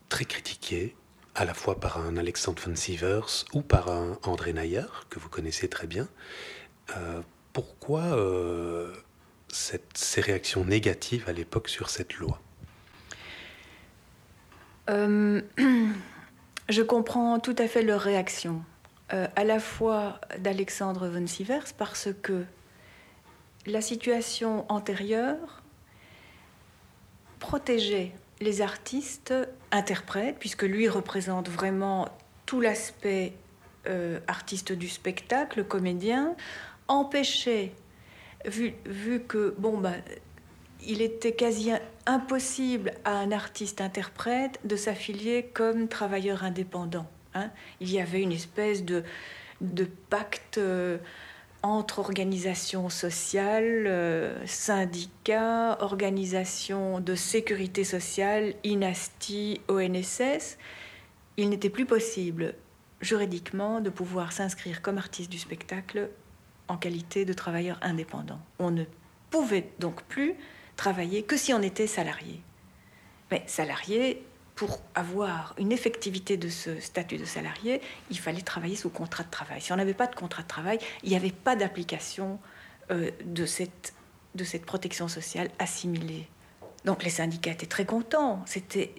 très 0.07 0.25
critiquée, 0.25 0.95
à 1.35 1.45
la 1.45 1.53
fois 1.53 1.79
par 1.79 1.97
un 1.97 2.17
Alexandre 2.17 2.61
von 2.65 2.75
Sievers 2.75 3.45
ou 3.53 3.61
par 3.61 3.89
un 3.89 4.17
André 4.23 4.53
Nayer, 4.53 4.87
que 5.09 5.19
vous 5.19 5.29
connaissez 5.29 5.67
très 5.67 5.87
bien? 5.87 6.07
Euh, 6.97 7.21
pourquoi 7.53 8.01
euh, 8.01 8.93
ces 9.51 10.21
réactions 10.21 10.63
négatives 10.65 11.25
à 11.27 11.33
l'époque 11.33 11.69
sur 11.69 11.89
cette 11.89 12.15
loi 12.15 12.39
Je 16.69 16.81
comprends 16.81 17.39
tout 17.39 17.55
à 17.59 17.67
fait 17.67 17.83
leur 17.83 18.01
réaction, 18.01 18.63
à 19.09 19.43
la 19.43 19.59
fois 19.59 20.19
d'Alexandre 20.39 21.07
von 21.07 21.27
Sievers, 21.27 21.73
parce 21.77 22.09
que 22.23 22.43
la 23.67 23.81
situation 23.81 24.65
antérieure 24.69 25.61
protégeait 27.39 28.13
les 28.41 28.61
artistes 28.61 29.33
interprètes, 29.71 30.37
puisque 30.39 30.63
lui 30.63 30.87
représente 30.87 31.49
vraiment 31.49 32.07
tout 32.45 32.61
l'aspect 32.61 33.33
euh, 33.87 34.19
artiste 34.27 34.71
du 34.71 34.89
spectacle, 34.89 35.63
comédien, 35.63 36.35
empêchait, 36.87 37.71
vu, 38.45 38.73
que, 39.27 39.53
bon, 39.57 39.77
bah, 39.77 39.93
il 40.85 41.01
était 41.01 41.33
quasi 41.33 41.71
impossible 42.05 42.93
à 43.03 43.11
un 43.11 43.31
artiste 43.31 43.81
interprète 43.81 44.59
de 44.63 44.75
s'affilier 44.75 45.49
comme 45.53 45.87
travailleur 45.87 46.43
indépendant. 46.43 47.07
Hein. 47.33 47.51
Il 47.79 47.91
y 47.91 47.99
avait 47.99 48.21
une 48.21 48.31
espèce 48.31 48.83
de, 48.83 49.03
de 49.61 49.87
pacte. 50.09 50.57
Euh, 50.57 50.97
entre 51.61 51.99
organisations 51.99 52.89
sociales, 52.89 53.85
euh, 53.87 54.45
syndicats, 54.45 55.77
organisations 55.81 57.01
de 57.01 57.15
sécurité 57.15 57.83
sociale, 57.83 58.53
INASTI, 58.63 59.59
ONSS, 59.67 60.57
il 61.37 61.49
n'était 61.49 61.69
plus 61.69 61.85
possible 61.85 62.53
juridiquement 63.01 63.81
de 63.81 63.89
pouvoir 63.89 64.31
s'inscrire 64.31 64.81
comme 64.81 64.97
artiste 64.97 65.31
du 65.31 65.37
spectacle 65.37 66.09
en 66.69 66.77
qualité 66.77 67.25
de 67.25 67.33
travailleur 67.33 67.77
indépendant. 67.81 68.39
On 68.59 68.71
ne 68.71 68.85
pouvait 69.29 69.69
donc 69.79 70.03
plus 70.03 70.35
travailler 70.77 71.23
que 71.23 71.35
si 71.35 71.53
on 71.53 71.61
était 71.61 71.87
salarié. 71.87 72.41
Mais 73.31 73.43
salarié, 73.47 74.23
pour 74.55 74.79
avoir 74.95 75.55
une 75.57 75.71
effectivité 75.71 76.37
de 76.37 76.49
ce 76.49 76.79
statut 76.79 77.17
de 77.17 77.25
salarié, 77.25 77.81
il 78.09 78.19
fallait 78.19 78.41
travailler 78.41 78.75
sous 78.75 78.89
contrat 78.89 79.23
de 79.23 79.29
travail. 79.29 79.61
Si 79.61 79.71
on 79.73 79.75
n'avait 79.75 79.93
pas 79.93 80.07
de 80.07 80.15
contrat 80.15 80.43
de 80.43 80.47
travail, 80.47 80.79
il 81.03 81.09
n'y 81.09 81.15
avait 81.15 81.31
pas 81.31 81.55
d'application 81.55 82.39
euh, 82.91 83.11
de, 83.25 83.45
de 84.35 84.43
cette 84.43 84.65
protection 84.65 85.07
sociale 85.07 85.49
assimilée 85.59 86.27
donc 86.89 87.03
les 87.03 87.11
syndicats 87.11 87.51
étaient 87.51 87.67
très 87.67 87.85
contents. 87.85 88.41
C'était, 88.47 88.89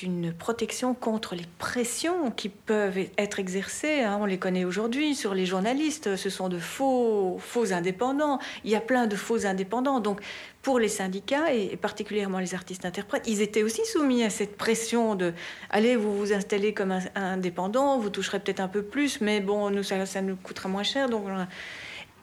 une 0.00 0.32
protection 0.32 0.94
contre 0.94 1.34
les 1.34 1.46
pressions 1.58 2.30
qui 2.30 2.48
peuvent 2.48 2.96
être 3.18 3.40
exercées. 3.40 4.02
Hein. 4.02 4.18
On 4.20 4.26
les 4.26 4.38
connaît 4.38 4.64
aujourd'hui 4.64 5.16
sur 5.16 5.34
les 5.34 5.44
journalistes. 5.44 6.14
Ce 6.14 6.30
sont 6.30 6.48
de 6.48 6.60
faux, 6.60 7.38
faux 7.40 7.72
indépendants. 7.72 8.38
Il 8.62 8.70
y 8.70 8.76
a 8.76 8.80
plein 8.80 9.08
de 9.08 9.16
faux 9.16 9.44
indépendants. 9.44 9.98
Donc 9.98 10.20
pour 10.62 10.78
les 10.78 10.86
syndicats 10.86 11.52
et 11.52 11.76
particulièrement 11.76 12.38
les 12.38 12.54
artistes 12.54 12.84
interprètes, 12.84 13.24
ils 13.26 13.42
étaient 13.42 13.64
aussi 13.64 13.84
soumis 13.86 14.22
à 14.22 14.30
cette 14.30 14.56
pression 14.56 15.16
de 15.16 15.34
allez, 15.68 15.96
vous 15.96 16.16
vous 16.16 16.32
installez 16.32 16.72
comme 16.72 16.92
un, 16.92 17.02
indépendant, 17.16 17.98
vous 17.98 18.10
toucherez 18.10 18.38
peut-être 18.38 18.60
un 18.60 18.68
peu 18.68 18.84
plus, 18.84 19.20
mais 19.20 19.40
bon, 19.40 19.68
nous 19.70 19.82
ça, 19.82 20.22
nous 20.22 20.36
coûtera 20.36 20.68
moins 20.68 20.84
cher. 20.84 21.08
Donc 21.08 21.24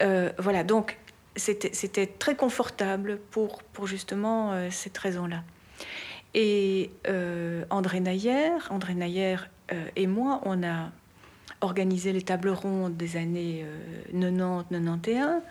euh, 0.02 0.30
voilà. 0.38 0.64
Donc 0.64 0.98
c'était 1.40 2.08
très 2.08 2.36
confortable 2.36 3.20
pour, 3.32 3.64
pour 3.74 3.88
justement 3.88 4.54
euh, 4.54 4.70
cette 4.72 4.98
raison-là. 4.98 5.44
Et 6.34 6.92
euh, 7.08 7.66
André 7.70 8.00
Nayer, 8.00 8.52
André 8.70 8.94
Nayer 8.94 9.38
euh, 9.72 9.86
et 9.96 10.06
moi, 10.06 10.42
on 10.44 10.64
a 10.64 10.92
organisé 11.62 12.14
les 12.14 12.22
tables 12.22 12.50
rondes 12.50 12.96
des 12.96 13.18
années 13.18 13.66
90-91. 14.14 15.42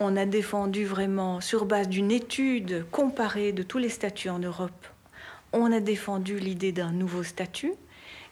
On 0.00 0.16
a 0.16 0.26
défendu 0.26 0.84
vraiment, 0.84 1.40
sur 1.40 1.66
base 1.66 1.88
d'une 1.88 2.10
étude 2.10 2.86
comparée 2.90 3.52
de 3.52 3.62
tous 3.62 3.78
les 3.78 3.88
statuts 3.88 4.30
en 4.30 4.38
Europe, 4.38 4.86
on 5.52 5.70
a 5.72 5.80
défendu 5.80 6.38
l'idée 6.38 6.72
d'un 6.72 6.90
nouveau 6.90 7.22
statut 7.22 7.74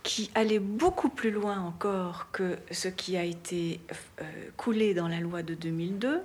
qui 0.03 0.31
allait 0.35 0.59
beaucoup 0.59 1.09
plus 1.09 1.31
loin 1.31 1.61
encore 1.61 2.29
que 2.33 2.59
ce 2.73 2.89
qui 2.89 3.17
a 3.17 3.23
été 3.23 3.81
coulé 4.57 4.95
dans 4.95 5.07
la 5.07 5.21
loi 5.21 5.43
de 5.43 5.55
2002 5.55 6.23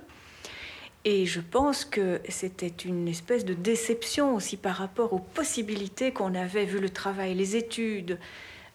et 1.04 1.26
je 1.26 1.40
pense 1.40 1.84
que 1.84 2.20
c'était 2.28 2.66
une 2.66 3.08
espèce 3.08 3.44
de 3.44 3.54
déception 3.54 4.34
aussi 4.34 4.56
par 4.56 4.76
rapport 4.76 5.12
aux 5.12 5.20
possibilités 5.20 6.12
qu'on 6.12 6.34
avait 6.34 6.64
vu 6.64 6.80
le 6.80 6.90
travail, 6.90 7.34
les 7.34 7.56
études. 7.56 8.18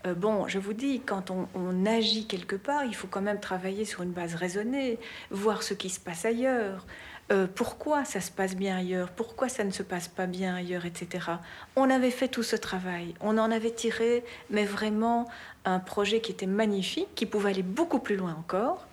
Euh, 0.05 0.13
bon, 0.13 0.47
je 0.47 0.59
vous 0.59 0.73
dis, 0.73 1.01
quand 1.05 1.31
on, 1.31 1.85
agit 1.85 2.25
quelque 2.25 2.55
part, 2.55 2.85
il 2.85 2.95
faut 2.95 3.07
quand 3.07 3.21
même 3.21 3.39
travailler 3.39 3.85
sur 3.85 4.01
une 4.03 4.11
base 4.11 4.35
raisonnée, 4.35 4.99
voir 5.31 5.63
ce 5.63 5.73
qui 5.73 5.89
se 5.89 5.99
passe 5.99 6.25
ailleurs, 6.25 6.85
euh, 7.31 7.47
pourquoi 7.53 8.03
ça 8.03 8.19
se 8.19 8.31
passe 8.31 8.55
bien 8.55 8.77
ailleurs, 8.77 9.11
pourquoi 9.11 9.47
ça 9.47 9.63
ne 9.63 9.71
se 9.71 9.83
passe 9.83 10.07
pas 10.07 10.25
bien 10.25 10.55
ailleurs, 10.55 10.85
etc. 10.85 11.27
On 11.75 11.89
avait 11.89 12.11
fait 12.11 12.27
tout 12.27 12.43
ce 12.43 12.55
travail, 12.55 13.13
on 13.21 13.37
en 13.37 13.51
avait 13.51 13.71
tiré, 13.71 14.23
mais 14.49 14.65
vraiment 14.65 15.29
un 15.65 15.79
projet 15.79 16.19
qui 16.19 16.31
était 16.31 16.47
magnifique, 16.47 17.07
qui 17.15 17.25
pouvait 17.25 17.51
aller 17.51 17.63
beaucoup 17.63 17.99
plus 17.99 18.15
loin 18.15 18.35
encore. 18.37 18.87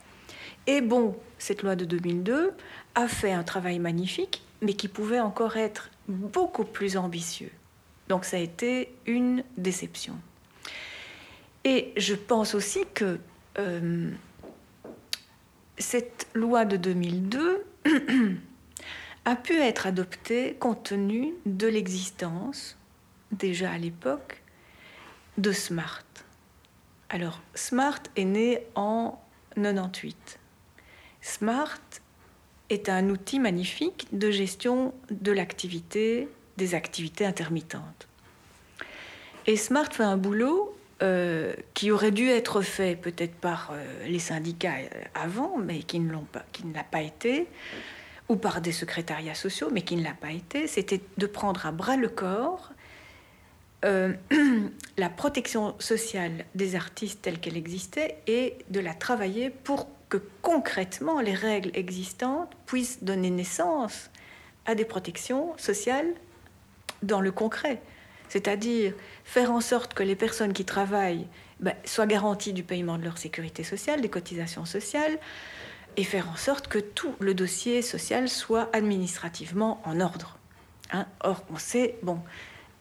Et 0.66 0.81
bon, 0.81 1.16
cette 1.39 1.62
loi 1.62 1.74
de 1.74 1.85
2002, 1.85 2.53
a 2.95 3.09
fait 3.09 3.32
un 3.32 3.43
travail 3.43 3.78
magnifique, 3.78 4.43
mais 4.62 4.74
qui 4.74 4.88
pouvait 4.88 5.20
encore 5.20 5.57
être 5.57 5.91
beaucoup 6.09 6.64
plus 6.64 6.97
ambitieux. 6.97 7.51
Donc 8.09 8.24
ça 8.24 8.36
a 8.36 8.41
été 8.41 8.93
une 9.07 9.45
déception. 9.57 10.18
Et 11.64 11.93
je 11.97 12.14
pense 12.14 12.55
aussi 12.55 12.80
que 12.95 13.18
euh, 13.59 14.11
cette 15.78 16.28
loi 16.34 16.64
de 16.64 16.76
2002 16.76 17.64
a 19.24 19.36
pu 19.36 19.55
être 19.59 19.86
adoptée 19.86 20.57
compte 20.59 20.84
tenu 20.84 21.34
de 21.47 21.66
l'existence, 21.66 22.76
déjà 23.32 23.70
à 23.70 23.78
l'époque, 23.78 24.43
de 25.38 25.53
SMART. 25.53 26.05
Alors, 27.09 27.41
SMART 27.55 28.03
est 28.16 28.24
né 28.24 28.66
en 28.74 29.20
98. 29.57 30.38
SMART 31.20 31.80
est 32.71 32.89
un 32.89 33.11
outil 33.11 33.39
magnifique 33.41 34.07
de 34.12 34.31
gestion 34.31 34.95
de 35.11 35.33
l'activité, 35.33 36.29
des 36.57 36.75
activités 36.75 37.27
intermittentes. 37.27 38.09
Et 39.47 39.57
SMART 39.57 39.93
fait 39.93 40.05
un 40.05 40.16
boulot 40.16 40.75
euh, 41.03 41.55
qui 41.75 41.91
aurait 41.91 42.11
dû 42.11 42.29
être 42.29 42.61
fait 42.61 42.95
peut-être 42.95 43.35
par 43.35 43.71
euh, 43.73 44.07
les 44.07 44.18
syndicats 44.18 44.77
euh, 44.77 45.03
avant, 45.14 45.57
mais 45.59 45.79
qui 45.79 45.99
ne 45.99 46.12
l'ont 46.12 46.27
pas, 46.31 46.45
qui 46.53 46.66
ne 46.66 46.75
l'a 46.75 46.85
pas 46.85 47.01
été, 47.01 47.47
ou 48.29 48.37
par 48.37 48.61
des 48.61 48.73
secrétariats 48.73 49.35
sociaux, 49.35 49.71
mais 49.73 49.83
qui 49.83 49.97
ne 49.97 50.05
l'a 50.05 50.12
pas 50.12 50.31
été, 50.31 50.66
c'était 50.66 51.01
de 51.16 51.27
prendre 51.27 51.66
à 51.66 51.73
bras 51.73 51.97
le 51.97 52.09
corps 52.09 52.73
la 53.83 55.09
protection 55.09 55.75
sociale 55.79 56.45
des 56.55 56.77
artistes 56.77 57.23
telle 57.23 57.41
qu'elle 57.41 57.57
existait 57.57 58.18
et 58.27 58.59
de 58.68 58.79
la 58.79 58.93
travailler 58.93 59.49
pour 59.49 59.89
que 60.11 60.18
concrètement 60.42 61.20
les 61.20 61.34
règles 61.34 61.70
existantes 61.72 62.52
puissent 62.66 63.02
donner 63.02 63.30
naissance 63.30 64.11
à 64.66 64.74
des 64.74 64.84
protections 64.84 65.56
sociales 65.56 66.12
dans 67.02 67.22
le 67.22 67.32
concret 67.32 67.80
c'est-à-dire 68.30 68.94
faire 69.24 69.50
en 69.50 69.61
sorte 69.61 69.92
que 69.92 70.02
les 70.02 70.14
personnes 70.14 70.54
qui 70.54 70.64
travaillent 70.64 71.26
ben, 71.58 71.74
soient 71.84 72.06
garanties 72.06 72.54
du 72.54 72.62
paiement 72.62 72.96
de 72.96 73.04
leur 73.04 73.18
sécurité 73.18 73.64
sociale, 73.64 74.00
des 74.00 74.08
cotisations 74.08 74.64
sociales, 74.64 75.18
et 75.96 76.04
faire 76.04 76.30
en 76.30 76.36
sorte 76.36 76.68
que 76.68 76.78
tout 76.78 77.14
le 77.18 77.34
dossier 77.34 77.82
social 77.82 78.28
soit 78.28 78.70
administrativement 78.72 79.82
en 79.84 80.00
ordre. 80.00 80.38
Hein. 80.92 81.06
Or, 81.22 81.44
on 81.50 81.58
sait 81.58 81.98
bon, 82.04 82.20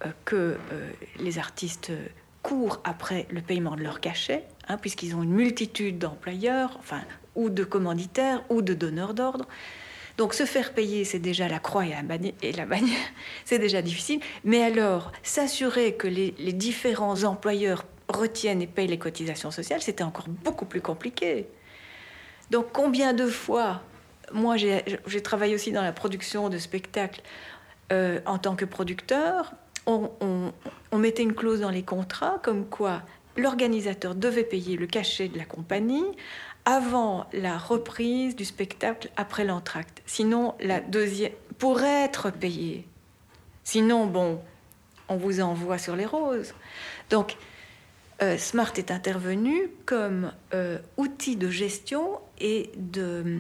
euh, 0.05 0.11
que 0.23 0.36
euh, 0.71 0.91
les 1.19 1.39
artistes 1.39 1.91
courent 2.43 2.80
après 2.84 3.27
le 3.32 3.41
paiement 3.41 3.75
de 3.75 3.82
leur 3.82 3.99
cachet, 3.99 4.45
hein, 4.67 4.77
puisqu'ils 4.77 5.15
ont 5.15 5.23
une 5.23 5.34
multitude 5.34 5.97
d'employeurs, 5.97 6.80
ou 7.36 7.49
de 7.49 7.63
commanditaires, 7.63 8.43
ou 8.49 8.61
de 8.61 8.73
donneurs 8.73 9.13
d'ordre. 9.13 9.45
Donc 10.19 10.34
se 10.34 10.45
faire 10.45 10.73
payer, 10.73 11.05
c'est 11.05 11.19
déjà 11.19 11.47
la 11.47 11.59
croix 11.59 11.86
et 11.86 11.91
la, 12.51 12.65
bannière, 12.65 12.97
c'est 13.45 13.57
déjà 13.57 13.82
difficile. 13.82 14.19
Mais 14.43 14.61
alors, 14.61 15.13
s'assurer 15.23 15.93
que 15.93 16.07
les, 16.07 16.32
différents 16.51 17.23
employeurs 17.23 17.86
retiennent 18.09 18.61
et 18.61 18.67
payent 18.67 18.88
les 18.88 18.99
cotisations 18.99 19.49
sociales, 19.49 19.82
c'était 19.82 20.03
encore 20.03 20.27
beaucoup 20.27 20.65
plus 20.65 20.82
compliqué. 20.82 21.47
Donc 22.51 22.73
combien 22.73 23.13
de 23.13 23.27
fois, 23.27 23.82
moi 24.34 24.57
j'ai 24.57 25.21
travaillé 25.23 25.55
aussi 25.55 25.71
dans 25.71 25.84
la 25.84 25.93
production 25.93 26.49
de 26.49 26.57
spectacles 26.57 27.21
euh, 27.93 28.19
en 28.25 28.39
tant 28.39 28.57
que 28.57 28.65
producteur, 28.65 29.53
on, 29.86 30.11
on 30.91 30.97
mettait 30.97 31.23
une 31.23 31.34
clause 31.34 31.61
dans 31.61 31.69
les 31.69 31.84
contrats 31.84 32.39
comme 32.43 32.65
quoi 32.65 33.03
l'organisateur 33.38 34.15
devait 34.15 34.43
payer 34.43 34.75
le 34.75 34.86
cachet 34.86 35.30
de 35.30 35.38
la 35.38 35.45
compagnie 35.45 36.05
avant 36.70 37.26
la 37.34 37.57
reprise 37.57 38.36
du 38.36 38.45
spectacle 38.45 39.09
après 39.17 39.43
l'entracte. 39.43 40.03
Sinon, 40.05 40.53
la 40.59 40.80
deuxième 40.82 41.32
pourrait 41.57 42.03
être 42.03 42.30
payée. 42.30 42.86
Sinon, 43.63 44.05
bon, 44.05 44.39
on 45.07 45.17
vous 45.17 45.41
envoie 45.41 45.80
sur 45.80 45.95
les 45.95 46.05
roses. 46.05 46.53
Donc, 47.09 47.38
euh, 48.22 48.38
Smart 48.38 48.72
est 48.78 48.91
intervenu 48.91 49.72
comme 49.88 50.32
euh, 50.53 50.78
outil 50.97 51.38
de 51.38 51.49
gestion 51.49 52.20
et 52.39 52.70
de, 52.76 53.39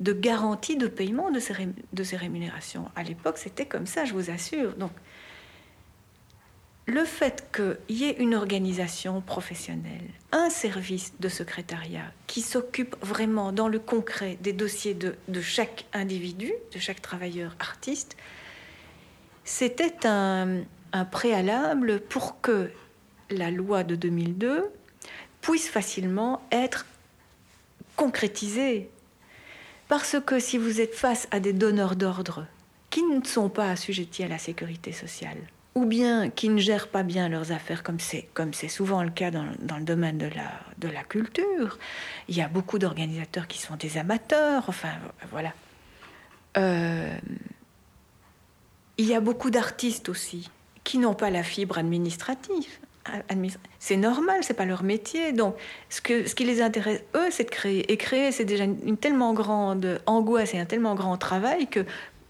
de 0.00 0.12
garantie 0.12 0.76
de 0.76 0.86
paiement 0.86 1.30
de 1.30 1.40
ces, 1.40 1.54
de 1.94 2.02
ces 2.02 2.18
rémunérations. 2.18 2.90
À 2.94 3.02
l'époque, 3.04 3.38
c'était 3.38 3.64
comme 3.64 3.86
ça, 3.86 4.04
je 4.04 4.12
vous 4.12 4.30
assure. 4.30 4.74
Donc, 4.74 4.92
le 6.86 7.04
fait 7.04 7.46
qu'il 7.54 7.96
y 7.96 8.04
ait 8.04 8.16
une 8.18 8.34
organisation 8.34 9.20
professionnelle, 9.20 10.08
un 10.32 10.50
service 10.50 11.12
de 11.20 11.28
secrétariat 11.28 12.12
qui 12.26 12.42
s'occupe 12.42 12.96
vraiment 13.00 13.52
dans 13.52 13.68
le 13.68 13.78
concret 13.78 14.38
des 14.40 14.52
dossiers 14.52 14.94
de, 14.94 15.14
chaque 15.40 15.86
individu, 15.92 16.52
de 16.72 16.78
chaque 16.78 17.02
travailleur 17.02 17.54
artiste, 17.60 18.16
c'était 19.44 20.06
un, 20.06 20.62
préalable 21.10 22.00
pour 22.00 22.40
que 22.40 22.70
la 23.30 23.50
loi 23.50 23.84
de 23.84 23.94
2002 23.94 24.70
puisse 25.40 25.68
facilement 25.68 26.42
être 26.50 26.86
concrétisée. 27.96 28.90
Parce 29.88 30.16
que 30.24 30.40
si 30.40 30.58
vous 30.58 30.80
êtes 30.80 30.94
face 30.94 31.28
à 31.30 31.38
des 31.38 31.52
donneurs 31.52 31.94
d'ordre 31.94 32.46
qui 32.90 33.02
ne 33.04 33.24
sont 33.24 33.48
pas 33.48 33.70
assujettis 33.70 34.24
à 34.24 34.28
la 34.28 34.38
sécurité 34.38 34.92
sociale, 34.92 35.38
ou 35.74 35.84
bien 35.84 36.30
qui 36.30 36.48
ne 36.48 36.58
gèrent 36.58 36.88
pas 36.88 37.02
bien 37.02 37.28
leurs 37.28 37.52
affaires, 37.52 37.82
comme 37.82 37.98
c'est, 38.00 38.68
souvent 38.68 39.02
le 39.02 39.10
cas 39.10 39.30
dans, 39.30 39.44
le 39.44 39.84
domaine 39.84 40.18
de 40.18 40.88
la, 40.88 41.04
culture. 41.04 41.78
Il 42.28 42.36
y 42.36 42.42
a 42.42 42.48
beaucoup 42.48 42.78
d'organisateurs 42.78 43.46
qui 43.46 43.58
sont 43.58 43.76
des 43.76 43.98
amateurs, 43.98 44.64
enfin 44.68 44.92
voilà. 45.30 45.52
Euh, 46.56 47.16
il 48.98 49.06
y 49.06 49.14
a 49.14 49.20
beaucoup 49.20 49.50
d'artistes 49.50 50.08
aussi 50.08 50.50
qui 50.84 50.98
n'ont 50.98 51.14
pas 51.14 51.30
la 51.30 51.42
fibre 51.42 51.78
administrative. 51.78 52.78
C'est 53.78 53.96
normal, 53.96 54.40
c'est 54.42 54.54
pas 54.54 54.66
leur 54.66 54.82
métier. 54.82 55.32
Donc, 55.32 55.56
ce 55.88 56.00
qui 56.00 56.44
les 56.44 56.60
intéresse, 56.62 57.00
eux, 57.16 57.28
c'est 57.30 57.44
de 57.44 57.50
créer. 57.50 57.90
Et 57.90 57.96
créer, 57.96 58.30
c'est 58.32 58.44
déjà 58.44 58.64
une, 58.64 58.96
tellement 58.96 59.32
grande 59.32 60.00
angoisse 60.06 60.54
et 60.54 60.58
un 60.58 60.66
tellement 60.66 60.94
grand 60.94 61.16
travail 61.16 61.66
que 61.66 61.84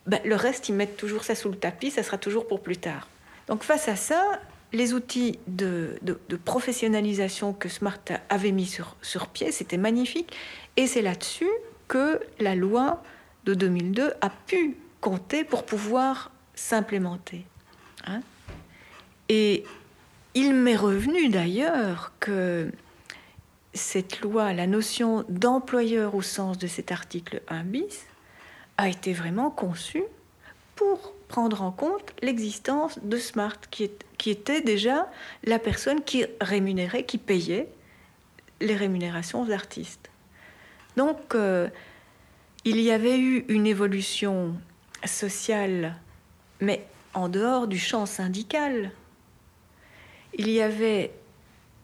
ben, 0.06 0.20
le 0.24 0.36
reste, 0.36 0.68
ils 0.68 0.74
mettent 0.74 0.96
toujours 0.96 1.24
ça 1.24 1.34
sous 1.34 1.48
le 1.48 1.56
tapis, 1.56 1.90
ça 1.90 2.02
sera 2.02 2.18
toujours 2.18 2.46
pour 2.46 2.62
plus 2.62 2.76
tard. 2.76 3.08
Donc 3.50 3.64
face 3.64 3.88
à 3.88 3.96
ça, 3.96 4.40
les 4.72 4.94
outils 4.94 5.40
de, 5.48 5.98
professionnalisation 6.44 7.52
que 7.52 7.68
Smart 7.68 7.98
avait 8.28 8.52
mis 8.52 8.66
sur, 9.02 9.26
pied, 9.26 9.50
c'était 9.50 9.76
magnifique. 9.76 10.36
Et 10.76 10.86
c'est 10.86 11.02
là-dessus 11.02 11.50
que 11.88 12.20
la 12.38 12.54
loi 12.54 13.02
de 13.44 13.54
2002 13.54 14.14
a 14.20 14.30
pu 14.30 14.76
compter 15.00 15.42
pour 15.42 15.66
pouvoir 15.66 16.30
s'implémenter. 16.54 17.44
Hein. 18.06 18.20
Et 19.28 19.64
il 20.34 20.54
m'est 20.54 20.76
revenu 20.76 21.28
d'ailleurs 21.28 22.12
que 22.20 22.70
cette 23.74 24.20
loi, 24.20 24.52
la 24.52 24.68
notion 24.68 25.24
d'employeur 25.28 26.14
au 26.14 26.22
sens 26.22 26.56
de 26.56 26.68
cet 26.68 26.92
article 26.92 27.42
1 27.48 27.64
bis, 27.64 28.06
a 28.76 28.88
été 28.88 29.12
vraiment 29.12 29.50
conçue 29.50 30.04
pour 30.76 31.14
prendre 31.30 31.62
en 31.62 31.70
compte 31.70 32.12
l'existence 32.22 32.98
de 33.04 33.16
Smart, 33.16 33.56
qui, 33.70 33.88
était 34.26 34.62
déjà 34.62 35.08
la 35.44 35.60
personne 35.60 36.02
qui 36.02 36.26
rémunérait, 36.40 37.04
qui 37.04 37.18
payait 37.18 37.68
les 38.60 38.74
rémunérations 38.74 39.42
aux 39.42 39.52
artistes. 39.52 40.10
Donc, 40.96 41.36
euh, 41.36 41.68
il 42.64 42.80
y 42.80 42.90
avait 42.90 43.16
eu 43.16 43.44
une 43.46 43.68
évolution 43.68 44.56
sociale, 45.04 45.94
mais 46.60 46.84
en 47.14 47.28
dehors 47.28 47.68
du 47.68 47.78
champ 47.78 48.06
syndical. 48.06 48.90
Il 50.34 50.50
y 50.50 50.60
avait 50.60 51.12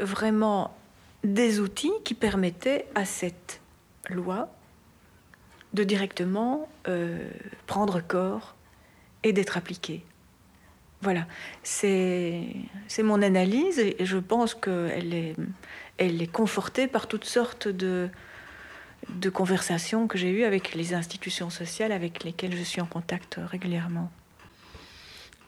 vraiment 0.01 0.76
des 1.22 1.61
outils 1.61 1.92
qui 2.05 2.14
permettaient 2.14 2.86
à 2.97 3.05
cette 3.05 3.61
loi 4.11 4.49
de 5.72 5.84
directement 5.84 6.68
euh, 6.88 7.28
prendre 7.68 8.01
corps 8.01 8.55
et 9.27 9.33
d'être 9.33 9.57
appliquée. 9.57 10.05
Voilà, 11.03 11.27
c'est 11.62 12.47
mon 13.03 13.20
analyse 13.22 13.79
et 13.81 13.97
je 14.01 14.18
pense 14.18 14.55
qu'elle 14.55 15.12
est, 15.12 15.35
elle 15.99 16.22
est 16.22 16.31
confortée 16.31 16.87
par 16.87 17.07
toutes 17.07 17.24
sortes 17.24 17.68
de, 17.68 18.09
de 19.11 19.29
conversations 19.29 20.07
que 20.07 20.16
j'ai 20.16 20.31
eues 20.31 20.45
avec 20.45 20.74
les 20.74 20.95
institutions 20.95 21.51
sociales 21.51 21.93
avec 21.93 22.22
lesquelles 22.22 22.57
je 22.57 22.62
suis 22.62 22.81
en 22.81 22.87
contact 22.87 23.39
régulièrement. 23.39 24.11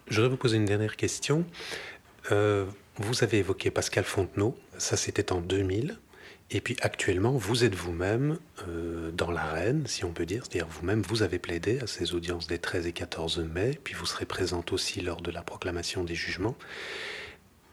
Je 0.09 0.17
voudrais 0.17 0.31
vous 0.31 0.37
poser 0.37 0.57
une 0.57 0.67
dernière 0.67 0.97
question. 0.97 1.45
Euh, 2.33 2.67
vous 2.97 3.23
avez 3.23 3.39
évoqué 3.39 3.71
Pascal 3.71 4.05
Fontenot, 4.05 4.59
ça 4.77 4.97
c'était 4.97 5.33
en 5.33 5.41
2000. 5.41 5.99
Et 6.51 6.63
puis 6.63 6.77
actuellement, 6.81 7.33
vous 7.33 7.65
êtes 7.65 7.75
vous-même 7.75 8.39
euh, 8.67 9.11
dans 9.11 9.31
l'arène, 9.31 9.87
si 9.87 10.05
on 10.05 10.13
peut 10.13 10.25
dire, 10.25 10.45
c'est-à-dire 10.45 10.69
vous-même, 10.69 11.03
vous 11.03 11.23
avez 11.23 11.39
plaidé 11.39 11.79
à 11.81 11.87
ces 11.87 12.15
audiences 12.15 12.47
des 12.47 12.59
13 12.59 12.87
et 12.87 12.93
14 12.93 13.41
mai, 13.41 13.79
puis 13.85 13.95
vous 13.95 14.07
serez 14.07 14.25
présente 14.25 14.73
aussi 14.73 15.03
lors 15.03 15.21
de 15.21 15.31
la 15.31 15.43
proclamation 15.43 16.05
des 16.05 16.15
jugements. 16.15 16.57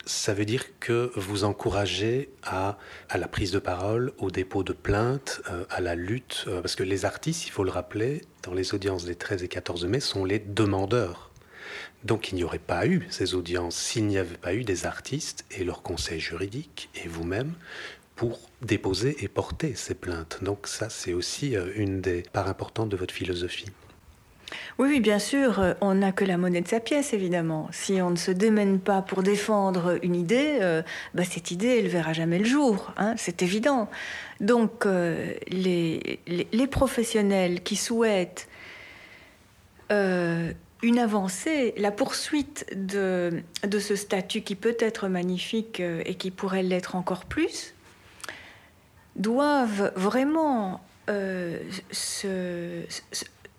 Ça 0.06 0.34
veut 0.34 0.46
dire 0.46 0.66
que 0.80 1.12
vous 1.16 1.46
encouragez 1.46 2.30
à, 2.44 2.78
la 3.16 3.28
prise 3.30 3.52
de 3.52 3.60
parole, 3.60 4.12
au 4.18 4.30
dépôt 4.30 4.64
de 4.64 4.74
plaintes, 4.74 5.42
euh, 5.50 5.64
à 5.70 5.80
la 5.80 5.96
lutte, 5.96 6.44
euh, 6.48 6.62
parce 6.62 6.76
que 6.76 6.84
les 6.84 7.06
artistes, 7.06 7.48
il 7.48 7.52
faut 7.52 7.64
le 7.64 7.72
rappeler, 7.72 8.24
dans 8.44 8.54
les 8.54 8.74
audiences 8.74 9.06
des 9.06 9.16
13 9.16 9.42
et 9.42 9.48
14 9.48 9.86
mai, 9.86 10.02
sont 10.02 10.26
les 10.26 10.40
demandeurs. 10.40 11.32
Donc 12.04 12.32
il 12.32 12.36
n'y 12.36 12.44
aurait 12.44 12.60
pas 12.60 12.86
eu 12.86 13.08
ces 13.10 13.34
audiences 13.34 13.76
s'il 13.76 14.06
n'y 14.06 14.20
avait 14.20 14.38
pas 14.38 14.54
eu 14.54 14.64
des 14.64 14.86
artistes 14.86 15.44
et 15.50 15.64
leur 15.64 15.82
conseil 15.82 16.20
juridique 16.20 16.90
et 17.04 17.08
vous-même 17.08 17.54
pour 18.16 18.40
déposer 18.62 19.24
et 19.24 19.28
porter 19.28 19.76
ces 19.76 19.94
plaintes. 19.94 20.40
Donc 20.42 20.68
ça, 20.68 20.90
c'est 20.90 21.14
aussi 21.14 21.56
euh, 21.56 21.68
une 21.76 22.02
des 22.02 22.24
parts 22.34 22.48
importantes 22.48 22.90
de 22.90 22.98
votre 22.98 23.14
philosophie. 23.14 23.68
Oui, 24.78 25.00
bien 25.00 25.20
sûr, 25.20 25.60
euh, 25.60 25.74
on 25.82 25.96
n'a 25.96 26.12
que 26.12 26.24
la 26.24 26.38
monnaie 26.38 26.62
de 26.62 26.68
sa 26.68 26.80
pièce, 26.80 27.14
évidemment. 27.14 27.68
Si 27.72 28.02
on 28.02 28.12
ne 28.12 28.16
se 28.16 28.32
démène 28.32 28.80
pas 28.80 29.02
pour 29.02 29.22
défendre 29.22 30.00
une 30.02 30.16
idée, 30.16 30.60
euh, 30.62 30.82
bah, 31.14 31.24
cette 31.24 31.52
idée, 31.52 31.80
elle 31.80 31.88
verra 31.88 32.14
jamais 32.14 32.40
le 32.40 32.46
jour, 32.46 32.94
hein, 32.98 33.16
c'est 33.18 33.42
évident. 33.42 33.90
Donc, 34.40 34.86
les, 35.48 36.20
professionnels 36.70 37.64
qui 37.64 37.78
souhaitent 37.78 38.50
une 39.90 41.00
avancée, 41.00 41.74
la 41.78 41.92
poursuite 41.92 42.66
de, 42.76 43.44
ce 43.80 43.96
statut 43.96 44.42
qui 44.42 44.56
peut 44.56 44.76
être 44.80 45.08
magnifique 45.08 45.80
et 45.80 46.16
qui 46.16 46.32
pourrait 46.32 46.64
l'être 46.64 46.96
encore 46.96 47.24
plus, 47.24 47.75
doivent 49.16 49.92
vraiment 49.96 50.82
euh, 51.10 51.60
se, 51.92 52.82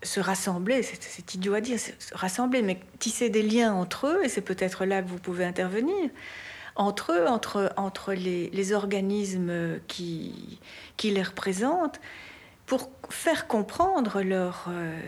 se, 0.03 0.19
rassembler, 0.19 0.83
c'est 0.83 1.33
idiot 1.33 1.53
à 1.53 1.61
dire, 1.61 1.79
se 1.79 1.91
rassembler, 2.13 2.61
mais 2.61 2.79
tisser 2.99 3.29
des 3.29 3.43
liens 3.43 3.73
entre 3.73 4.07
eux, 4.07 4.23
et 4.23 4.29
c'est 4.29 4.41
peut-être 4.41 4.85
là 4.85 5.01
que 5.01 5.07
vous 5.07 5.19
pouvez 5.19 5.45
intervenir, 5.45 6.09
entre 6.75 7.13
eux, 7.13 7.27
entre, 7.27 7.73
entre 7.77 8.13
les, 8.13 8.49
les 8.51 8.73
organismes 8.73 9.79
qui, 9.87 10.59
qui, 10.97 11.09
les 11.11 11.23
représentent, 11.23 11.99
pour 12.65 12.91
faire 13.09 13.47
comprendre 13.47 14.21
leur, 14.21 14.65
euh, 14.69 14.99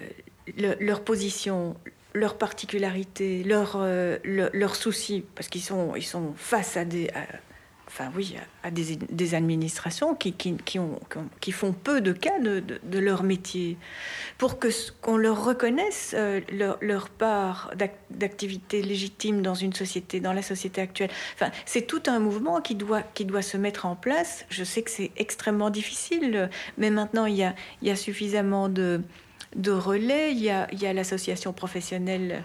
leur, 0.80 1.04
position, 1.04 1.76
leur 2.14 2.38
particularité, 2.38 3.44
leurs 3.44 3.76
euh, 3.76 4.18
leur, 4.24 4.76
soucis, 4.76 5.26
parce 5.36 5.50
qu'ils 5.50 5.62
sont, 5.62 5.96
ils 5.96 6.04
sont 6.04 6.34
face 6.36 6.78
à 6.78 6.86
des, 6.86 7.12
enfin 7.90 8.12
oui, 8.16 8.36
à 8.64 8.72
des, 8.72 9.34
administrations 9.34 10.14
qui, 10.14 10.34
qui, 10.34 10.56
qui, 10.64 11.52
font 11.52 11.74
peu 11.74 12.02
de 12.02 12.12
cas 12.12 12.40
de, 12.40 13.00
leur 13.00 13.24
métier, 13.24 13.78
pour 14.38 14.60
que 14.60 14.68
qu'on 15.02 15.18
leur 15.18 15.44
reconnaisse 15.44 16.14
euh, 16.16 16.40
leur, 16.82 17.10
part 17.10 17.72
d'activité 18.12 18.82
légitime 18.82 19.42
dans 19.42 19.56
une 19.56 19.74
société, 19.74 20.20
dans 20.20 20.34
la 20.34 20.44
société 20.44 20.82
actuelle. 20.82 21.10
Enfin, 21.34 21.52
c'est 21.66 21.88
tout 21.88 22.04
un 22.06 22.20
mouvement 22.20 22.62
qui 22.62 22.76
doit, 22.76 23.02
qui 23.02 23.26
doit 23.26 23.42
se 23.42 23.58
mettre 23.58 23.86
en 23.86 23.96
place. 23.96 24.46
Je 24.50 24.64
sais 24.64 24.84
que 24.84 24.92
c'est 24.92 25.12
extrêmement 25.18 25.72
difficile, 25.72 26.50
mais 26.78 26.92
maintenant 26.92 27.26
il 27.26 27.36
y 27.36 27.44
a, 27.44 27.56
il 27.82 27.88
y 27.88 27.92
a 27.92 27.96
suffisamment 27.96 28.70
de, 28.70 29.02
de 29.56 29.72
relais, 29.72 30.32
il 30.32 30.42
y 30.42 30.50
a 30.52 30.94
l'association 30.94 31.54
professionnelle 31.54 32.44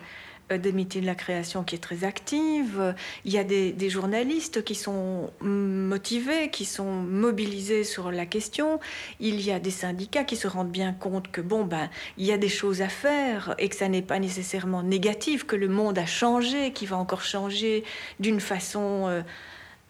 euh, 0.52 0.72
métiers 0.72 1.00
de 1.00 1.06
la 1.06 1.14
création 1.14 1.64
qui 1.64 1.74
est 1.74 1.78
très 1.78 2.04
active. 2.04 2.94
Il 3.24 3.32
y 3.32 3.38
a 3.38 3.44
des, 3.44 3.88
journalistes 3.88 4.64
qui 4.64 4.74
sont 4.74 5.30
motivés, 5.40 6.50
qui 6.50 6.64
sont 6.64 6.92
mobilisés 6.92 7.84
sur 7.84 8.10
la 8.10 8.26
question. 8.26 8.80
Il 9.20 9.40
y 9.40 9.52
a 9.52 9.58
des 9.58 9.70
syndicats 9.70 10.24
qui 10.24 10.36
se 10.36 10.48
rendent 10.48 10.70
bien 10.70 10.92
compte 10.92 11.30
que 11.30 11.40
bon 11.40 11.64
ben 11.64 11.88
il 12.18 12.26
y 12.26 12.32
a 12.32 12.38
des 12.38 12.48
choses 12.48 12.82
à 12.82 12.88
faire 12.88 13.54
et 13.58 13.68
que 13.68 13.76
ça 13.76 13.88
n'est 13.88 14.02
pas 14.02 14.18
nécessairement 14.18 14.82
négatif, 14.82 15.44
que 15.44 15.56
le 15.56 15.68
monde 15.68 15.98
a 15.98 16.06
changé, 16.06 16.72
qu'il 16.72 16.88
va 16.88 16.96
encore 16.96 17.22
changer 17.22 17.84
d'une 18.20 18.40
façon 18.40 19.06
euh, 19.08 19.22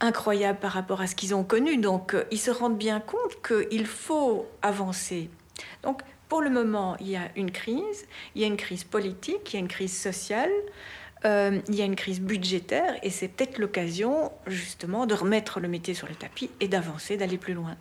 incroyable 0.00 0.58
par 0.58 0.72
rapport 0.72 1.00
à 1.00 1.06
ce 1.06 1.14
qu'ils 1.14 1.34
ont 1.34 1.44
connu. 1.44 1.78
Donc 1.78 2.14
euh, 2.14 2.24
ils 2.30 2.38
se 2.38 2.50
rendent 2.50 2.78
bien 2.78 3.00
compte 3.00 3.40
qu'il 3.46 3.86
faut 3.86 4.46
avancer. 4.62 5.30
Donc 5.82 6.02
pour 6.34 6.42
le 6.42 6.50
moment, 6.50 6.96
il 6.98 7.10
y 7.10 7.16
a 7.16 7.30
une 7.36 7.52
crise, 7.52 8.08
il 8.34 8.42
y 8.42 8.44
a 8.44 8.48
une 8.48 8.56
crise 8.56 8.82
politique, 8.82 9.52
il 9.52 9.54
y 9.54 9.56
a 9.58 9.60
une 9.60 9.68
crise 9.68 9.96
sociale, 9.96 10.50
euh, 11.24 11.60
il 11.68 11.76
y 11.76 11.80
a 11.80 11.84
une 11.84 11.94
crise 11.94 12.20
budgétaire, 12.20 12.96
et 13.04 13.10
c'est 13.10 13.28
peut-être 13.28 13.58
l'occasion 13.58 14.32
justement 14.48 15.06
de 15.06 15.14
remettre 15.14 15.60
le 15.60 15.68
métier 15.68 15.94
sur 15.94 16.08
le 16.08 16.16
tapis 16.16 16.50
et 16.58 16.66
d'avancer, 16.66 17.16
d'aller 17.16 17.38
plus 17.38 17.54
loin. 17.54 17.76